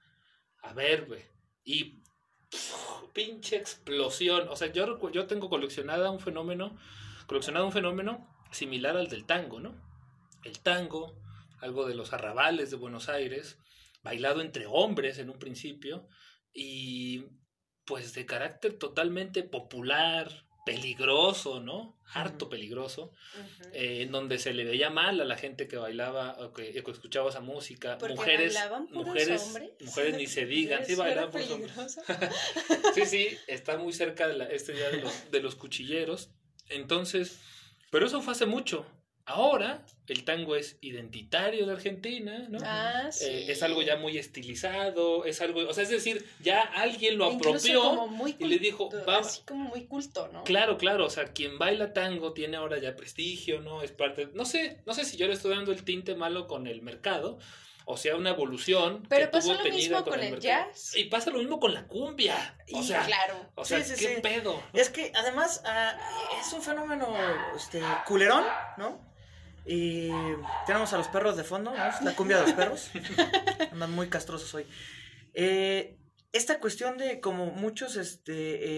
a 0.63 0.73
ver, 0.75 1.07
güey. 1.07 1.23
Y 1.65 2.00
pinche 3.13 3.57
explosión. 3.57 4.49
O 4.49 4.57
sea, 4.57 4.73
yo, 4.73 5.11
yo 5.11 5.27
tengo 5.27 5.49
coleccionada 5.49 6.11
un 6.11 6.21
fenómeno, 6.21 6.77
coleccionado 7.27 7.67
un 7.67 7.73
fenómeno 7.73 8.27
similar 8.51 8.97
al 8.97 9.09
del 9.09 9.27
tango, 9.27 9.61
¿no? 9.61 9.75
El 10.45 10.61
tango, 10.61 11.15
algo 11.61 11.87
de 11.87 11.95
los 11.95 12.13
arrabales 12.13 12.71
de 12.71 12.77
Buenos 12.77 13.09
Aires, 13.09 13.59
bailado 14.03 14.41
entre 14.41 14.67
hombres 14.67 15.19
en 15.19 15.31
un 15.31 15.39
principio, 15.39 16.09
y 16.53 17.27
pues 17.85 18.15
de 18.15 18.27
carácter 18.27 18.79
totalmente 18.79 19.43
popular, 19.43 20.47
peligroso, 20.65 21.61
¿no? 21.61 21.97
Harto 22.13 22.49
peligroso, 22.49 23.13
eh, 23.73 24.03
en 24.03 24.11
donde 24.11 24.39
se 24.39 24.53
le 24.53 24.65
veía 24.65 24.91
mal 24.91 25.21
a 25.21 25.25
la 25.25 25.37
gente 25.37 25.69
que 25.69 25.77
bailaba 25.77 26.37
o 26.41 26.53
que, 26.53 26.73
que 26.73 26.91
escuchaba 26.91 27.31
esa 27.31 27.41
música. 27.41 27.99
Porque 27.99 28.15
mujeres, 28.15 28.59
mujeres, 28.91 29.43
hombres. 29.43 29.71
mujeres 29.81 30.17
ni 30.17 30.27
se 30.27 30.47
digan, 30.47 30.85
sí 30.85 30.95
bailaban 30.95 31.31
puros 31.31 31.51
hombres. 31.51 31.75
Sí, 32.95 33.07
sí, 33.07 33.39
está 33.47 33.79
muy 33.79 33.93
cerca 33.93 34.27
de 34.27 34.35
la, 34.35 34.45
este 34.47 34.73
día 34.73 34.91
de 34.91 34.99
los, 35.03 35.31
de 35.31 35.41
los 35.41 35.55
cuchilleros. 35.55 36.31
Entonces, 36.69 37.39
pero 37.91 38.07
eso 38.07 38.21
fue 38.23 38.33
hace 38.33 38.47
mucho. 38.47 38.87
Ahora 39.31 39.85
el 40.09 40.25
tango 40.25 40.57
es 40.57 40.77
identitario 40.81 41.67
de 41.67 41.73
Argentina, 41.73 42.47
¿no? 42.49 42.59
Ah, 42.65 43.09
sí. 43.13 43.27
Eh, 43.27 43.53
es 43.53 43.63
algo 43.63 43.81
ya 43.83 43.97
muy 43.97 44.19
estilizado, 44.19 45.25
es 45.25 45.41
algo, 45.41 45.61
o 45.69 45.73
sea, 45.73 45.85
es 45.85 45.91
decir, 45.91 46.27
ya 46.41 46.63
alguien 46.63 47.17
lo 47.17 47.31
Incluso 47.31 47.51
apropió 47.69 47.83
como 47.83 48.07
muy 48.09 48.37
y 48.39 48.45
le 48.47 48.57
culto- 48.57 48.61
dijo, 48.61 48.91
va, 49.09 49.19
así 49.19 49.43
como 49.47 49.69
muy 49.69 49.85
culto, 49.87 50.29
¿no? 50.33 50.43
Claro, 50.45 50.77
claro, 50.79 51.07
o 51.07 51.11
sea, 51.11 51.27
quien 51.33 51.59
baila 51.59 51.93
tango 51.93 52.33
tiene 52.33 52.57
ahora 52.57 52.79
ya 52.79 52.97
prestigio, 52.97 53.61
¿no? 53.61 53.83
Es 53.83 53.93
parte, 53.93 54.29
no 54.35 54.45
sé, 54.45 54.79
no 54.85 54.95
sé 54.95 55.05
si 55.05 55.17
yo 55.17 55.27
le 55.29 55.35
estoy 55.35 55.55
dando 55.55 55.71
el 55.73 55.85
tinte 55.85 56.15
malo 56.17 56.49
con 56.49 56.67
el 56.67 56.83
mercado, 56.83 57.39
o 57.85 57.97
sea, 57.97 58.15
una 58.17 58.31
evolución 58.31 59.05
Pero 59.09 59.27
que 59.27 59.33
pasó 59.33 59.53
tuvo 59.55 59.65
lo 59.69 59.75
mismo 59.75 59.97
con, 60.03 60.05
con 60.11 60.21
el, 60.21 60.27
el 60.27 60.31
mercado. 60.33 60.71
jazz. 60.71 60.97
Y 60.97 61.05
pasa 61.05 61.31
lo 61.31 61.39
mismo 61.39 61.59
con 61.61 61.73
la 61.75 61.87
cumbia, 61.87 62.57
o 62.73 62.81
Y 62.81 62.85
sea, 62.85 63.05
claro. 63.05 63.49
o 63.55 63.65
sea, 63.65 63.83
Sí, 63.83 63.95
sí, 63.97 64.07
¿qué 64.07 64.15
sí. 64.17 64.21
pedo? 64.23 64.61
Es 64.73 64.91
que 64.91 65.11
además 65.15 65.63
ah, 65.65 65.97
es 66.41 66.53
un 66.53 66.63
fenómeno 66.63 67.09
este, 67.57 67.81
culerón, 68.07 68.45
¿no? 68.77 69.09
Y 69.73 70.11
tenemos 70.67 70.93
a 70.93 70.99
los 70.99 71.07
perros 71.07 71.37
de 71.37 71.45
fondo, 71.45 71.71
¿no? 71.71 71.77
La 71.77 72.17
cumbia 72.17 72.39
de 72.39 72.43
los 72.43 72.53
perros. 72.55 72.91
Andan 73.73 73.93
muy 73.93 74.09
castrosos 74.09 74.53
hoy. 74.53 74.67
Eh, 75.33 75.97
esta 76.33 76.59
cuestión 76.59 76.99
de 76.99 77.21
como 77.21 77.47
muchos 77.47 77.95
este, 77.95 78.33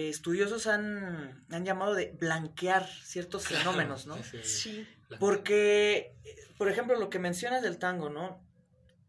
eh, 0.05 0.09
estudiosos 0.09 0.67
han, 0.67 1.45
han 1.49 1.65
llamado 1.65 1.95
de 1.95 2.15
blanquear 2.19 2.87
ciertos 3.03 3.47
Claro, 3.47 3.71
fenómenos, 3.71 4.05
¿no? 4.05 4.17
sí. 4.43 4.87
Porque, 5.19 6.15
eh, 6.25 6.35
por 6.59 6.69
ejemplo, 6.69 6.95
lo 6.99 7.09
que 7.09 7.17
mencionas 7.17 7.63
del 7.63 7.79
tango, 7.79 8.11
¿no? 8.11 8.43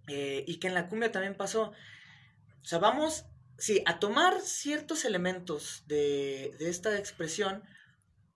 Eh, 0.09 0.43
y 0.47 0.57
que 0.61 0.69
en 0.69 0.75
la 0.75 0.89
cumbia 0.89 1.13
también 1.13 1.35
pasó. 1.35 1.73
O 2.63 2.65
sea, 2.65 2.79
vamos, 2.79 3.27
sí, 3.59 3.83
a 3.85 3.99
tomar 3.99 4.41
ciertos 4.41 5.05
elementos 5.05 5.85
de, 5.87 6.55
de 6.59 6.71
esta 6.71 6.99
expresión, 6.99 7.63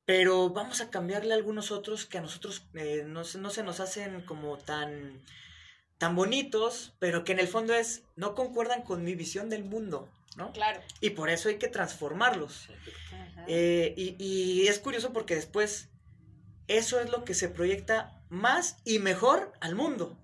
pero 0.08 0.48
vamos 0.48 0.80
a 0.80 0.88
cambiarle 0.88 1.34
algunos 1.34 1.70
otros 1.70 2.06
que 2.06 2.16
a 2.16 2.22
nosotros 2.22 2.62
eh, 2.72 3.02
no, 3.06 3.24
se- 3.24 3.36
no 3.36 3.50
se 3.50 3.62
nos 3.62 3.78
hacen 3.78 4.22
como 4.22 4.56
tan, 4.56 5.22
tan 5.98 6.16
bonitos, 6.16 6.94
pero 6.98 7.24
que 7.24 7.32
en 7.32 7.40
el 7.40 7.46
fondo 7.46 7.74
es, 7.74 8.04
no 8.16 8.34
concuerdan 8.34 8.80
con 8.80 9.04
mi 9.04 9.14
visión 9.14 9.50
del 9.50 9.64
mundo, 9.64 10.08
¿no? 10.38 10.50
Claro. 10.52 10.80
Y 11.02 11.10
por 11.10 11.28
eso 11.28 11.50
hay 11.50 11.58
que 11.58 11.68
transformarlos. 11.68 12.70
Eh, 13.48 13.92
y, 13.98 14.16
y 14.18 14.66
es 14.68 14.78
curioso 14.78 15.12
porque 15.12 15.34
después 15.34 15.90
eso 16.68 16.98
es 17.00 17.10
lo 17.10 17.24
que 17.26 17.34
se 17.34 17.50
proyecta 17.50 18.22
más 18.30 18.78
y 18.86 19.00
mejor 19.00 19.52
al 19.60 19.74
mundo. 19.74 20.16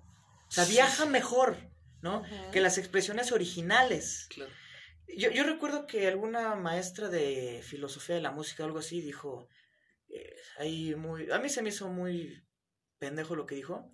O 0.48 0.50
sea, 0.50 0.64
Sí, 0.64 0.72
viaja 0.72 1.04
mejor, 1.04 1.58
¿no? 2.00 2.22
Que 2.52 2.62
las 2.62 2.78
expresiones 2.78 3.32
originales. 3.32 4.28
Claro. 4.30 4.50
Yo, 5.14 5.30
yo 5.30 5.44
recuerdo 5.44 5.86
que 5.86 6.08
alguna 6.08 6.54
maestra 6.54 7.10
de 7.10 7.60
filosofía 7.62 8.14
de 8.14 8.22
la 8.22 8.30
música 8.30 8.62
o 8.62 8.66
algo 8.66 8.78
así 8.78 9.02
dijo, 9.02 9.46
eh, 10.14 10.36
ahí 10.58 10.94
muy, 10.94 11.30
a 11.30 11.38
mí 11.38 11.48
se 11.48 11.62
me 11.62 11.70
hizo 11.70 11.88
muy 11.88 12.46
pendejo 12.98 13.34
lo 13.36 13.46
que 13.46 13.56
dijo, 13.56 13.90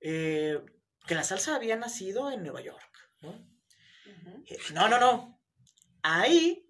eh, 0.00 0.60
que 1.06 1.14
la 1.14 1.24
salsa 1.24 1.56
había 1.56 1.76
nacido 1.76 2.30
en 2.30 2.42
Nueva 2.42 2.60
York, 2.62 3.10
¿no? 3.20 3.48
Eh, 4.46 4.58
No, 4.74 4.88
no, 4.88 4.98
no. 4.98 5.40
Ahí 6.02 6.66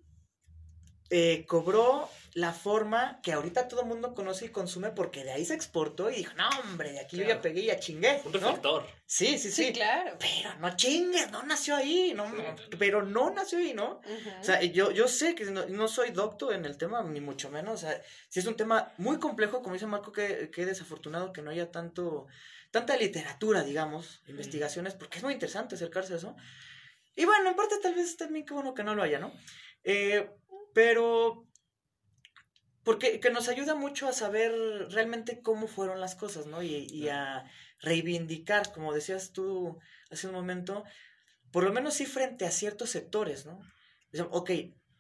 eh, 1.11 1.47
cobró 1.47 2.11
la 2.35 2.53
forma 2.53 3.21
que 3.23 3.33
ahorita 3.33 3.69
todo 3.69 3.83
el 3.83 3.87
mundo 3.87 4.15
conoce 4.15 4.47
y 4.47 4.49
consume 4.49 4.91
porque 4.91 5.23
de 5.23 5.33
ahí 5.33 5.45
se 5.45 5.55
exportó 5.55 6.11
y 6.11 6.17
dijo, 6.17 6.33
no, 6.35 6.49
hombre, 6.61 6.93
de 6.93 7.01
aquí 7.01 7.19
yo 7.19 7.25
ya 7.25 7.43
pegué 7.43 7.61
y 7.61 7.67
ya 7.67 7.79
chingué. 7.79 8.23
Un 8.25 8.33
¿no? 8.33 8.39
reflector. 8.39 8.87
Sí, 9.05 9.37
sí, 9.39 9.51
sí. 9.51 9.67
Sí, 9.67 9.73
claro. 9.73 10.17
Pero 10.19 10.55
no 10.59 10.75
chingues, 10.75 11.31
no 11.31 11.43
nació 11.43 11.77
ahí, 11.77 12.15
no, 12.15 12.27
Sí. 12.31 12.37
no, 12.39 12.79
pero 12.79 13.03
no 13.03 13.31
nació 13.31 13.59
ahí, 13.59 13.75
¿no? 13.75 14.01
Ujú. 14.01 14.31
O 14.41 14.45
sea, 14.45 14.63
yo, 14.63 14.91
yo 14.93 15.09
sé 15.09 15.35
que 15.35 15.45
no, 15.45 15.67
no 15.67 15.89
soy 15.89 16.11
docto 16.11 16.53
en 16.53 16.65
el 16.65 16.79
tema, 16.79 17.03
ni 17.03 17.21
mucho 17.21 17.51
menos. 17.51 17.75
O 17.75 17.87
sea, 17.87 18.01
sí 18.31 18.41
es 18.41 18.47
un 18.47 18.57
tema 18.57 18.93
muy 18.97 19.19
complejo, 19.19 19.61
como 19.61 19.75
dice 19.75 19.87
Marco, 19.87 20.11
que, 20.13 20.51
que 20.51 20.65
desafortunado 20.65 21.33
que 21.35 21.43
no 21.43 21.51
haya 21.51 21.71
tanto, 21.71 22.29
tanta 22.71 22.97
literatura, 22.97 23.63
digamos, 23.63 24.23
investigaciones, 24.27 24.95
porque 24.95 25.19
es 25.19 25.25
muy 25.25 25.35
interesante 25.35 25.75
acercarse 25.75 26.15
a 26.15 26.17
eso. 26.17 26.35
Y 27.15 27.27
bueno, 27.27 27.51
en 27.51 27.57
parte 27.57 27.77
tal 27.83 27.95
vez 27.95 28.17
también 28.17 28.47
qué 28.47 28.55
bueno 28.55 28.73
que 28.73 28.85
no 28.85 28.95
lo 28.95 29.03
haya, 29.03 29.19
¿no? 29.19 29.35
Eh, 29.85 30.31
pero 30.73 31.45
porque 32.85 33.21
que 33.21 33.31
nos 33.31 33.49
ayuda 33.49 33.75
mucho 33.75 34.09
a 34.09 34.13
saber 34.13 34.53
realmente 34.91 35.41
cómo 35.41 35.67
fueron 35.67 36.01
las 36.01 36.15
cosas, 36.15 36.47
¿no? 36.47 36.63
Y, 36.63 36.87
y 36.91 37.09
a 37.09 37.45
reivindicar, 37.81 38.73
como 38.73 38.93
decías 38.93 39.33
tú 39.33 39.79
hace 40.11 40.27
un 40.27 40.35
momento, 40.35 40.85
por 41.51 41.65
lo 41.65 41.73
menos 41.73 41.95
sí 41.95 42.07
frente 42.07 42.47
a 42.47 42.51
ciertos 42.51 42.91
sectores, 42.91 43.47
¿no? 43.47 43.61
Ok, 44.31 44.51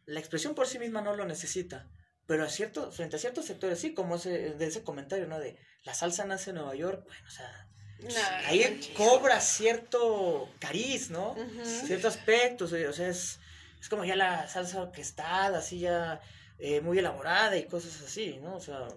la 0.06 0.20
expresión 0.20 0.54
por 0.54 0.66
sí 0.66 0.78
misma 0.78 1.00
no 1.00 1.14
lo 1.14 1.26
necesita, 1.26 1.88
pero 2.26 2.44
a 2.44 2.48
cierto, 2.48 2.92
frente 2.92 3.16
a 3.16 3.18
ciertos 3.18 3.46
sectores 3.46 3.78
sí, 3.78 3.94
como 3.94 4.16
ese, 4.16 4.54
de 4.54 4.66
ese 4.66 4.82
comentario, 4.82 5.26
¿no? 5.26 5.38
De 5.38 5.58
la 5.84 5.94
salsa 5.94 6.24
nace 6.24 6.50
en 6.50 6.56
Nueva 6.56 6.74
York, 6.74 7.04
bueno, 7.04 7.26
o 7.26 7.30
sea, 7.30 7.68
No, 8.00 8.46
ahí 8.46 8.80
cobra 8.96 9.40
cierto 9.40 10.48
cariz, 10.58 11.10
¿no? 11.10 11.32
Ujú. 11.32 11.64
Ciertos 11.64 12.16
aspectos, 12.16 12.72
o 12.72 12.92
sea, 12.92 13.08
es, 13.08 13.38
es 13.80 13.88
como 13.88 14.04
ya 14.04 14.16
la 14.16 14.48
salsa 14.48 14.82
orquestada, 14.82 15.58
así 15.58 15.80
ya 15.80 16.20
eh, 16.58 16.80
muy 16.80 16.98
elaborada 16.98 17.56
y 17.56 17.66
cosas 17.66 18.00
así, 18.02 18.38
¿no? 18.42 18.56
O 18.56 18.60
sea, 18.60 18.88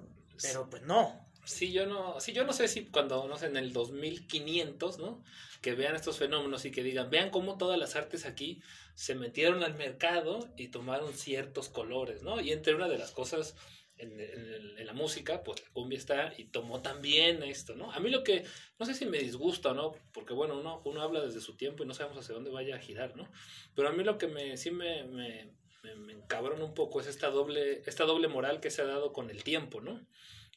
pero 0.42 0.70
pues 0.70 0.84
no. 0.84 1.26
Sí, 1.46 1.72
yo 1.72 1.86
no, 1.86 2.20
sí, 2.20 2.34
yo 2.34 2.44
no 2.44 2.54
sé 2.54 2.68
si 2.68 2.86
cuando, 2.86 3.28
no 3.28 3.38
sé, 3.38 3.46
en 3.48 3.58
el 3.58 3.72
2500, 3.72 4.98
¿no? 4.98 5.24
Que 5.62 5.76
vean 5.76 5.96
estos 5.96 6.18
fenómenos 6.18 6.66
y 6.66 6.72
que 6.72 6.84
digan, 6.84 7.10
vean 7.10 7.30
cómo 7.30 7.58
todas 7.58 7.78
las 7.78 7.96
artes 7.96 8.26
aquí 8.26 8.62
se 8.96 9.14
metieron 9.14 9.64
al 9.64 9.76
mercado 9.76 10.50
y 10.58 10.70
tomaron 10.70 11.14
ciertos 11.14 11.70
colores, 11.70 12.24
¿no? 12.24 12.42
Y 12.42 12.52
entre 12.52 12.74
una 12.74 12.88
de 12.88 12.98
las 12.98 13.12
cosas 13.12 13.56
en, 13.98 14.20
en 14.20 14.86
la 14.86 14.94
música, 14.94 15.44
pues 15.44 15.62
la 15.62 15.70
cumbia 15.70 15.98
está 15.98 16.34
y 16.38 16.46
tomó 16.46 16.82
también 16.82 17.44
esto, 17.44 17.76
¿no? 17.76 17.92
A 17.92 18.00
mí 18.00 18.10
lo 18.10 18.24
que, 18.24 18.44
no 18.80 18.86
sé 18.86 18.94
si 18.94 19.06
me 19.06 19.20
disgusta 19.20 19.72
o 19.72 19.74
no, 19.74 19.96
porque 20.14 20.34
bueno, 20.34 20.60
uno, 20.60 20.82
uno 20.86 21.02
habla 21.02 21.22
desde 21.22 21.42
su 21.42 21.56
tiempo 21.56 21.84
y 21.84 21.88
no 21.88 21.94
sabemos 21.94 22.20
hacia 22.20 22.36
dónde 22.36 22.52
vaya 22.52 22.76
a 22.76 22.80
girar, 22.80 23.16
¿no? 23.16 23.30
Pero 23.74 23.90
a 23.90 23.92
mí 23.92 24.04
lo 24.04 24.18
que 24.18 24.28
me, 24.28 24.58
sí 24.58 24.72
me, 24.72 25.52
me, 25.86 25.96
me 25.96 26.14
encabrona 26.14 26.64
un 26.66 26.74
poco 26.74 27.00
es 27.00 27.08
esta 27.08 27.30
doble, 27.30 27.82
esta 27.86 28.04
doble 28.06 28.28
moral 28.28 28.60
que 28.60 28.72
se 28.72 28.82
ha 28.82 28.86
dado 28.86 29.14
con 29.14 29.30
el 29.30 29.44
tiempo, 29.44 29.82
¿no? 29.82 30.06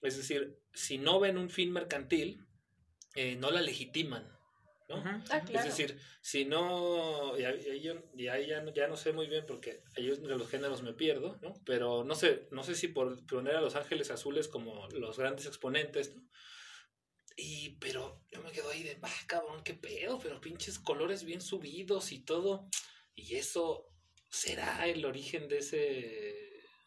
Es 0.03 0.17
decir, 0.17 0.59
si 0.73 0.99
no 0.99 1.21
ven 1.21 1.39
un 1.39 1.51
fin 1.51 1.71
mercantil, 1.73 2.45
eh, 3.15 3.37
no 3.37 3.51
la 3.51 3.61
legitiman, 3.61 4.25
¿no? 4.89 4.97
Ah, 5.31 5.43
claro. 5.45 5.53
Es 5.53 5.65
decir, 5.65 5.99
si 6.21 6.45
no, 6.45 7.37
y 7.39 7.45
ahí, 7.45 7.61
y 7.67 7.71
ahí 7.71 7.81
yo- 7.83 8.03
y 8.17 8.29
ahí 8.29 8.47
ya, 8.47 8.61
no- 8.63 8.73
ya 8.73 8.87
no 8.89 8.97
sé 8.97 9.13
muy 9.13 9.27
bien 9.27 9.45
porque 9.47 9.83
ahí 9.97 10.09
entre 10.09 10.37
los 10.37 10.49
géneros 10.49 10.83
me 10.83 10.93
pierdo, 10.95 11.39
¿no? 11.43 11.53
Pero 11.67 12.05
no 12.05 12.15
sé, 12.15 12.49
no 12.53 12.63
sé 12.63 12.75
si 12.75 12.89
por 12.89 13.25
poner 13.27 13.57
a 13.57 13.61
Los 13.61 13.75
Ángeles 13.77 14.11
Azules 14.11 14.49
como 14.49 14.89
los 14.91 15.19
grandes 15.19 15.47
exponentes, 15.47 16.15
¿no? 16.15 16.23
Y, 17.37 17.77
pero 17.81 18.21
yo 18.33 18.43
me 18.43 18.51
quedo 18.51 18.69
ahí 18.71 18.83
de, 18.83 18.99
ah, 19.03 19.23
cabrón, 19.27 19.63
qué 19.63 19.75
pedo, 19.75 20.19
pero 20.19 20.41
pinches 20.41 20.79
colores 20.79 21.23
bien 21.25 21.41
subidos 21.41 22.11
y 22.13 22.21
todo. 22.21 22.69
Y 23.15 23.37
eso 23.37 23.87
será 24.29 24.87
el 24.87 25.05
origen 25.05 25.49
de 25.49 25.59
ese, 25.59 25.79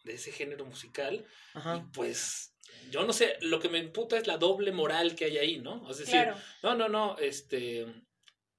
de 0.03 0.13
ese 0.13 0.31
género 0.31 0.65
musical. 0.65 1.25
Ajá. 1.53 1.77
Y 1.77 1.91
pues, 1.93 2.53
yo 2.89 3.05
no 3.05 3.13
sé, 3.13 3.37
lo 3.41 3.59
que 3.59 3.69
me 3.69 3.79
imputa 3.79 4.17
es 4.17 4.27
la 4.27 4.37
doble 4.37 4.71
moral 4.71 5.15
que 5.15 5.25
hay 5.25 5.37
ahí, 5.37 5.59
¿no? 5.59 5.89
Es 5.89 5.97
decir, 5.97 6.21
Claro. 6.21 6.37
no, 6.63 6.75
no, 6.75 6.89
no, 6.89 7.17
este. 7.19 7.85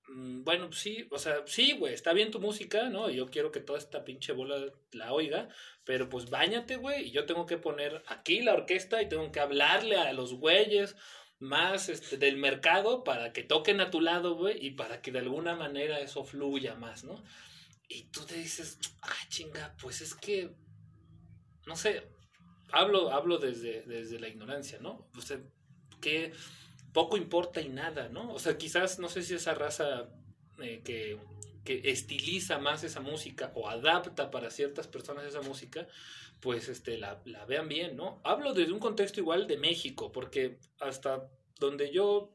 mm, 0.08 0.44
Bueno, 0.44 0.72
sí, 0.72 1.06
o 1.10 1.18
sea, 1.18 1.42
sí, 1.46 1.72
güey, 1.72 1.94
está 1.94 2.12
bien 2.12 2.30
tu 2.30 2.40
música, 2.40 2.88
¿no? 2.90 3.08
Yo 3.10 3.30
quiero 3.30 3.50
que 3.52 3.60
toda 3.60 3.78
esta 3.78 4.04
pinche 4.04 4.32
bola 4.32 4.72
la 4.92 5.12
oiga, 5.12 5.48
pero 5.84 6.08
pues 6.08 6.28
bañate, 6.30 6.76
güey, 6.76 7.08
y 7.08 7.10
yo 7.12 7.24
tengo 7.26 7.46
que 7.46 7.58
poner 7.58 8.02
aquí 8.06 8.40
la 8.42 8.54
orquesta 8.54 9.00
y 9.02 9.08
tengo 9.08 9.30
que 9.32 9.40
hablarle 9.40 9.96
a 9.96 10.12
los 10.12 10.34
güeyes 10.34 10.96
más 11.38 11.88
este, 11.88 12.18
del 12.18 12.36
mercado 12.36 13.02
para 13.02 13.32
que 13.32 13.42
toquen 13.42 13.80
a 13.80 13.90
tu 13.90 14.00
lado, 14.00 14.34
güey, 14.36 14.64
y 14.64 14.70
para 14.72 15.00
que 15.02 15.10
de 15.10 15.18
alguna 15.20 15.56
manera 15.56 15.98
eso 16.00 16.22
fluya 16.24 16.74
más, 16.76 17.02
¿no? 17.04 17.24
Y 17.92 18.04
tú 18.04 18.24
te 18.24 18.36
dices, 18.36 18.78
ah, 19.02 19.28
chinga, 19.28 19.76
pues 19.80 20.00
es 20.00 20.14
que, 20.14 20.50
no 21.66 21.76
sé, 21.76 22.08
hablo, 22.72 23.12
hablo 23.12 23.36
desde, 23.36 23.82
desde 23.82 24.18
la 24.18 24.28
ignorancia, 24.28 24.78
¿no? 24.80 25.10
O 25.16 25.20
sea, 25.20 25.38
que 26.00 26.32
poco 26.94 27.18
importa 27.18 27.60
y 27.60 27.68
nada, 27.68 28.08
¿no? 28.08 28.32
O 28.32 28.38
sea, 28.38 28.56
quizás, 28.56 28.98
no 28.98 29.10
sé 29.10 29.22
si 29.22 29.34
esa 29.34 29.54
raza 29.54 30.08
eh, 30.62 30.80
que, 30.82 31.18
que 31.64 31.82
estiliza 31.90 32.58
más 32.58 32.82
esa 32.82 33.00
música 33.00 33.52
o 33.54 33.68
adapta 33.68 34.30
para 34.30 34.50
ciertas 34.50 34.88
personas 34.88 35.26
esa 35.26 35.42
música, 35.42 35.86
pues 36.40 36.70
este, 36.70 36.96
la, 36.96 37.20
la 37.26 37.44
vean 37.44 37.68
bien, 37.68 37.94
¿no? 37.94 38.22
Hablo 38.24 38.54
desde 38.54 38.72
un 38.72 38.80
contexto 38.80 39.20
igual 39.20 39.46
de 39.46 39.58
México, 39.58 40.12
porque 40.12 40.58
hasta 40.80 41.28
donde 41.58 41.92
yo 41.92 42.34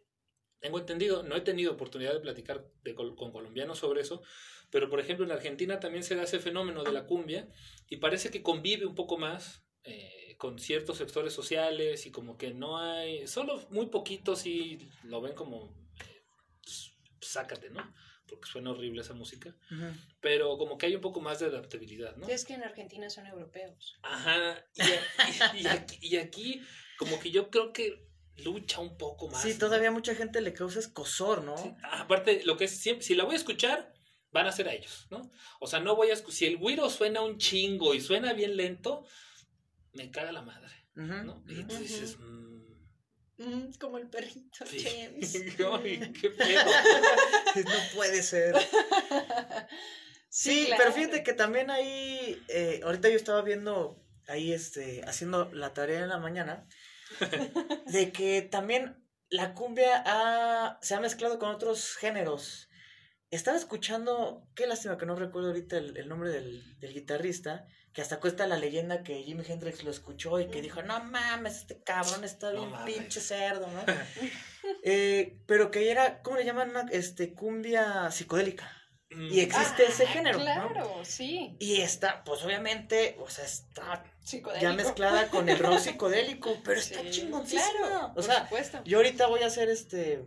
tengo 0.59 0.79
entendido, 0.79 1.23
no 1.23 1.35
he 1.35 1.41
tenido 1.41 1.71
oportunidad 1.73 2.13
de 2.13 2.19
platicar 2.19 2.65
de 2.83 2.95
col- 2.95 3.15
con 3.15 3.31
colombianos 3.31 3.79
sobre 3.79 4.01
eso, 4.01 4.21
pero 4.69 4.89
por 4.89 4.99
ejemplo 4.99 5.25
en 5.25 5.31
Argentina 5.31 5.79
también 5.79 6.03
se 6.03 6.15
da 6.15 6.23
ese 6.23 6.39
fenómeno 6.39 6.83
de 6.83 6.91
la 6.91 7.05
cumbia 7.05 7.47
y 7.89 7.97
parece 7.97 8.31
que 8.31 8.41
convive 8.43 8.85
un 8.85 8.95
poco 8.95 9.17
más 9.17 9.63
eh, 9.83 10.35
con 10.37 10.59
ciertos 10.59 10.97
sectores 10.97 11.33
sociales 11.33 12.05
y 12.05 12.11
como 12.11 12.37
que 12.37 12.53
no 12.53 12.77
hay, 12.79 13.27
solo 13.27 13.65
muy 13.69 13.85
poquitos 13.87 14.45
y 14.45 14.89
lo 15.03 15.21
ven 15.21 15.33
como, 15.33 15.73
eh, 16.01 16.23
pues, 16.63 16.91
sácate, 17.21 17.69
¿no? 17.69 17.93
Porque 18.27 18.49
suena 18.49 18.71
horrible 18.71 19.01
esa 19.01 19.13
música, 19.13 19.55
Ujú. 19.71 19.85
pero 20.19 20.57
como 20.57 20.77
que 20.77 20.87
hay 20.87 20.95
un 20.95 21.01
poco 21.01 21.21
más 21.21 21.39
de 21.39 21.45
adaptabilidad, 21.45 22.17
¿no? 22.17 22.27
Es 22.27 22.43
que 22.43 22.55
en 22.55 22.63
Argentina 22.63 23.09
son 23.09 23.25
europeos. 23.27 23.95
Ajá, 24.01 24.65
y, 24.75 24.81
a- 24.81 25.01
y- 25.55 25.61
y 25.63 25.67
aquí, 25.67 25.97
y 26.01 26.17
aquí 26.17 26.61
como 26.97 27.19
que 27.21 27.31
yo 27.31 27.49
creo 27.49 27.71
que 27.71 28.05
lucha 28.37 28.79
un 28.79 28.97
poco 28.97 29.29
más. 29.29 29.41
Sí, 29.41 29.53
¿no? 29.53 29.59
todavía 29.59 29.91
mucha 29.91 30.15
gente 30.15 30.41
le 30.41 30.53
causa 30.53 30.79
escosor, 30.79 31.43
¿no? 31.43 31.57
Sí, 31.57 31.73
Aparte, 31.91 32.41
lo 32.45 32.57
que 32.57 32.65
es, 32.65 32.79
si, 32.79 33.01
si 33.01 33.15
la 33.15 33.23
voy 33.23 33.33
a 33.33 33.37
escuchar, 33.37 33.93
van 34.31 34.47
a 34.47 34.51
ser 34.51 34.69
a 34.69 34.73
ellos, 34.73 35.07
¿no? 35.09 35.31
O 35.59 35.67
sea, 35.67 35.79
no 35.79 35.95
voy 35.95 36.09
a 36.09 36.13
escuchar, 36.13 36.37
si 36.37 36.45
el 36.45 36.57
güiro 36.57 36.89
suena 36.89 37.21
un 37.21 37.37
chingo 37.37 37.93
y 37.93 38.01
suena 38.01 38.33
bien 38.33 38.57
lento, 38.57 39.05
me 39.93 40.11
caga 40.11 40.31
la 40.31 40.41
madre, 40.41 40.87
¿no? 40.95 41.43
Y 41.47 41.63
tú 41.63 41.75
dices, 41.75 42.17
mm, 42.19 42.57
Mm, 43.37 43.73
como 43.79 43.99
el 43.99 44.09
perrito 44.09 44.65
sí. 44.65 44.83
James. 44.83 45.35
Ay, 45.83 46.11
qué 46.21 46.29
pedo. 46.31 46.65
no 47.65 47.95
puede 47.95 48.23
ser. 48.23 48.55
Sí, 50.29 50.65
claro. 50.67 50.83
pero 50.83 50.95
fíjate 50.95 51.23
que 51.23 51.33
también 51.33 51.69
ahí, 51.69 52.41
eh, 52.49 52.81
ahorita 52.83 53.09
yo 53.09 53.15
estaba 53.15 53.41
viendo 53.43 54.03
ahí, 54.27 54.51
este, 54.51 55.03
haciendo 55.05 55.51
la 55.53 55.73
tarea 55.73 55.99
en 55.99 56.09
la 56.09 56.17
mañana, 56.17 56.67
de 57.87 58.11
que 58.11 58.41
también 58.41 59.03
la 59.29 59.53
cumbia 59.53 60.03
ha- 60.05 60.79
se 60.81 60.95
ha 60.95 60.99
mezclado 60.99 61.39
con 61.39 61.49
otros 61.49 61.95
géneros. 61.95 62.69
Estaba 63.29 63.57
escuchando, 63.57 64.47
qué 64.55 64.67
lástima 64.67 64.97
que 64.97 65.05
no 65.05 65.15
recuerdo 65.15 65.49
ahorita 65.49 65.77
el, 65.77 65.97
el 65.97 66.07
nombre 66.07 66.29
del, 66.29 66.79
del 66.79 66.93
guitarrista, 66.93 67.65
que 67.91 68.01
hasta 68.01 68.19
cuesta 68.19 68.47
la 68.47 68.57
leyenda 68.57 69.03
que 69.03 69.23
Jimi 69.23 69.43
Hendrix 69.45 69.83
lo 69.83 69.91
escuchó 69.91 70.39
y 70.39 70.47
que 70.49 70.61
dijo, 70.61 70.81
no 70.83 71.03
mames, 71.03 71.57
este 71.57 71.81
cabrón 71.83 72.23
está 72.23 72.51
bien 72.51 72.71
pinche 72.85 73.19
cerdo, 73.19 73.67
¿no? 73.67 73.83
Eh, 74.83 75.39
pero 75.47 75.71
que 75.71 75.89
era, 75.91 76.21
¿cómo 76.21 76.35
le 76.37 76.43
llaman? 76.45 76.69
Una, 76.71 76.81
este, 76.91 77.33
cumbia 77.33 78.11
psicodélica. 78.11 78.69
Y 79.09 79.39
existe 79.39 79.85
ese 79.85 80.03
Ah, 80.05 80.07
género, 80.11 80.37
¿no? 80.39 80.43
Claro, 80.43 80.99
sí. 81.03 81.55
Y 81.59 81.81
está, 81.81 82.23
pues 82.23 82.43
obviamente, 82.43 83.15
o 83.19 83.29
sea, 83.29 83.45
está 83.45 84.03
ya 84.59 84.73
mezclada 84.73 85.29
con 85.29 85.47
el 85.47 85.57
rock 85.59 85.79
psicodélico, 85.79 86.57
pero 86.63 86.79
está 86.79 87.01
Sí, 87.03 87.09
chingoncísima. 87.11 87.61
Claro, 87.87 88.07
o 88.07 88.13
por 88.15 88.23
sea, 88.23 88.43
supuesto. 88.43 88.81
yo 88.83 88.97
ahorita 88.97 89.27
voy 89.27 89.43
a 89.43 89.47
hacer 89.47 89.69
este, 89.69 90.25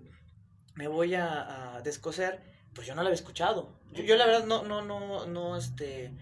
me 0.74 0.88
voy 0.88 1.14
a, 1.14 1.74
a 1.76 1.82
descoser, 1.82 2.42
pues 2.74 2.86
yo 2.86 2.94
no 2.94 3.02
la 3.02 3.08
había 3.08 3.16
escuchado. 3.16 3.78
Yo, 3.92 4.02
yo 4.02 4.16
la 4.16 4.24
verdad 4.26 4.44
no, 4.44 4.62
no, 4.64 4.80
no, 4.82 5.26
no, 5.26 5.56
este, 5.58 6.12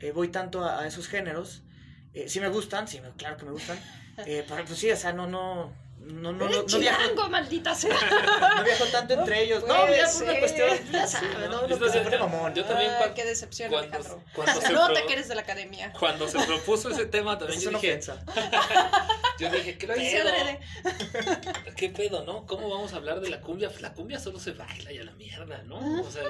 eh, 0.00 0.10
voy 0.12 0.28
tanto 0.28 0.62
a, 0.64 0.80
a 0.80 0.86
esos 0.86 1.08
géneros. 1.08 1.62
Eh, 2.12 2.28
sí 2.28 2.40
me 2.40 2.48
gustan, 2.48 2.86
sí, 2.88 3.00
claro 3.16 3.36
que 3.38 3.44
me 3.46 3.52
gustan. 3.52 3.78
Eh, 4.24 4.46
pero 4.48 4.64
pues 4.64 4.78
sí, 4.78 4.90
o 4.90 4.96
sea, 4.96 5.12
no, 5.12 5.26
no, 5.26 5.74
no, 6.06 6.32
no, 6.32 6.48
no, 6.48 6.60
¡Eres 6.60 6.72
no 6.72 6.78
viajo, 6.78 7.28
maldita 7.28 7.74
sea! 7.74 7.94
no 8.56 8.64
viajo 8.64 8.84
tanto 8.86 9.14
entre 9.14 9.42
ellos. 9.42 9.64
No, 9.66 9.88
ya 9.88 10.06
por 10.10 10.22
una 10.22 10.38
cuestión, 10.38 10.68
ya 10.92 11.06
sabes, 11.06 11.30
¿no? 11.50 11.66
¿no? 11.66 11.78
Pone 11.78 12.18
mamón. 12.18 12.54
yo 12.54 12.64
también 12.64 12.92
qué 13.14 13.24
decepción, 13.24 13.70
cuando, 13.70 13.96
Alejandro. 13.96 14.22
cuando 14.34 14.60
se 14.60 14.72
No 14.72 14.84
pro- 14.86 14.94
te 14.94 15.06
que 15.06 15.12
eres 15.14 15.28
de 15.28 15.34
la 15.34 15.40
academia. 15.42 15.92
cuando 15.98 16.28
se 16.28 16.38
propuso 16.44 16.90
ese 16.90 17.06
tema 17.06 17.38
también 17.38 17.60
yo 17.60 17.70
dije. 17.70 18.00
yo 19.38 19.50
dije, 19.50 19.78
¿qué 19.78 19.86
Lo 19.86 19.96
hice. 19.96 20.22
¿Qué 21.76 21.90
pedo, 21.90 22.24
no? 22.24 22.46
¿Cómo 22.46 22.68
vamos 22.68 22.92
a 22.92 22.96
hablar 22.96 23.20
de 23.20 23.30
la 23.30 23.40
cumbia? 23.40 23.68
Pues 23.68 23.82
la 23.82 23.92
cumbia 23.92 24.18
solo 24.18 24.38
se 24.38 24.52
baila 24.52 24.92
y 24.92 24.98
a 24.98 25.04
la 25.04 25.12
mierda, 25.12 25.62
¿no? 25.64 26.02
O 26.02 26.10
sea, 26.10 26.24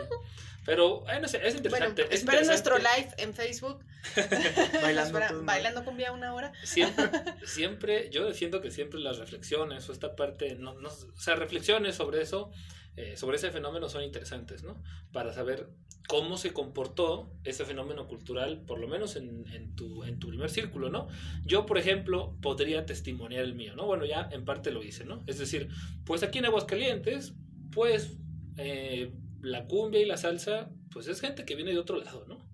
pero, 0.67 1.05
ay, 1.07 1.21
no 1.21 1.29
sé, 1.29 1.39
es 1.47 1.63
Bueno, 1.63 1.87
interesante. 1.89 2.03
es 2.03 2.21
esperen 2.21 2.43
interesante. 2.43 2.71
nuestro 2.71 2.79
live 2.79 3.15
en 3.19 3.35
Facebook. 3.35 3.85
Bailando 4.83 5.43
bailando 5.45 5.85
cumbia 5.85 6.13
una 6.13 6.35
hora. 6.35 6.53
Siempre, 6.65 7.11
siempre, 7.47 8.11
yo 8.11 8.27
defiendo 8.27 8.61
que 8.61 8.71
siempre 8.71 8.99
las 9.01 9.19
reflexiones 9.19 9.89
o 9.89 9.93
esta 9.93 10.17
parte, 10.17 10.57
no, 10.57 10.75
no, 10.75 10.89
o 10.89 11.21
sea, 11.21 11.37
reflexiones 11.37 11.95
sobre 11.95 12.23
eso, 12.23 12.51
eh, 12.97 13.17
sobre 13.17 13.37
ese 13.37 13.51
fenómeno 13.51 13.89
son 13.89 14.03
interesantes, 14.03 14.63
¿no? 14.63 14.83
Para 15.13 15.33
saber 15.33 15.69
cómo 16.09 16.39
se 16.39 16.53
comportó 16.53 17.31
ese 17.45 17.65
fenómeno 17.65 18.07
cultural, 18.07 18.63
por 18.67 18.79
lo 18.79 18.89
menos 18.89 19.17
en, 19.17 19.47
en 19.53 19.75
tu, 19.77 20.05
en 20.05 20.19
tu 20.19 20.29
primer 20.29 20.51
círculo, 20.51 20.89
¿no? 20.89 21.09
Yo, 21.45 21.67
por 21.67 21.79
ejemplo, 21.79 22.37
podría 22.41 22.87
testimoniar 22.87 23.45
el 23.45 23.55
mío, 23.55 23.77
¿no? 23.77 23.87
Bueno, 23.87 24.05
ya 24.05 24.29
en 24.33 24.45
parte 24.45 24.71
lo 24.71 24.83
hice, 24.83 25.05
¿no? 25.05 25.23
Es 25.27 25.39
decir, 25.39 25.69
pues 26.05 26.23
aquí 26.23 26.39
en 26.39 26.47
Aguascalientes, 26.47 27.35
pues 27.73 28.17
eh, 28.57 29.13
la 29.43 29.67
cumbia 29.67 30.01
y 30.01 30.07
la 30.07 30.17
salsa, 30.17 30.71
pues 30.91 31.07
es 31.09 31.21
gente 31.21 31.45
que 31.45 31.55
viene 31.55 31.73
de 31.73 31.79
otro 31.79 31.99
lado, 31.99 32.25
¿no? 32.27 32.47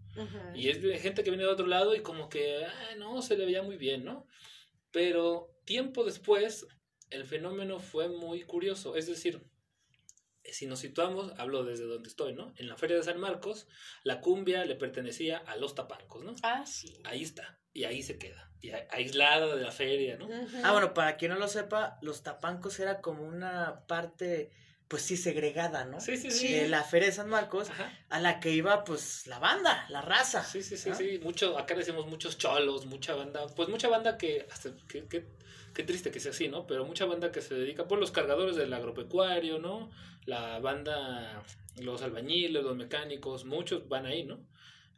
Y 0.55 0.69
es 0.69 1.01
gente 1.01 1.23
que 1.25 1.31
viene 1.31 1.45
de 1.45 1.51
otro 1.51 1.67
lado 1.67 1.95
y 1.95 2.01
como 2.01 2.29
que, 2.29 2.65
ah, 2.67 2.95
no, 2.99 3.23
se 3.23 3.37
le 3.37 3.47
veía 3.47 3.63
muy 3.63 3.77
bien, 3.77 4.05
¿no? 4.05 4.27
Pero 4.91 5.57
tiempo 5.65 6.05
después, 6.05 6.67
el 7.11 7.25
fenómeno 7.25 7.79
fue 7.79 8.09
muy 8.09 8.43
curioso. 8.43 8.95
Es 8.97 9.07
decir, 9.07 9.43
si 10.45 10.67
nos 10.67 10.81
situamos, 10.81 11.33
hablo 11.39 11.65
desde 11.65 11.85
donde 11.85 12.09
estoy, 12.09 12.35
¿no? 12.35 12.53
En 12.57 12.69
la 12.69 12.77
Feria 12.77 12.97
de 12.97 13.03
San 13.05 13.19
Marcos, 13.21 13.67
la 14.03 14.21
cumbia 14.21 14.65
le 14.65 14.75
pertenecía 14.75 15.39
a 15.39 15.57
los 15.57 15.75
tapancos, 15.75 16.25
¿no? 16.25 16.35
Ah, 16.43 16.65
sí. 16.67 17.01
Ahí 17.05 17.23
está. 17.23 17.59
Y 17.73 17.85
ahí 17.85 18.03
se 18.03 18.19
queda. 18.19 18.51
Y 18.61 18.71
a- 18.71 18.87
aislada 18.91 19.55
de 19.55 19.63
la 19.63 19.71
feria, 19.73 20.17
¿no? 20.17 20.29
Ah, 20.63 20.73
bueno, 20.73 20.95
para 20.95 21.17
quien 21.17 21.31
no 21.33 21.39
lo 21.39 21.49
sepa, 21.49 21.99
los 22.03 22.23
tapancos 22.23 22.79
era 22.81 23.01
como 23.01 23.23
una 23.23 23.87
parte, 23.87 24.51
pues 24.89 25.03
sí, 25.03 25.17
segregada, 25.17 25.85
¿no? 25.85 26.01
Sí, 26.01 26.17
sí, 26.17 26.31
Sí. 26.31 26.49
sí. 26.49 26.53
De 26.53 26.69
la 26.69 26.85
Feria 26.85 27.07
de 27.09 27.15
San 27.15 27.29
Marcos, 27.29 27.71
Ajá. 27.71 27.91
a 28.11 28.21
la 28.21 28.39
que 28.41 28.51
iba, 28.51 28.85
pues, 28.85 29.27
la 29.27 29.39
banda, 29.39 29.87
la 29.89 30.03
raza. 30.03 30.45
Sí, 30.45 30.63
sí, 30.63 30.77
sí, 30.77 30.91
¿no? 30.91 30.95
sí. 30.97 31.19
Mucho, 31.23 31.57
acá 31.59 31.75
decimos 31.75 32.07
muchos 32.07 32.37
cholos, 32.37 32.85
mucha 32.87 33.15
banda. 33.15 33.47
Pues 33.57 33.69
mucha 33.69 33.89
banda 33.89 34.19
que, 34.19 34.47
hasta, 34.51 34.71
que, 34.89 35.07
que- 35.09 35.27
qué 35.73 35.83
triste 35.85 36.11
que 36.11 36.21
sea 36.21 36.33
así, 36.33 36.49
¿no? 36.49 36.67
Pero 36.67 36.85
mucha 36.85 37.05
banda 37.05 37.33
que 37.33 37.41
se 37.41 37.55
dedica, 37.55 37.87
pues 37.89 38.01
los 38.01 38.11
cargadores 38.11 38.57
del 38.57 38.73
agropecuario, 38.73 39.59
¿no? 39.59 39.91
La 40.27 40.59
banda, 40.61 41.43
los 41.81 42.03
albañiles, 42.03 42.63
los 42.63 42.77
mecánicos, 42.77 43.45
muchos 43.45 43.89
van 43.89 44.07
ahí, 44.07 44.25
¿no? 44.25 44.41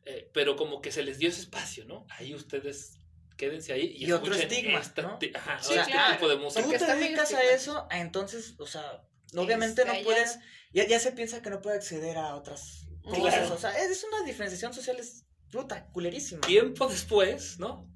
Eh, 0.04 0.30
pero 0.32 0.56
como 0.56 0.82
que 0.82 0.92
se 0.92 1.02
les 1.02 1.18
dio 1.18 1.28
ese 1.30 1.40
espacio, 1.40 1.84
¿no? 1.86 2.06
Ahí 2.10 2.34
ustedes 2.34 2.98
quédense 3.36 3.72
ahí 3.72 3.94
y, 3.96 4.04
Y 4.06 4.12
otro 4.12 4.32
escuchen 4.34 4.50
estigma, 4.52 4.78
esta 4.80 5.02
¿no? 5.02 5.18
ajá, 5.34 5.58
Sí, 5.62 5.74
este 5.74 5.92
claro. 5.92 6.14
tipo 6.14 6.28
de 6.28 6.36
Tú 6.36 6.42
música. 6.42 6.62
Porque 6.62 6.78
te 6.78 6.94
dedicas 6.96 7.32
a 7.32 7.42
eso, 7.42 7.86
entonces, 7.90 8.54
o 8.58 8.66
sea, 8.66 9.02
obviamente 9.36 9.84
no 9.84 9.92
puedes, 10.04 10.38
ya, 10.72 10.86
ya 10.86 11.00
se 11.00 11.12
piensa 11.12 11.42
que 11.42 11.50
no 11.50 11.60
puede 11.60 11.76
acceder 11.76 12.16
a 12.18 12.34
otras 12.36 12.86
Claro. 13.02 13.20
cosas, 13.22 13.50
o 13.50 13.58
sea, 13.58 13.78
es, 13.82 13.90
es 13.90 14.04
una 14.04 14.24
diferenciación 14.24 14.72
social, 14.72 14.96
es 14.98 15.24
puta, 15.50 15.86
culerísima. 15.92 16.40
Tiempo 16.42 16.86
después, 16.86 17.58
¿no? 17.58 17.86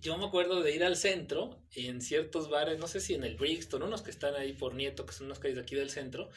Yo 0.00 0.16
me 0.16 0.26
acuerdo 0.26 0.62
de 0.62 0.74
ir 0.74 0.84
al 0.84 0.96
centro 0.96 1.60
y 1.72 1.88
en 1.88 2.00
ciertos 2.00 2.48
bares, 2.48 2.78
no 2.78 2.86
sé 2.86 3.00
si 3.00 3.14
en 3.14 3.24
el 3.24 3.36
Brixton, 3.36 3.82
unos 3.82 4.02
que 4.02 4.10
están 4.10 4.34
ahí 4.34 4.52
por 4.52 4.74
Nieto, 4.74 5.06
que 5.06 5.12
son 5.12 5.26
unas 5.26 5.38
calles 5.38 5.56
de 5.56 5.62
aquí 5.62 5.74
del 5.74 5.90
centro, 5.90 6.30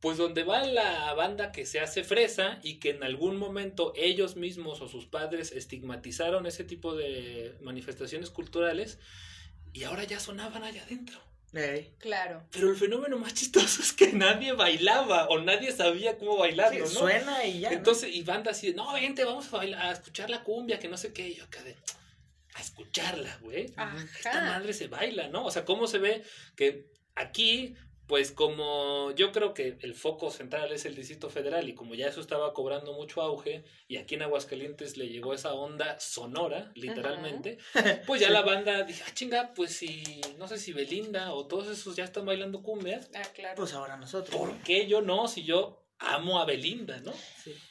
pues 0.00 0.18
donde 0.18 0.42
va 0.42 0.64
la 0.64 1.14
banda 1.14 1.52
que 1.52 1.64
se 1.64 1.78
hace 1.78 2.02
fresa 2.02 2.58
y 2.62 2.80
que 2.80 2.90
en 2.90 3.04
algún 3.04 3.36
momento 3.36 3.92
ellos 3.96 4.36
mismos 4.36 4.80
o 4.80 4.88
sus 4.88 5.06
padres 5.06 5.52
estigmatizaron 5.52 6.46
ese 6.46 6.64
tipo 6.64 6.96
de 6.96 7.56
manifestaciones 7.60 8.30
culturales 8.30 8.98
y 9.72 9.84
ahora 9.84 10.04
ya 10.04 10.18
sonaban 10.18 10.64
allá 10.64 10.82
adentro. 10.82 11.20
Claro. 11.98 12.42
Pero 12.50 12.70
el 12.70 12.76
fenómeno 12.76 13.18
más 13.18 13.34
chistoso 13.34 13.82
es 13.82 13.92
que 13.92 14.12
nadie 14.12 14.52
bailaba 14.52 15.28
o 15.28 15.38
nadie 15.38 15.70
sabía 15.70 16.16
cómo 16.18 16.38
bailarlo, 16.38 16.86
Sí, 16.86 16.94
¿no? 16.94 17.00
Suena 17.00 17.44
y 17.44 17.60
ya. 17.60 17.70
¿no? 17.70 17.76
Entonces, 17.76 18.14
y 18.14 18.22
banda 18.22 18.52
así 18.52 18.68
de, 18.68 18.74
no, 18.74 18.92
vente, 18.94 19.24
vamos 19.24 19.52
a 19.52 19.58
bailar, 19.58 19.86
a 19.86 19.92
escuchar 19.92 20.30
la 20.30 20.42
cumbia, 20.42 20.78
que 20.78 20.88
no 20.88 20.96
sé 20.96 21.12
qué. 21.12 21.28
Y 21.28 21.34
yo 21.34 21.44
acá 21.44 21.62
de, 21.62 21.76
a 22.54 22.60
escucharla, 22.60 23.38
güey. 23.42 23.66
Esta 24.16 24.40
madre 24.42 24.72
se 24.72 24.88
baila, 24.88 25.28
¿no? 25.28 25.44
O 25.44 25.50
sea, 25.50 25.64
¿cómo 25.64 25.86
se 25.86 25.98
ve 25.98 26.22
que 26.56 26.90
aquí, 27.14 27.74
pues 28.06 28.30
como 28.32 29.12
yo 29.12 29.32
creo 29.32 29.54
que 29.54 29.78
el 29.80 29.94
foco 29.94 30.30
central 30.30 30.70
es 30.72 30.84
el 30.84 30.94
Distrito 30.94 31.30
Federal 31.30 31.68
y 31.68 31.74
como 31.74 31.94
ya 31.94 32.08
eso 32.08 32.20
estaba 32.20 32.52
cobrando 32.52 32.92
mucho 32.92 33.22
auge 33.22 33.64
y 33.88 33.96
aquí 33.96 34.16
en 34.16 34.22
Aguascalientes 34.22 34.96
le 34.96 35.08
llegó 35.08 35.32
esa 35.32 35.54
onda 35.54 35.98
sonora, 35.98 36.72
literalmente, 36.74 37.58
pues 38.06 38.20
ya 38.20 38.28
la 38.28 38.42
banda 38.42 38.82
dije, 38.82 39.02
ah, 39.06 39.14
chinga, 39.14 39.54
pues 39.54 39.74
si, 39.76 40.20
no 40.38 40.46
sé 40.46 40.58
si 40.58 40.72
Belinda 40.72 41.32
o 41.32 41.46
todos 41.46 41.68
esos 41.68 41.96
ya 41.96 42.04
están 42.04 42.26
bailando 42.26 42.62
cumbias, 42.62 43.10
Ah, 43.14 43.22
claro. 43.34 43.56
Pues 43.56 43.72
ahora 43.72 43.96
nosotros. 43.96 44.36
¿por 44.36 44.58
qué 44.58 44.86
yo 44.86 45.00
no? 45.00 45.26
Si 45.28 45.44
yo 45.44 45.81
amo 46.02 46.38
a 46.38 46.44
Belinda, 46.44 47.00
¿no? 47.00 47.12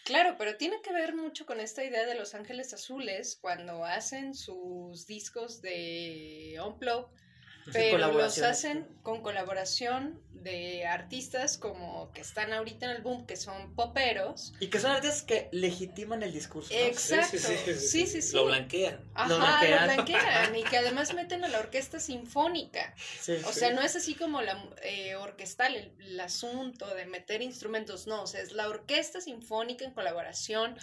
Claro, 0.03 0.35
pero 0.37 0.57
tiene 0.57 0.81
que 0.81 0.93
ver 0.93 1.15
mucho 1.15 1.45
con 1.45 1.59
esta 1.59 1.83
idea 1.83 2.05
de 2.05 2.15
Los 2.15 2.33
Ángeles 2.33 2.73
Azules 2.73 3.37
cuando 3.39 3.85
hacen 3.85 4.33
sus 4.33 5.05
discos 5.05 5.61
de 5.61 6.59
Unplug, 6.65 7.09
Sí, 7.09 7.30
pero 7.71 7.97
los 7.97 8.39
hacen 8.41 8.87
con 9.03 9.21
colaboración 9.21 10.19
de 10.33 10.87
artistas 10.87 11.57
como 11.59 12.11
que 12.13 12.21
están 12.21 12.51
ahorita 12.51 12.87
en 12.87 12.91
el 12.93 13.01
boom, 13.03 13.27
que 13.27 13.35
son 13.35 13.75
poperos. 13.75 14.53
Y 14.59 14.67
que 14.67 14.79
son 14.79 14.89
artistas 14.91 15.21
que 15.21 15.49
legitiman 15.51 16.23
el 16.23 16.33
discurso. 16.33 16.73
¿no? 16.73 16.79
Exacto. 16.79 17.37
Sí, 17.77 18.07
sí, 18.07 18.21
sí. 18.23 18.35
Lo 18.35 18.45
blanquean. 18.45 18.99
Ajá, 19.13 19.29
Lo 19.29 19.37
lo 19.37 19.45
blanquean. 19.45 19.83
blanquean. 19.95 20.55
Y 20.55 20.63
que 20.63 20.77
además 20.79 21.13
meten 21.13 21.43
a 21.43 21.47
la 21.47 21.59
orquesta 21.59 21.99
sinfónica. 21.99 22.93
Sí, 23.19 23.33
O 23.45 23.53
sí. 23.53 23.59
sea, 23.59 23.73
no 23.73 23.81
es 23.81 23.95
así 23.95 24.15
como 24.15 24.41
la 24.41 24.63
eh, 24.81 25.15
orquestal, 25.15 25.75
el, 25.75 25.91
el 25.99 26.19
asunto 26.19 26.87
de 26.95 27.05
meter 27.05 27.43
instrumentos, 27.43 28.07
no, 28.07 28.23
o 28.23 28.27
sea, 28.27 28.41
es 28.41 28.51
la 28.51 28.67
orquesta 28.67 29.21
sinfónica 29.21 29.85
en 29.85 29.91
colaboración 29.91 30.75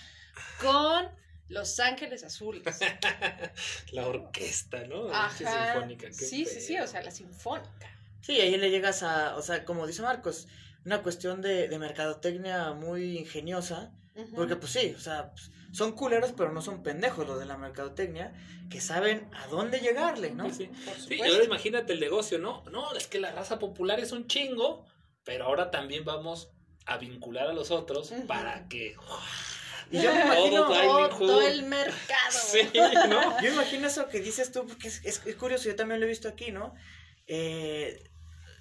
con 0.61 1.09
Los 1.49 1.81
Ángeles 1.81 2.25
Azules. 2.25 2.63
La 3.93 4.07
orquesta, 4.07 4.87
¿no? 4.87 5.13
Ajá. 5.13 5.73
Sinfónica. 5.75 6.09
qué 6.09 6.13
Sí, 6.13 6.45
sí, 6.45 6.61
sí, 6.61 6.79
o 6.79 6.87
sea, 6.87 7.03
la 7.03 7.11
sinfónica. 7.11 7.91
Sí, 8.21 8.41
ahí 8.41 8.57
le 8.57 8.71
llegas 8.71 9.03
a, 9.03 9.37
o 9.37 9.43
sea, 9.43 9.65
como 9.65 9.87
dice 9.87 10.03
Marcos, 10.03 10.49
una 10.85 11.03
cuestión 11.03 11.41
de, 11.41 11.69
de 11.69 11.79
mercadotecnia 11.79 12.73
muy 12.73 13.19
ingeniosa, 13.19 13.93
porque 14.35 14.57
pues 14.57 14.73
sí, 14.73 14.95
o 14.97 15.01
sea, 15.01 15.31
pues, 15.31 15.51
son 15.73 15.93
culeros, 15.93 16.33
pero 16.37 16.53
no 16.53 16.61
son 16.61 16.83
pendejos 16.83 17.27
los 17.27 17.39
de 17.39 17.47
la 17.47 17.57
mercadotecnia, 17.57 18.35
que 18.69 18.81
saben 18.81 19.29
a 19.35 19.47
dónde 19.47 19.81
llegarle, 19.81 20.33
¿no? 20.33 20.53
Sí, 20.53 20.69
sí. 20.97 21.17
Sí, 21.17 21.23
ahora 21.23 21.45
imagínate 21.45 21.93
el 21.93 22.01
negocio, 22.01 22.39
¿no? 22.39 22.65
No, 22.71 22.93
es 22.95 23.07
que 23.07 23.21
la 23.21 23.33
raza 23.33 23.59
popular 23.59 24.01
es 24.01 24.13
un 24.13 24.27
chingo, 24.27 24.87
pero 25.25 25.45
ahora 25.45 25.71
también 25.71 26.05
vamos 26.05 26.51
a 26.87 26.97
vincular 26.99 27.49
a 27.49 27.53
los 27.53 27.71
otros 27.71 28.13
para 28.27 28.67
que... 28.69 28.97
Y 29.91 30.01
yo 30.03 30.13
me 30.15 30.21
imagino, 30.23 30.67
Todo 31.09 31.41
el 31.43 31.63
mercado. 31.65 31.97
Sí, 32.31 32.69
¿no? 33.09 33.41
yo 33.41 33.53
imagino 33.53 33.87
eso 33.87 34.09
que 34.09 34.21
dices 34.21 34.53
tú, 34.53 34.67
porque 34.67 34.89
es, 34.89 35.01
es- 35.05 35.23
es 35.25 35.35
curioso, 35.37 35.65
yo 35.65 35.77
también 35.77 36.01
lo 36.01 36.07
he 36.07 36.09
visto 36.11 36.29
aquí, 36.29 36.51
¿no? 36.53 36.75
Eh, 37.27 38.03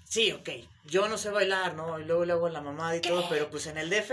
sí, 0.05 0.32
ok, 0.32 0.49
yo 0.86 1.07
no 1.09 1.17
sé 1.17 1.30
bailar, 1.30 1.73
¿no? 1.75 1.99
Y 1.99 2.05
luego 2.05 2.25
le 2.25 2.34
hago 2.34 2.49
la 2.49 2.61
mamada 2.61 2.95
y 2.95 3.01
todo, 3.01 3.28
pero 3.30 3.49
pues 3.49 3.67
en 3.67 3.78
el 3.78 3.89
DF, 3.89 4.11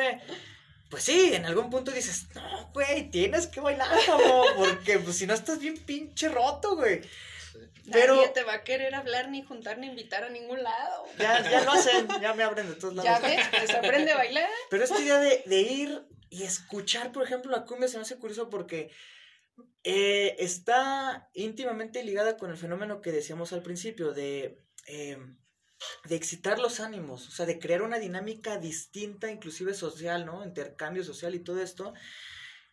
pues 0.90 1.04
sí, 1.04 1.34
en 1.34 1.46
algún 1.46 1.70
punto 1.70 1.90
dices, 1.92 2.26
no, 2.34 2.70
güey, 2.72 3.10
tienes 3.10 3.46
que 3.46 3.60
bailar, 3.60 3.88
cabrón, 4.06 4.46
porque 4.56 4.98
pues 4.98 5.16
si 5.16 5.26
no 5.26 5.34
estás 5.34 5.58
bien 5.60 5.76
pinche 5.78 6.28
roto, 6.28 6.76
güey. 6.76 7.00
Pero- 7.92 8.16
Nadie 8.16 8.28
te 8.28 8.42
va 8.44 8.54
a 8.54 8.64
querer 8.64 8.94
hablar, 8.94 9.28
ni 9.28 9.42
juntar, 9.42 9.78
ni 9.78 9.86
invitar 9.88 10.24
a 10.24 10.30
ningún 10.30 10.62
lado. 10.62 11.04
Ya, 11.18 11.42
ya 11.48 11.62
lo 11.62 11.72
hacen, 11.72 12.08
ya 12.20 12.32
me 12.32 12.42
abren 12.42 12.68
de 12.68 12.76
todos 12.76 12.94
lados. 12.94 13.20
Ya 13.20 13.26
ves, 13.28 13.46
pues 13.56 13.70
aprende 13.74 14.12
a 14.12 14.16
bailar. 14.16 14.48
Pero 14.70 14.84
esta 14.84 14.98
idea 15.00 15.18
de, 15.18 15.42
de 15.46 15.60
ir 15.60 16.02
y 16.34 16.42
escuchar, 16.42 17.12
por 17.12 17.22
ejemplo, 17.22 17.52
la 17.52 17.64
cumbia 17.64 17.86
se 17.86 17.96
me 17.96 18.02
hace 18.02 18.18
curioso 18.18 18.50
porque 18.50 18.90
eh, 19.84 20.34
está 20.40 21.30
íntimamente 21.32 22.02
ligada 22.02 22.36
con 22.36 22.50
el 22.50 22.56
fenómeno 22.56 23.00
que 23.00 23.12
decíamos 23.12 23.52
al 23.52 23.62
principio 23.62 24.12
de, 24.12 24.58
eh, 24.88 25.16
de 26.06 26.16
excitar 26.16 26.58
los 26.58 26.80
ánimos, 26.80 27.28
o 27.28 27.30
sea, 27.30 27.46
de 27.46 27.60
crear 27.60 27.82
una 27.82 28.00
dinámica 28.00 28.58
distinta, 28.58 29.30
inclusive 29.30 29.74
social, 29.74 30.26
¿no? 30.26 30.44
Intercambio 30.44 31.04
social 31.04 31.36
y 31.36 31.44
todo 31.44 31.62
esto, 31.62 31.94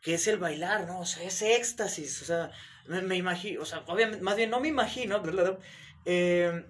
que 0.02 0.16
es 0.16 0.26
el 0.26 0.40
bailar, 0.40 0.88
¿no? 0.88 1.02
O 1.02 1.06
sea, 1.06 1.24
ese 1.24 1.56
éxtasis, 1.56 2.20
o 2.24 2.26
sea, 2.26 2.52
me, 2.88 3.16
imagino, 3.16 3.62
o 3.62 3.66
sea, 3.66 3.84
obviamente, 3.86 4.24
más 4.24 4.38
bien 4.38 4.50
no 4.50 4.60
me 4.60 4.70
imagino, 4.70 5.22
eh, 6.06 6.66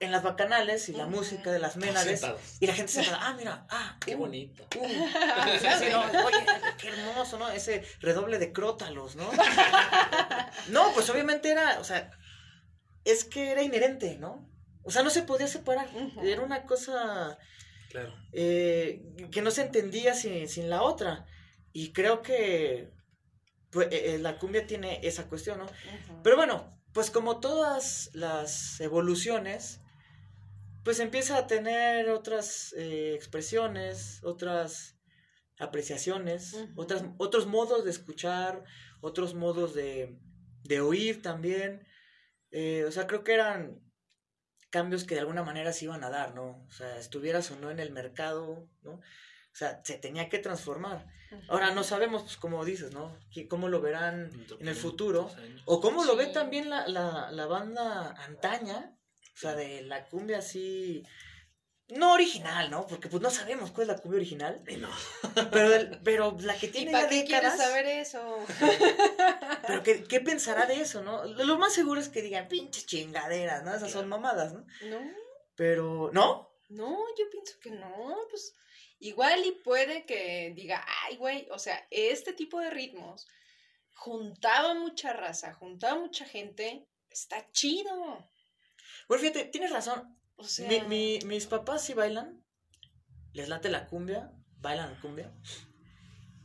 en 0.00 0.10
las 0.12 0.22
bacanales 0.22 0.88
y 0.88 0.92
la 0.94 1.06
música 1.06 1.52
de 1.52 1.58
las 1.58 1.76
ménades, 1.76 2.20
Sentados. 2.20 2.56
y 2.58 2.66
la 2.66 2.72
gente 2.74 2.90
se 2.92 3.10
va, 3.10 3.18
ah, 3.20 3.34
mira, 3.34 3.66
ah, 3.68 3.98
Qué 4.04 4.14
uh, 4.14 4.18
bonito. 4.18 4.66
uh. 4.80 4.88
Sí, 4.88 5.66
sí, 5.78 5.84
no, 5.92 6.00
oye, 6.26 6.46
qué 6.78 6.88
hermoso, 6.88 7.38
¿no? 7.38 7.50
Ese 7.50 7.84
redoble 8.00 8.38
de 8.38 8.50
crótalos, 8.52 9.14
¿no? 9.16 9.30
No, 10.68 10.92
pues 10.94 11.08
obviamente 11.10 11.50
era, 11.50 11.78
o 11.80 11.84
sea, 11.84 12.10
es 13.04 13.24
que 13.24 13.50
era 13.50 13.62
inherente, 13.62 14.16
¿no? 14.18 14.48
O 14.82 14.90
sea, 14.90 15.02
no 15.02 15.10
se 15.10 15.22
podía 15.22 15.46
separar. 15.46 15.88
Era 16.22 16.40
una 16.42 16.64
cosa 16.64 17.38
Claro. 17.90 18.14
eh, 18.32 19.02
que 19.30 19.42
no 19.42 19.50
se 19.50 19.62
entendía 19.62 20.14
sin, 20.14 20.48
sin 20.48 20.70
la 20.70 20.82
otra. 20.82 21.26
Y 21.72 21.92
creo 21.92 22.22
que 22.22 22.90
pues, 23.70 23.88
eh, 23.92 24.14
eh, 24.14 24.18
la 24.18 24.38
cumbia 24.38 24.66
tiene 24.66 25.00
esa 25.02 25.28
cuestión, 25.28 25.58
¿no? 25.58 25.66
Pero 26.22 26.36
bueno, 26.36 26.80
pues 26.92 27.10
como 27.10 27.38
todas 27.40 28.10
las 28.14 28.80
evoluciones, 28.80 29.80
pues 30.84 31.00
empieza 31.00 31.36
a 31.36 31.46
tener 31.46 32.08
otras 32.10 32.72
eh, 32.76 33.14
expresiones, 33.14 34.20
otras 34.24 34.96
apreciaciones, 35.58 36.54
otras, 36.76 37.04
otros 37.18 37.46
modos 37.46 37.84
de 37.84 37.90
escuchar, 37.90 38.64
otros 39.00 39.34
modos 39.34 39.74
de, 39.74 40.18
de 40.64 40.80
oír 40.80 41.22
también. 41.22 41.86
Eh, 42.50 42.84
o 42.88 42.92
sea, 42.92 43.06
creo 43.06 43.24
que 43.24 43.34
eran 43.34 43.80
cambios 44.70 45.04
que 45.04 45.14
de 45.14 45.20
alguna 45.20 45.42
manera 45.42 45.72
se 45.72 45.84
iban 45.86 46.02
a 46.04 46.10
dar, 46.10 46.34
¿no? 46.34 46.64
O 46.66 46.70
sea, 46.72 46.96
estuvieras 46.98 47.50
o 47.50 47.56
no 47.56 47.70
en 47.70 47.78
el 47.80 47.90
mercado, 47.92 48.68
¿no? 48.82 48.92
O 48.92 49.56
sea, 49.56 49.80
se 49.84 49.98
tenía 49.98 50.28
que 50.28 50.38
transformar. 50.38 51.06
Ahora 51.48 51.72
no 51.72 51.82
sabemos, 51.84 52.22
pues 52.22 52.36
como 52.36 52.64
dices, 52.64 52.92
¿no? 52.92 53.16
¿Qui- 53.30 53.48
¿Cómo 53.48 53.68
lo 53.68 53.80
verán 53.80 54.30
en 54.60 54.68
el 54.68 54.74
futuro? 54.76 55.28
O 55.66 55.80
cómo 55.80 56.04
lo 56.04 56.16
ve 56.16 56.26
también 56.28 56.70
la, 56.70 56.86
la, 56.88 57.30
la 57.32 57.46
banda 57.46 58.12
antaña, 58.24 58.96
o 59.34 59.38
sea, 59.38 59.54
de 59.54 59.82
la 59.82 60.04
cumbia 60.08 60.38
así, 60.38 61.02
no 61.88 62.12
original, 62.12 62.70
¿no? 62.70 62.86
Porque 62.86 63.08
pues 63.08 63.22
no 63.22 63.30
sabemos 63.30 63.70
cuál 63.72 63.90
es 63.90 63.96
la 63.96 64.00
cumbia 64.02 64.18
original, 64.18 64.62
Y 64.68 64.76
no. 64.76 64.88
pero, 65.50 65.74
el- 65.74 66.00
pero 66.02 66.36
la 66.40 66.56
que 66.56 66.66
¿Y 66.66 66.70
tiene 66.70 66.92
para 66.92 67.04
ya 67.04 67.08
qué 67.10 67.16
décadas, 67.22 67.56
saber 67.58 67.86
eso? 67.86 68.46
pero 69.66 69.82
que, 69.82 70.04
¿qué 70.04 70.20
pensará 70.20 70.66
de 70.66 70.80
eso, 70.80 71.02
no? 71.02 71.24
Lo, 71.24 71.58
más 71.58 71.72
seguro 71.74 72.00
es 72.00 72.08
que 72.08 72.22
digan, 72.22 72.48
pinches 72.48 72.86
chingaderas, 72.86 73.64
¿no? 73.64 73.74
Esas 73.74 73.90
son 73.90 74.08
mamadas, 74.08 74.52
¿no? 74.52 74.64
No, 74.88 75.00
Pero, 75.56 76.10
¿no? 76.12 76.48
no, 76.68 76.98
yo 77.18 77.28
pienso 77.30 77.58
que 77.60 77.70
no, 77.72 78.16
pues 78.30 78.54
igual 79.00 79.44
y 79.44 79.50
puede 79.52 80.04
que 80.06 80.52
diga, 80.54 80.84
ay, 81.04 81.16
güey, 81.16 81.48
o 81.50 81.58
sea, 81.58 81.84
este 81.90 82.32
tipo 82.32 82.60
de 82.60 82.70
ritmos 82.70 83.26
juntaba 83.94 84.74
mucha 84.74 85.12
raza, 85.12 85.52
juntaba 85.54 85.98
mucha 85.98 86.24
gente, 86.24 86.86
está 87.10 87.50
chido. 87.50 88.30
Bueno, 89.10 89.22
fíjate, 89.22 89.44
tienes 89.46 89.72
razón, 89.72 90.16
O 90.36 90.44
sea, 90.44 90.68
Mi- 90.68 90.82
mi- 90.82 91.18
mis 91.26 91.46
papás 91.46 91.82
sí 91.84 91.94
bailan, 91.94 92.44
les 93.32 93.48
late 93.48 93.68
la 93.68 93.86
cumbia, 93.88 94.30
bailan 94.60 94.94
cumbia. 95.02 95.32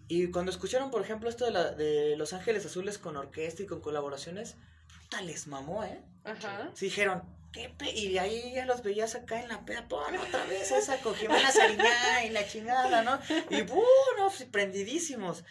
Y 0.08 0.32
cuando 0.32 0.50
escucharon, 0.52 0.90
por 0.90 1.04
ejemplo, 1.04 1.30
esto 1.30 1.46
de, 1.46 1.52
la, 1.52 1.72
de 1.74 2.16
Los 2.18 2.34
Ángeles 2.34 2.66
Azules 2.66 2.98
con 2.98 3.18
orquesta 3.18 3.62
y 3.62 3.68
con 3.68 3.82
colaboraciones, 3.82 4.56
puta, 5.04 5.22
les 5.22 5.46
mamó, 5.46 5.84
¿eh? 5.84 6.02
ajá. 6.24 6.72
Sí 6.74 6.86
dijeron, 6.86 7.22
¿qué 7.54 7.70
pe-? 7.70 7.92
Y 7.94 8.12
de 8.14 8.20
ahí 8.20 8.54
ya 8.56 8.66
los 8.66 8.82
veías 8.82 9.14
acá 9.14 9.40
en 9.44 9.48
la 9.48 9.64
peda, 9.64 9.88
pon 9.88 10.18
otra 10.18 10.44
vez 10.46 10.72
esa 10.72 11.00
con 11.02 11.14
Jimena 11.14 11.52
Sariñá 11.52 12.26
y 12.26 12.32
la 12.32 12.48
chingada, 12.48 13.04
¿no? 13.04 13.20
Y 13.52 13.62
bueno, 13.62 14.32
sí, 14.36 14.46
prendidísimos. 14.46 15.44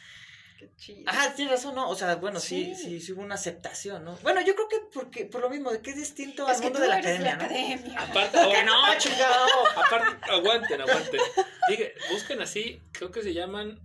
Qué 0.71 0.77
chido. 0.77 1.11
Ajá, 1.11 1.35
tienes 1.35 1.53
razón, 1.53 1.75
¿no? 1.75 1.89
O 1.89 1.95
sea, 1.95 2.17
bueno, 2.17 2.41
sí, 2.41 2.75
Sí. 2.75 2.85
sí, 2.85 3.01
sí, 3.01 3.13
hubo 3.13 3.23
una 3.23 3.35
aceptación, 3.35 4.05
¿no? 4.05 4.17
Bueno, 4.23 4.41
yo 4.41 4.55
creo 4.55 4.69
que 4.69 4.77
porque, 4.93 5.27
por 5.27 5.41
lo 5.41 5.51
mismo, 5.51 5.71
de 5.71 5.81
que 5.83 5.91
es 5.91 5.97
distinto 5.97 6.49
es 6.49 6.57
al 6.57 6.61
que 6.61 6.63
mundo 6.65 6.79
tú 6.79 6.83
de 6.83 6.89
la 6.89 6.99
eres 6.99 7.07
academia, 7.21 7.31
la 7.33 7.37
¿no? 7.37 7.45
academia. 7.45 8.01
Aparte, 8.01 8.39
¡Que 8.39 8.63
no, 8.65 8.99
chingado! 8.99 9.47
Aparte, 9.77 10.31
aguanten, 10.31 10.81
aguanten. 10.81 11.21
Dije, 11.69 11.95
busquen 12.13 12.41
así, 12.43 12.81
creo 12.93 13.11
que 13.11 13.23
se 13.23 13.35
llaman. 13.35 13.81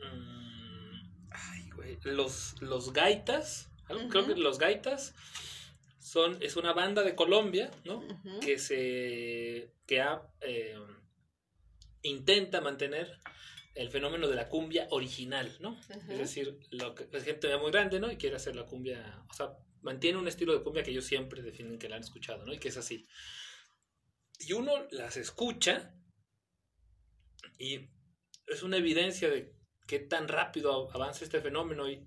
mm, 0.00 1.28
ay, 1.30 1.70
güey. 1.70 1.98
Los, 2.02 2.60
los 2.60 2.92
gaitas. 2.92 3.70
algo- 3.88 4.08
Creo 4.08 4.26
que 4.26 4.34
los 4.36 4.58
gaitas 4.58 5.14
son, 6.00 6.38
es 6.42 6.56
una 6.56 6.72
banda 6.72 7.02
de 7.02 7.14
Colombia, 7.14 7.70
¿no? 7.84 8.02
Que 8.40 8.58
se. 8.58 9.70
que 9.86 10.00
ha, 10.00 10.22
eh, 10.40 10.76
intenta 12.02 12.60
mantener 12.60 13.18
el 13.74 13.90
fenómeno 13.90 14.28
de 14.28 14.36
la 14.36 14.48
cumbia 14.48 14.86
original, 14.90 15.56
¿no? 15.60 15.78
Es 16.08 16.18
decir, 16.18 16.60
lo 16.70 16.94
que, 16.94 17.08
es 17.10 17.24
gente 17.24 17.48
ya 17.48 17.58
muy 17.58 17.70
grande, 17.70 17.98
¿no? 17.98 18.10
Y 18.10 18.16
quiere 18.16 18.36
hacer 18.36 18.54
la 18.54 18.66
cumbia, 18.66 19.24
o 19.28 19.34
sea, 19.34 19.56
mantiene 19.82 20.18
un 20.18 20.28
estilo 20.28 20.52
de 20.52 20.62
cumbia 20.62 20.82
que 20.82 20.90
ellos 20.90 21.04
siempre 21.04 21.42
definen 21.42 21.78
que 21.78 21.88
la 21.88 21.96
han 21.96 22.02
escuchado, 22.02 22.46
¿no? 22.46 22.52
Y 22.52 22.58
que 22.58 22.68
es 22.68 22.76
así. 22.76 23.06
Y 24.38 24.52
uno 24.52 24.72
las 24.90 25.16
escucha 25.16 25.94
y 27.58 27.90
es 28.46 28.62
una 28.62 28.76
evidencia 28.76 29.28
de 29.28 29.54
qué 29.86 29.98
tan 29.98 30.28
rápido 30.28 30.90
avanza 30.92 31.24
este 31.24 31.40
fenómeno 31.40 31.88
y 31.88 32.06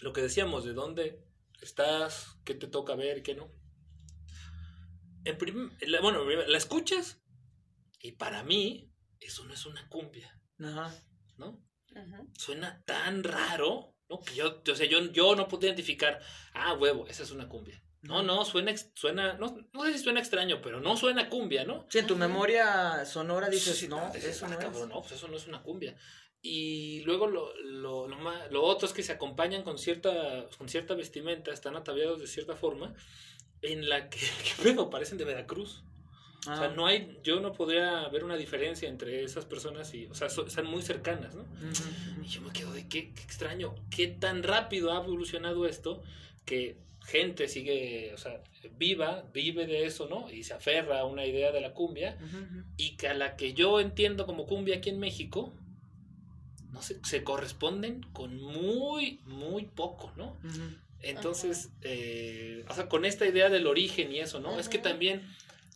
lo 0.00 0.12
que 0.12 0.22
decíamos, 0.22 0.64
de 0.64 0.72
dónde 0.72 1.24
estás, 1.60 2.38
qué 2.44 2.54
te 2.54 2.66
toca 2.66 2.94
ver, 2.94 3.22
qué 3.22 3.34
no. 3.34 3.52
En 5.24 5.36
bueno, 6.00 6.24
la 6.24 6.58
escuchas 6.58 7.22
y 8.00 8.12
para 8.12 8.42
mí 8.42 8.90
eso 9.20 9.44
no 9.44 9.52
es 9.52 9.66
una 9.66 9.86
cumbia. 9.88 10.39
Ajá. 10.62 10.94
¿No? 11.36 11.62
Suena 12.36 12.82
tan 12.84 13.24
raro, 13.24 13.94
¿no? 14.08 14.20
Que 14.20 14.34
yo, 14.34 14.62
o 14.70 14.74
sea, 14.74 14.86
yo, 14.86 15.00
yo 15.12 15.34
no 15.34 15.48
puedo 15.48 15.66
identificar, 15.66 16.20
ah, 16.54 16.74
huevo, 16.74 17.06
esa 17.06 17.22
es 17.22 17.30
una 17.30 17.48
cumbia. 17.48 17.82
No, 18.02 18.22
no, 18.22 18.44
suena, 18.46 18.72
suena, 18.94 19.34
no, 19.34 19.68
no 19.72 19.84
sé 19.84 19.92
si 19.92 19.98
suena 19.98 20.20
extraño, 20.20 20.62
pero 20.62 20.80
no 20.80 20.96
suena 20.96 21.28
cumbia, 21.28 21.64
¿no? 21.64 21.86
Sí, 21.90 21.98
en 21.98 22.06
tu 22.06 22.16
memoria 22.16 23.04
sonora 23.04 23.50
dices, 23.50 23.88
no, 23.88 24.12
eso 24.14 24.48
no 24.48 24.58
es. 24.58 24.88
no, 24.88 25.00
pues 25.00 25.12
eso 25.12 25.28
no 25.28 25.36
es 25.36 25.46
una 25.46 25.62
cumbia. 25.62 25.96
Y 26.40 27.00
luego 27.00 27.26
lo, 27.26 27.54
lo, 27.56 28.08
lo, 28.08 28.48
lo, 28.50 28.62
otro 28.62 28.88
es 28.88 28.94
que 28.94 29.02
se 29.02 29.12
acompañan 29.12 29.62
con 29.62 29.76
cierta, 29.76 30.48
con 30.56 30.70
cierta 30.70 30.94
vestimenta, 30.94 31.52
están 31.52 31.76
ataviados 31.76 32.20
de 32.20 32.26
cierta 32.26 32.56
forma, 32.56 32.94
en 33.60 33.88
la 33.90 34.08
que, 34.08 34.18
¿qué 34.44 34.62
pedo? 34.62 34.88
Parecen 34.88 35.18
de 35.18 35.24
Veracruz. 35.24 35.84
O 36.40 36.56
sea, 36.56 36.64
ah. 36.64 36.72
no 36.74 36.86
hay, 36.86 37.18
yo 37.22 37.40
no 37.40 37.52
podría 37.52 38.08
ver 38.08 38.24
una 38.24 38.36
diferencia 38.36 38.88
entre 38.88 39.24
esas 39.24 39.44
personas 39.44 39.92
y, 39.92 40.06
o 40.06 40.14
sea, 40.14 40.28
están 40.28 40.66
muy 40.66 40.80
cercanas, 40.80 41.34
¿no? 41.34 41.44
Y 42.24 42.28
yo 42.28 42.40
me 42.40 42.50
quedo 42.50 42.72
de 42.72 42.88
qué, 42.88 43.12
qué 43.12 43.22
extraño, 43.22 43.74
qué 43.90 44.08
tan 44.08 44.42
rápido 44.42 44.92
ha 44.92 45.04
evolucionado 45.04 45.66
esto 45.66 46.02
que 46.46 46.78
gente 47.04 47.48
sigue, 47.48 48.12
o 48.14 48.18
sea, 48.18 48.42
viva, 48.78 49.24
vive 49.32 49.66
de 49.66 49.84
eso, 49.84 50.08
¿no? 50.08 50.30
Y 50.30 50.44
se 50.44 50.54
aferra 50.54 51.00
a 51.00 51.04
una 51.04 51.26
idea 51.26 51.50
de 51.52 51.60
la 51.60 51.72
cumbia 51.72 52.16
y 52.76 52.96
que 52.96 53.08
a 53.08 53.14
la 53.14 53.36
que 53.36 53.52
yo 53.54 53.80
entiendo 53.80 54.26
como 54.26 54.46
cumbia 54.46 54.76
aquí 54.76 54.90
en 54.90 55.00
México, 55.00 55.52
no 56.70 56.82
sé, 56.82 57.00
se 57.02 57.24
corresponden 57.24 58.02
con 58.12 58.40
muy, 58.40 59.20
muy 59.24 59.64
poco, 59.64 60.12
¿no? 60.16 60.36
Entonces, 61.02 61.70
eh, 61.82 62.64
o 62.68 62.74
sea, 62.74 62.88
con 62.88 63.04
esta 63.04 63.26
idea 63.26 63.48
del 63.48 63.66
origen 63.66 64.12
y 64.12 64.20
eso, 64.20 64.38
¿no? 64.38 64.60
Es 64.60 64.68
que 64.68 64.78
también, 64.78 65.22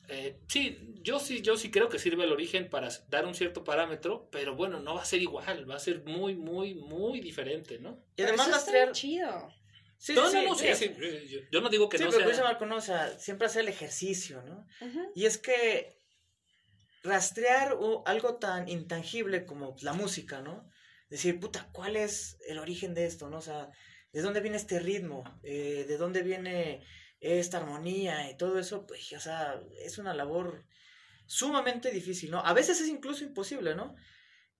eh, 0.08 0.40
sí, 0.48 0.94
yo 1.02 1.18
sí, 1.18 1.40
yo 1.40 1.56
sí 1.56 1.70
creo 1.70 1.88
que 1.88 1.98
sirve 1.98 2.24
el 2.24 2.32
origen 2.32 2.68
para 2.68 2.88
dar 3.08 3.26
un 3.26 3.34
cierto 3.34 3.64
parámetro, 3.64 4.28
pero 4.30 4.54
bueno, 4.54 4.80
no 4.80 4.94
va 4.94 5.02
a 5.02 5.06
ser 5.06 5.22
igual, 5.22 5.68
va 5.68 5.76
a 5.76 5.80
ser 5.80 6.04
muy, 6.04 6.34
muy, 6.34 6.74
muy 6.74 7.20
diferente, 7.20 7.78
¿no? 7.78 8.04
Y 8.16 8.22
además 8.22 8.50
va 8.50 8.92
chido. 8.92 9.52
Sí, 9.96 10.12
no, 10.12 10.30
no, 10.30 10.54
sí, 10.54 10.66
yo, 11.50 11.60
no 11.62 11.70
digo 11.70 11.88
que 11.88 11.98
no 11.98 12.10
pero 12.10 12.34
sea... 12.34 12.44
Marco, 12.44 12.66
no, 12.66 12.76
o 12.76 12.80
sea, 12.80 13.18
siempre 13.18 13.46
hacer 13.46 13.62
el 13.62 13.68
ejercicio, 13.68 14.42
¿no? 14.42 14.66
Y 15.14 15.24
es 15.24 15.38
que 15.38 15.98
rastrear 17.02 17.78
algo 18.04 18.36
tan 18.36 18.68
intangible 18.68 19.46
como 19.46 19.76
la 19.80 19.94
música, 19.94 20.42
¿no? 20.42 20.68
Decir, 21.08 21.40
puta, 21.40 21.70
¿cuál 21.72 21.96
es 21.96 22.38
el 22.46 22.58
origen 22.58 22.92
de 22.92 23.06
esto, 23.06 23.30
no? 23.30 23.38
O 23.38 23.42
sea, 23.42 23.70
¿de 24.12 24.20
dónde 24.20 24.40
viene 24.40 24.58
este 24.58 24.78
ritmo? 24.78 25.24
Eh, 25.42 25.86
¿De 25.88 25.96
dónde 25.96 26.22
viene 26.22 26.84
esta 27.24 27.58
armonía 27.58 28.30
y 28.30 28.36
todo 28.36 28.58
eso? 28.58 28.86
Pues, 28.86 29.12
o 29.12 29.20
sea, 29.20 29.60
es 29.80 29.98
una 29.98 30.14
labor 30.14 30.64
sumamente 31.26 31.90
difícil, 31.90 32.30
¿no? 32.30 32.40
A 32.40 32.52
veces 32.52 32.80
es 32.80 32.88
incluso 32.88 33.24
imposible, 33.24 33.74
¿no? 33.74 33.94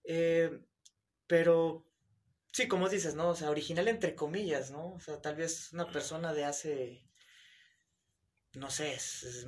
Eh, 0.05 0.51
pero 1.27 1.87
Sí, 2.55 2.69
como 2.69 2.89
dices, 2.89 3.17
¿no? 3.17 3.31
O 3.31 3.35
sea, 3.35 3.51
original 3.51 3.89
entre 3.89 4.15
comillas, 4.15 4.71
¿no? 4.71 4.93
O 4.93 5.01
sea, 5.01 5.21
tal 5.21 5.35
vez 5.35 5.73
una 5.73 5.91
persona 5.91 6.33
de 6.33 6.45
hace, 6.45 7.05
no 8.53 8.71
sé, 8.71 8.97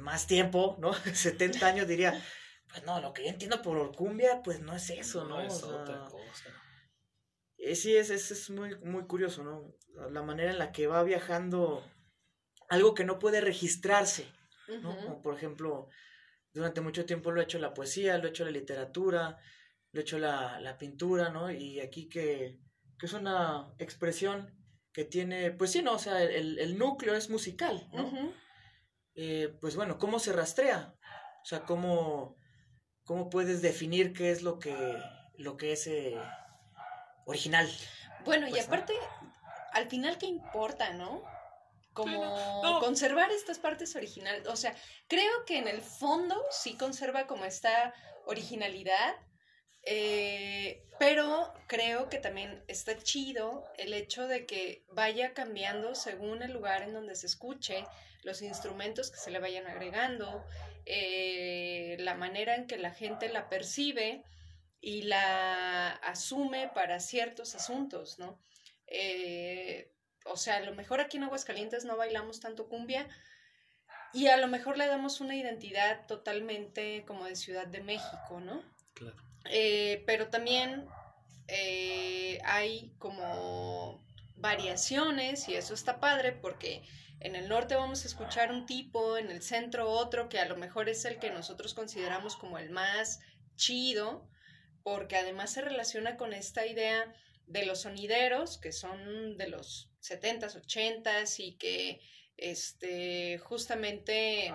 más 0.01 0.27
tiempo, 0.27 0.77
¿no? 0.81 0.93
70 1.14 1.64
años 1.64 1.87
diría, 1.87 2.21
pues 2.69 2.83
no, 2.83 3.01
lo 3.01 3.12
que 3.12 3.23
yo 3.23 3.29
entiendo 3.29 3.62
por 3.62 3.95
cumbia, 3.95 4.43
pues 4.43 4.59
no 4.59 4.75
es 4.75 4.91
eso, 4.91 5.25
¿no? 5.25 5.41
es 5.41 5.62
otra 5.62 6.01
cosa. 6.07 6.53
Eh, 7.59 7.77
sí, 7.77 7.97
es, 7.97 8.11
es, 8.11 8.33
es, 8.33 8.51
muy, 8.51 8.77
muy 8.81 9.07
curioso, 9.07 9.45
¿no? 9.45 9.77
La 10.11 10.23
manera 10.23 10.51
en 10.51 10.59
la 10.59 10.73
que 10.73 10.89
va 10.89 11.05
viajando 11.05 11.89
algo 12.69 12.95
que 12.95 13.05
no 13.05 13.19
puede 13.19 13.41
registrarse, 13.41 14.27
¿no? 14.83 14.97
Como 14.97 15.23
por 15.23 15.35
ejemplo, 15.35 15.89
durante 16.53 16.81
mucho 16.81 17.05
tiempo 17.05 17.31
lo 17.31 17.41
he 17.41 17.45
hecho 17.45 17.59
la 17.59 17.75
poesía, 17.75 18.19
lo 18.19 18.27
he 18.27 18.31
hecho 18.31 18.45
la 18.45 18.51
literatura, 18.51 19.39
lo 19.93 20.01
he 20.01 20.03
hecho 20.03 20.19
la, 20.19 20.61
la 20.61 20.79
pintura, 20.79 21.31
¿no? 21.31 21.51
Y 21.51 21.81
aquí 21.81 22.09
que 22.09 22.59
que 22.99 23.07
es 23.07 23.12
una 23.12 23.73
expresión 23.79 24.53
que 24.93 25.05
tiene, 25.05 25.51
pues 25.51 25.73
sí, 25.73 25.83
¿no? 25.83 25.93
O 25.93 25.99
sea, 25.99 26.23
el, 26.23 26.79
núcleo 26.79 27.14
es 27.14 27.29
musical, 27.29 27.89
¿no? 27.93 28.33
Eh, 29.14 29.55
pues 29.61 29.77
bueno, 29.77 29.99
¿cómo 29.99 30.19
se 30.19 30.33
rastrea? 30.33 30.95
O 31.43 31.45
sea, 31.45 31.64
¿cómo, 31.64 32.37
cómo 33.05 33.29
puedes 33.29 33.61
definir 33.61 34.12
qué 34.14 34.31
es 34.31 34.43
lo 34.43 34.59
que, 34.59 34.75
lo 35.37 35.57
que 35.57 35.73
es 35.73 35.87
eh, 35.87 36.19
original? 37.27 37.69
Bueno, 38.25 38.47
y 38.49 38.53
pues, 38.53 38.67
aparte, 38.67 38.95
al 39.73 39.89
final, 39.89 40.17
¿qué 40.19 40.27
importa, 40.27 40.95
no? 40.95 41.23
Como 42.05 42.80
conservar 42.80 43.30
estas 43.30 43.59
partes 43.59 43.97
originales. 43.97 44.47
O 44.49 44.57
sea, 44.57 44.76
creo 45.09 45.44
que 45.47 45.59
en 45.59 45.68
el 45.68 45.80
fondo 45.80 46.40
sí 46.51 46.76
conserva 46.76 47.26
como 47.26 47.44
esta 47.44 47.94
originalidad, 48.26 49.16
eh, 49.82 50.84
pero 50.99 51.53
creo 51.68 52.09
que 52.09 52.18
también 52.18 52.64
está 52.68 52.99
chido 52.99 53.64
el 53.78 53.92
hecho 53.94 54.26
de 54.26 54.47
que 54.47 54.84
vaya 54.88 55.32
cambiando 55.32 55.94
según 55.94 56.42
el 56.42 56.53
lugar 56.53 56.82
en 56.82 56.92
donde 56.92 57.14
se 57.14 57.26
escuche, 57.26 57.84
los 58.22 58.42
instrumentos 58.42 59.11
que 59.11 59.18
se 59.18 59.30
le 59.30 59.38
vayan 59.38 59.66
agregando, 59.66 60.44
eh, 60.84 61.97
la 62.01 62.14
manera 62.14 62.57
en 62.57 62.66
que 62.66 62.76
la 62.76 62.90
gente 62.90 63.28
la 63.28 63.49
percibe 63.49 64.24
y 64.80 65.03
la 65.03 65.92
asume 65.92 66.68
para 66.74 66.99
ciertos 66.99 67.55
asuntos, 67.55 68.18
¿no? 68.18 68.40
Eh, 68.86 69.92
o 70.29 70.37
sea, 70.37 70.57
a 70.57 70.61
lo 70.61 70.74
mejor 70.74 71.01
aquí 71.01 71.16
en 71.16 71.24
Aguascalientes 71.24 71.85
no 71.85 71.97
bailamos 71.97 72.41
tanto 72.41 72.68
cumbia 72.68 73.09
y 74.12 74.29
a 74.29 74.37
lo 74.37 74.49
mejor 74.49 74.79
le 74.79 74.87
damos 74.87 75.20
una 75.20 75.37
identidad 75.37 76.07
totalmente 76.07 77.05
como 77.07 77.24
de 77.24 77.37
Ciudad 77.37 77.66
de 77.66 77.83
México, 77.83 78.41
¿no? 78.41 78.62
Claro. 78.95 79.16
Eh, 79.51 80.03
pero 80.07 80.29
también 80.29 80.87
eh, 81.49 82.39
hay 82.45 82.95
como 82.99 84.05
variaciones 84.37 85.49
y 85.49 85.55
eso 85.55 85.74
está 85.74 86.01
padre 86.01 86.33
porque 86.33 86.83
en 87.20 87.35
el 87.37 87.49
norte 87.49 87.74
vamos 87.74 88.05
a 88.05 88.09
escuchar 88.09 88.53
un 88.53 88.66
tipo, 88.66 89.16
en 89.16 89.31
el 89.31 89.43
centro 89.43 89.91
otro 89.91 90.29
que 90.29 90.39
a 90.39 90.47
lo 90.47 90.57
mejor 90.57 90.89
es 90.89 91.05
el 91.05 91.18
que 91.18 91.31
nosotros 91.31 91.74
consideramos 91.74 92.37
como 92.37 92.59
el 92.59 92.70
más 92.70 93.20
chido, 93.55 94.29
porque 94.83 95.16
además 95.16 95.53
se 95.53 95.62
relaciona 95.62 96.16
con 96.16 96.33
esta 96.33 96.66
idea 96.66 97.12
de 97.47 97.64
los 97.64 97.83
sonideros, 97.83 98.59
que 98.59 98.72
son 98.72 99.37
de 99.39 99.49
los 99.49 99.91
70s, 100.09 100.54
80s 100.54 101.40
y 101.40 101.57
que 101.57 102.00
este, 102.36 103.38
justamente 103.38 104.52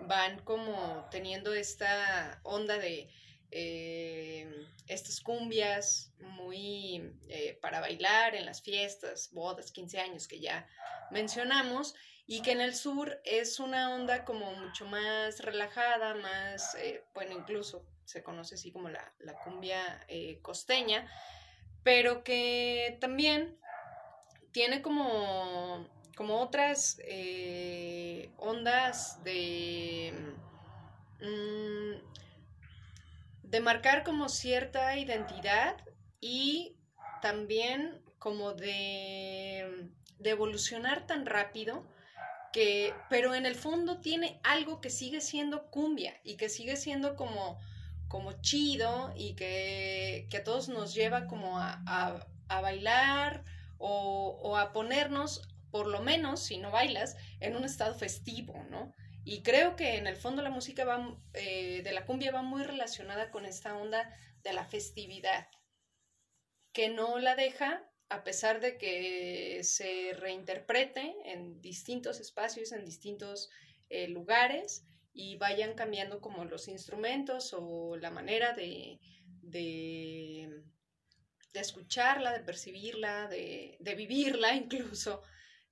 van 0.00 0.40
como 0.44 1.06
teniendo 1.10 1.54
esta 1.54 2.40
onda 2.42 2.78
de 2.78 3.08
eh, 3.50 4.50
estas 4.88 5.20
cumbias 5.20 6.12
muy 6.18 7.12
eh, 7.28 7.58
para 7.60 7.80
bailar 7.80 8.34
en 8.34 8.46
las 8.46 8.62
fiestas, 8.62 9.30
bodas, 9.32 9.70
15 9.72 10.00
años 10.00 10.26
que 10.26 10.40
ya 10.40 10.66
mencionamos, 11.10 11.94
y 12.26 12.40
que 12.40 12.52
en 12.52 12.60
el 12.60 12.74
sur 12.74 13.20
es 13.24 13.60
una 13.60 13.94
onda 13.94 14.24
como 14.24 14.54
mucho 14.54 14.86
más 14.86 15.40
relajada, 15.40 16.14
más, 16.14 16.74
eh, 16.76 17.04
bueno, 17.14 17.32
incluso 17.32 17.84
se 18.04 18.22
conoce 18.22 18.54
así 18.54 18.72
como 18.72 18.88
la, 18.88 19.12
la 19.18 19.34
cumbia 19.40 20.06
costeña, 20.40 21.06
pero 21.82 22.24
que 22.24 22.96
también 23.00 23.58
tiene 24.52 24.82
como, 24.82 25.88
como 26.16 26.40
otras 26.40 26.98
ondas 28.36 29.22
de... 29.24 30.12
Mm, 31.20 32.12
de 33.42 33.60
marcar 33.60 34.02
como 34.02 34.30
cierta 34.30 34.96
identidad 34.96 35.76
y 36.20 36.74
también 37.20 38.00
como 38.18 38.54
de, 38.54 39.90
de 40.18 40.30
evolucionar 40.30 41.06
tan 41.06 41.26
rápido 41.26 41.84
que, 42.52 42.94
pero 43.10 43.34
en 43.34 43.44
el 43.44 43.54
fondo 43.54 43.98
tiene 43.98 44.40
algo 44.42 44.80
que 44.80 44.90
sigue 44.90 45.20
siendo 45.20 45.70
cumbia 45.70 46.20
y 46.22 46.36
que 46.36 46.48
sigue 46.48 46.76
siendo 46.76 47.16
como, 47.16 47.58
como 48.08 48.32
chido 48.42 49.12
y 49.16 49.34
que, 49.34 50.26
que 50.30 50.36
a 50.38 50.44
todos 50.44 50.68
nos 50.68 50.94
lleva 50.94 51.26
como 51.26 51.58
a, 51.58 51.82
a, 52.48 52.60
bailar 52.60 53.44
o, 53.82 54.56
a 54.56 54.72
ponernos, 54.72 55.42
por 55.70 55.86
lo 55.86 56.00
menos 56.00 56.42
si 56.44 56.58
no 56.58 56.70
bailas, 56.70 57.16
en 57.40 57.56
un 57.56 57.64
estado 57.64 57.94
festivo, 57.94 58.64
¿no? 58.70 58.94
Y 59.24 59.42
creo 59.42 59.76
que 59.76 59.96
en 59.96 60.06
el 60.06 60.16
fondo 60.16 60.42
la 60.42 60.50
música 60.50 60.84
eh, 61.34 61.82
de 61.82 61.92
la 61.92 62.06
cumbia 62.06 62.32
va 62.32 62.42
muy 62.42 62.62
relacionada 62.62 63.30
con 63.30 63.46
esta 63.46 63.76
onda 63.76 64.12
de 64.42 64.52
la 64.52 64.64
festividad, 64.64 65.46
que 66.72 66.88
no 66.88 67.18
la 67.18 67.36
deja, 67.36 67.88
a 68.08 68.24
pesar 68.24 68.60
de 68.60 68.78
que 68.78 69.60
se 69.62 70.12
reinterprete 70.14 71.14
en 71.24 71.60
distintos 71.60 72.20
espacios, 72.20 72.72
en 72.72 72.84
distintos 72.84 73.48
eh, 73.88 74.08
lugares, 74.08 74.86
y 75.14 75.36
vayan 75.36 75.74
cambiando 75.74 76.20
como 76.20 76.44
los 76.44 76.68
instrumentos 76.68 77.54
o 77.56 77.96
la 77.96 78.10
manera 78.10 78.54
de, 78.54 78.98
de 81.52 81.60
escucharla, 81.60 82.32
de 82.32 82.40
percibirla, 82.40 83.28
de, 83.28 83.76
de, 83.80 83.94
vivirla 83.94 84.54
incluso, 84.56 85.22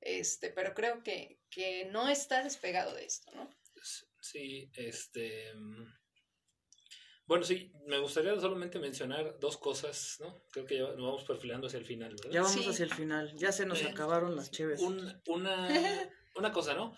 este, 0.01 0.51
pero 0.51 0.75
creo 0.75 1.03
que, 1.03 1.41
que 1.51 1.87
no 1.87 2.09
está 2.09 2.43
despegado 2.43 2.95
de 2.95 3.05
esto, 3.05 3.31
¿no? 3.35 3.51
Sí, 4.21 4.71
este... 4.75 5.53
Bueno, 7.27 7.45
sí, 7.45 7.73
me 7.87 7.99
gustaría 7.99 8.39
solamente 8.41 8.81
mencionar 8.81 9.39
dos 9.39 9.57
cosas, 9.57 10.17
¿no? 10.19 10.43
Creo 10.51 10.67
que 10.67 10.79
ya 10.79 10.83
nos 10.83 10.97
vamos 10.97 11.25
perfilando 11.25 11.69
hacia 11.69 11.79
el 11.79 11.85
final, 11.85 12.11
¿verdad? 12.11 12.31
Ya 12.33 12.43
vamos 12.43 12.67
hacia 12.67 12.85
el 12.85 12.93
final, 12.93 13.37
ya 13.37 13.53
se 13.53 13.67
nos 13.67 13.85
acabaron 13.85 14.35
las 14.35 14.51
chéves. 14.51 14.81
una, 14.81 15.69
una 16.35 16.53
cosa, 16.53 16.75
¿no? 16.75 16.97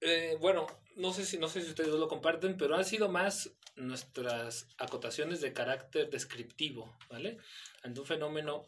Eh, 0.00 0.36
bueno, 0.40 0.66
no 0.96 1.12
sé 1.12 1.24
si 1.24 1.38
no 1.38 1.48
sé 1.48 1.62
si 1.62 1.70
ustedes 1.70 1.90
lo 1.90 2.08
comparten, 2.08 2.56
pero 2.56 2.74
han 2.76 2.84
sido 2.84 3.08
más 3.08 3.54
nuestras 3.76 4.68
acotaciones 4.78 5.40
de 5.40 5.52
carácter 5.52 6.10
descriptivo, 6.10 6.96
¿vale? 7.08 7.38
Ante 7.82 8.00
un 8.00 8.06
fenómeno 8.06 8.66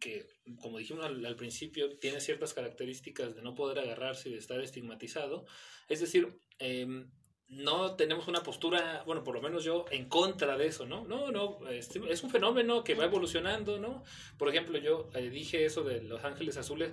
que, 0.00 0.26
como 0.60 0.78
dijimos 0.78 1.04
al, 1.04 1.36
principio, 1.36 1.98
tiene 1.98 2.20
ciertas 2.20 2.54
características 2.54 3.34
de 3.34 3.42
no 3.42 3.54
poder 3.54 3.78
agarrarse 3.80 4.28
y 4.28 4.32
de 4.32 4.38
estar 4.38 4.60
estigmatizado. 4.60 5.44
Es 5.88 6.00
decir, 6.00 6.40
eh, 6.58 7.04
no 7.50 7.96
tenemos 7.96 8.28
una 8.28 8.42
postura, 8.42 9.02
bueno, 9.04 9.24
por 9.24 9.34
lo 9.34 9.42
menos 9.42 9.64
yo, 9.64 9.84
en 9.90 10.08
contra 10.08 10.56
de 10.56 10.66
eso, 10.66 10.86
¿no? 10.86 11.04
No, 11.04 11.32
no, 11.32 11.68
este, 11.68 12.00
es 12.10 12.22
un 12.22 12.30
fenómeno 12.30 12.84
que 12.84 12.94
va 12.94 13.04
evolucionando, 13.04 13.78
¿no? 13.78 14.04
Por 14.38 14.48
ejemplo, 14.48 14.78
yo 14.78 15.10
eh, 15.14 15.30
dije 15.30 15.64
eso 15.64 15.82
de 15.82 16.00
Los 16.00 16.24
Ángeles 16.24 16.56
Azules, 16.56 16.92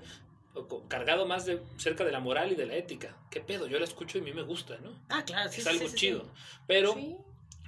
cargado 0.87 1.25
más 1.25 1.45
de 1.45 1.61
cerca 1.77 2.03
de 2.03 2.11
la 2.11 2.19
moral 2.19 2.51
y 2.51 2.55
de 2.55 2.65
la 2.65 2.75
ética. 2.75 3.15
¿Qué 3.29 3.41
pedo? 3.41 3.67
Yo 3.67 3.79
la 3.79 3.85
escucho 3.85 4.17
y 4.17 4.21
a 4.21 4.23
mí 4.23 4.33
me 4.33 4.43
gusta, 4.43 4.77
¿no? 4.79 4.99
Ah, 5.09 5.23
claro, 5.25 5.51
sí, 5.51 5.61
Es 5.61 5.67
algo 5.67 5.87
chido. 5.93 6.31
Pero 6.67 6.95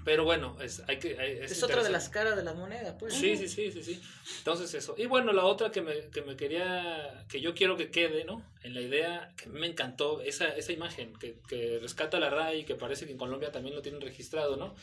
pero 0.09 0.23
bueno, 0.23 0.57
es, 0.61 0.81
hay 0.87 0.97
que, 0.97 1.43
es, 1.43 1.61
otra 1.61 1.83
de 1.83 1.89
las 1.89 2.09
caras 2.09 2.35
de 2.35 2.43
la 2.43 2.53
moneda, 2.53 2.97
pues. 2.97 3.13
Sí, 3.13 3.35
sí, 3.35 3.47
sí, 3.47 3.71
sí, 3.71 3.83
sí. 3.83 4.01
Entonces 4.39 4.73
eso. 4.73 4.95
Y 4.97 5.05
bueno, 5.05 5.33
la 5.33 5.45
otra 5.45 5.71
que 5.71 5.81
me, 5.81 6.09
que 6.09 6.21
me 6.21 6.35
quería, 6.35 7.25
que 7.29 7.41
yo 7.41 7.53
quiero 7.53 7.75
que 7.75 7.91
quede, 7.91 8.23
¿no? 8.23 8.43
En 8.63 8.73
la 8.73 8.81
idea, 8.81 9.33
que 9.37 9.49
me 9.49 9.67
encantó, 9.67 10.21
esa, 10.21 10.47
esa 10.47 10.71
imagen 10.71 11.13
que, 11.17 11.37
que 11.47 11.79
rescata 11.79 12.19
la 12.19 12.29
RAI, 12.29 12.65
que 12.65 12.75
parece 12.75 13.05
que 13.05 13.11
en 13.11 13.17
Colombia 13.17 13.51
también 13.51 13.75
lo 13.75 13.81
tienen 13.81 14.01
registrado, 14.01 14.55
¿no? 14.55 14.75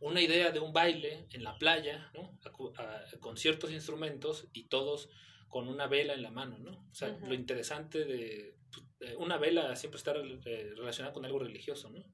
Una 0.00 0.20
idea 0.20 0.50
de 0.50 0.60
un 0.60 0.72
baile 0.72 1.24
en 1.32 1.44
la 1.44 1.56
playa, 1.58 2.10
¿no? 2.14 2.30
con 3.20 3.36
ciertos 3.36 3.72
instrumentos 3.72 4.46
y 4.52 4.64
todos 4.64 5.08
con 5.48 5.68
una 5.68 5.86
vela 5.86 6.14
en 6.14 6.22
la 6.22 6.30
mano, 6.30 6.58
¿no? 6.58 6.88
O 6.90 6.94
sea, 6.94 7.08
lo 7.08 7.34
interesante 7.34 8.04
de 8.04 8.58
pues, 8.98 9.14
una 9.16 9.38
vela 9.38 9.74
siempre 9.76 9.98
está 9.98 10.12
eh, 10.12 10.72
relacionada 10.76 11.14
con 11.14 11.24
algo 11.24 11.38
religioso, 11.38 11.90
¿no? 11.90 12.04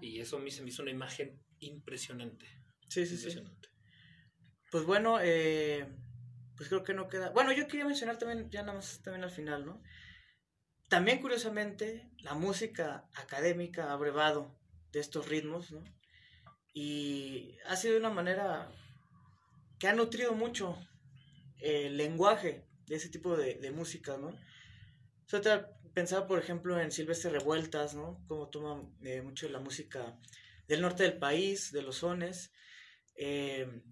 Y 0.00 0.20
eso 0.20 0.36
a 0.36 0.40
mí 0.40 0.50
se 0.50 0.62
me 0.62 0.68
hizo 0.68 0.82
una 0.82 0.90
imagen 0.90 1.42
impresionante. 1.60 2.46
Sí, 2.88 3.06
sí, 3.06 3.16
sí. 3.16 3.40
Pues 4.70 4.84
bueno, 4.84 5.18
eh, 5.20 5.86
pues 6.56 6.68
creo 6.68 6.84
que 6.84 6.94
no 6.94 7.08
queda. 7.08 7.30
Bueno, 7.30 7.52
yo 7.52 7.66
quería 7.66 7.86
mencionar 7.86 8.18
también, 8.18 8.50
ya 8.50 8.62
nada 8.62 8.74
más 8.74 9.00
también 9.02 9.24
al 9.24 9.30
final, 9.30 9.64
¿no? 9.64 9.82
También 10.88 11.20
curiosamente, 11.20 12.10
la 12.18 12.34
música 12.34 13.08
académica 13.14 13.92
ha 13.92 13.96
brevado 13.96 14.54
de 14.92 15.00
estos 15.00 15.28
ritmos, 15.28 15.72
¿no? 15.72 15.82
Y 16.74 17.56
ha 17.66 17.76
sido 17.76 17.94
de 17.94 18.00
una 18.00 18.10
manera 18.10 18.70
que 19.78 19.88
ha 19.88 19.94
nutrido 19.94 20.34
mucho 20.34 20.76
el 21.60 21.96
lenguaje 21.96 22.66
de 22.86 22.96
ese 22.96 23.08
tipo 23.08 23.36
de, 23.36 23.54
de 23.54 23.70
música, 23.70 24.16
¿no? 24.16 24.28
O 24.28 25.42
sea, 25.42 25.70
pensaba, 25.94 26.26
por 26.26 26.38
ejemplo, 26.38 26.78
en 26.78 26.92
Silvestre 26.92 27.30
Revueltas, 27.30 27.94
¿no? 27.94 28.22
Como 28.26 28.48
toma 28.48 28.82
eh, 29.02 29.22
mucho 29.22 29.48
la 29.48 29.60
música 29.60 30.18
del 30.68 30.82
norte 30.82 31.04
del 31.04 31.18
país, 31.18 31.72
de 31.72 31.82
los 31.82 31.96
sones. 31.98 32.52
Eh, 33.14 33.82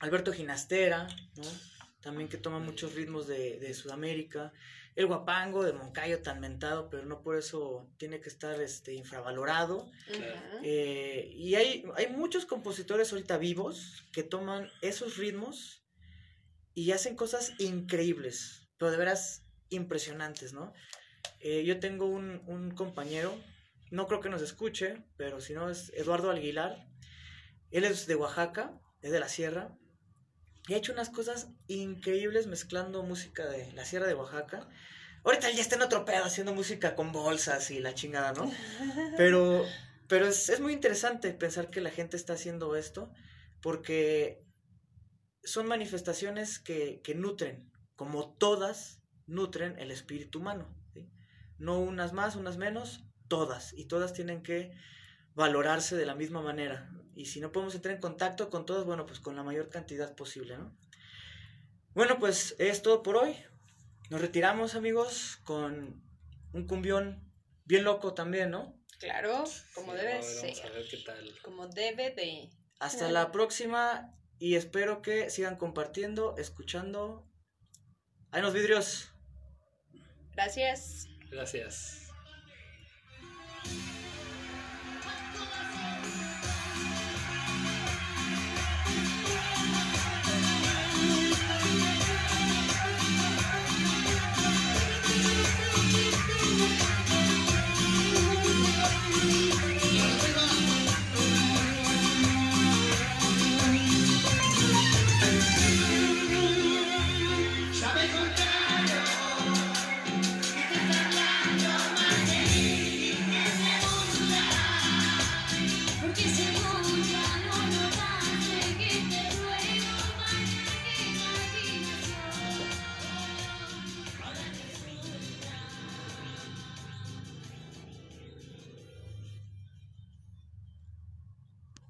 Alberto 0.00 0.32
Ginastera, 0.32 1.06
¿no? 1.36 1.44
También 2.00 2.28
que 2.28 2.38
toma 2.38 2.58
muchos 2.58 2.94
ritmos 2.94 3.26
de, 3.26 3.58
de, 3.58 3.74
Sudamérica. 3.74 4.52
El 4.94 5.06
guapango 5.06 5.64
de 5.64 5.72
Moncayo 5.72 6.22
tan 6.22 6.38
mentado, 6.40 6.88
pero 6.88 7.04
no 7.04 7.22
por 7.22 7.36
eso 7.36 7.90
tiene 7.96 8.20
que 8.20 8.28
estar 8.28 8.60
este, 8.60 8.94
infravalorado. 8.94 9.90
Eh, 10.62 11.32
y 11.34 11.56
hay, 11.56 11.84
hay 11.96 12.08
muchos 12.08 12.46
compositores 12.46 13.12
ahorita 13.12 13.38
vivos 13.38 14.04
que 14.12 14.22
toman 14.22 14.68
esos 14.82 15.16
ritmos 15.16 15.83
y 16.74 16.90
hacen 16.92 17.16
cosas 17.16 17.52
increíbles, 17.58 18.68
pero 18.76 18.90
de 18.90 18.96
veras 18.96 19.44
impresionantes, 19.68 20.52
¿no? 20.52 20.72
Eh, 21.40 21.64
yo 21.64 21.78
tengo 21.78 22.06
un, 22.06 22.42
un, 22.46 22.72
compañero, 22.72 23.38
no 23.90 24.06
creo 24.06 24.20
que 24.20 24.28
nos 24.28 24.42
escuche, 24.42 25.04
pero 25.16 25.40
si 25.40 25.54
no 25.54 25.70
es 25.70 25.92
Eduardo 25.94 26.30
Aguilar. 26.30 26.88
Él 27.70 27.84
es 27.84 28.06
de 28.06 28.14
Oaxaca, 28.14 28.80
es 29.02 29.10
de 29.10 29.20
la 29.20 29.28
sierra, 29.28 29.76
y 30.66 30.74
ha 30.74 30.76
hecho 30.76 30.92
unas 30.92 31.10
cosas 31.10 31.48
increíbles 31.66 32.46
mezclando 32.46 33.02
música 33.02 33.46
de 33.46 33.70
la 33.72 33.84
sierra 33.84 34.06
de 34.06 34.14
Oaxaca. 34.14 34.68
Ahorita 35.24 35.50
ya 35.50 35.60
está 35.60 35.76
en 35.76 35.82
otro 35.82 36.04
pedo 36.04 36.24
haciendo 36.24 36.54
música 36.54 36.94
con 36.94 37.12
bolsas 37.12 37.70
y 37.70 37.80
la 37.80 37.94
chingada, 37.94 38.32
¿no? 38.32 38.50
Pero, 39.16 39.64
pero 40.06 40.26
es, 40.26 40.50
es 40.50 40.60
muy 40.60 40.74
interesante 40.74 41.32
pensar 41.32 41.70
que 41.70 41.80
la 41.80 41.90
gente 41.90 42.16
está 42.16 42.34
haciendo 42.34 42.76
esto 42.76 43.10
porque 43.62 44.44
son 45.44 45.66
manifestaciones 45.66 46.58
que, 46.58 47.00
que 47.02 47.14
nutren, 47.14 47.70
como 47.96 48.34
todas 48.34 49.00
nutren 49.26 49.78
el 49.78 49.90
espíritu 49.90 50.40
humano. 50.40 50.74
No 51.58 51.78
unas 51.78 52.12
más, 52.12 52.36
unas 52.36 52.56
menos, 52.56 53.04
todas. 53.28 53.72
Y 53.74 53.86
todas 53.86 54.12
tienen 54.12 54.42
que 54.42 54.72
valorarse 55.34 55.96
de 55.96 56.06
la 56.06 56.14
misma 56.14 56.42
manera. 56.42 56.90
Y 57.14 57.26
si 57.26 57.40
no 57.40 57.52
podemos 57.52 57.74
entrar 57.74 57.94
en 57.94 58.00
contacto 58.00 58.50
con 58.50 58.66
todas, 58.66 58.84
bueno, 58.84 59.06
pues 59.06 59.20
con 59.20 59.36
la 59.36 59.42
mayor 59.42 59.68
cantidad 59.68 60.14
posible, 60.14 60.58
¿no? 60.58 60.76
Bueno, 61.94 62.18
pues 62.18 62.56
es 62.58 62.82
todo 62.82 63.02
por 63.02 63.16
hoy. 63.16 63.36
Nos 64.10 64.20
retiramos, 64.20 64.74
amigos, 64.74 65.38
con 65.44 66.02
un 66.52 66.66
cumbión 66.66 67.32
bien 67.64 67.84
loco 67.84 68.14
también, 68.14 68.50
¿no? 68.50 68.76
Claro, 68.98 69.44
como 69.74 69.94
debe 69.94 70.22
ser. 70.22 70.54
Como 71.42 71.68
debe 71.68 72.10
de. 72.10 72.50
Hasta 72.80 73.10
la 73.10 73.30
próxima 73.30 74.12
y 74.38 74.56
espero 74.56 75.02
que 75.02 75.30
sigan 75.30 75.56
compartiendo, 75.56 76.36
escuchando. 76.36 77.26
Ay, 78.30 78.42
los 78.42 78.52
vidrios! 78.52 79.10
Gracias. 80.32 81.08
Gracias. 81.30 82.08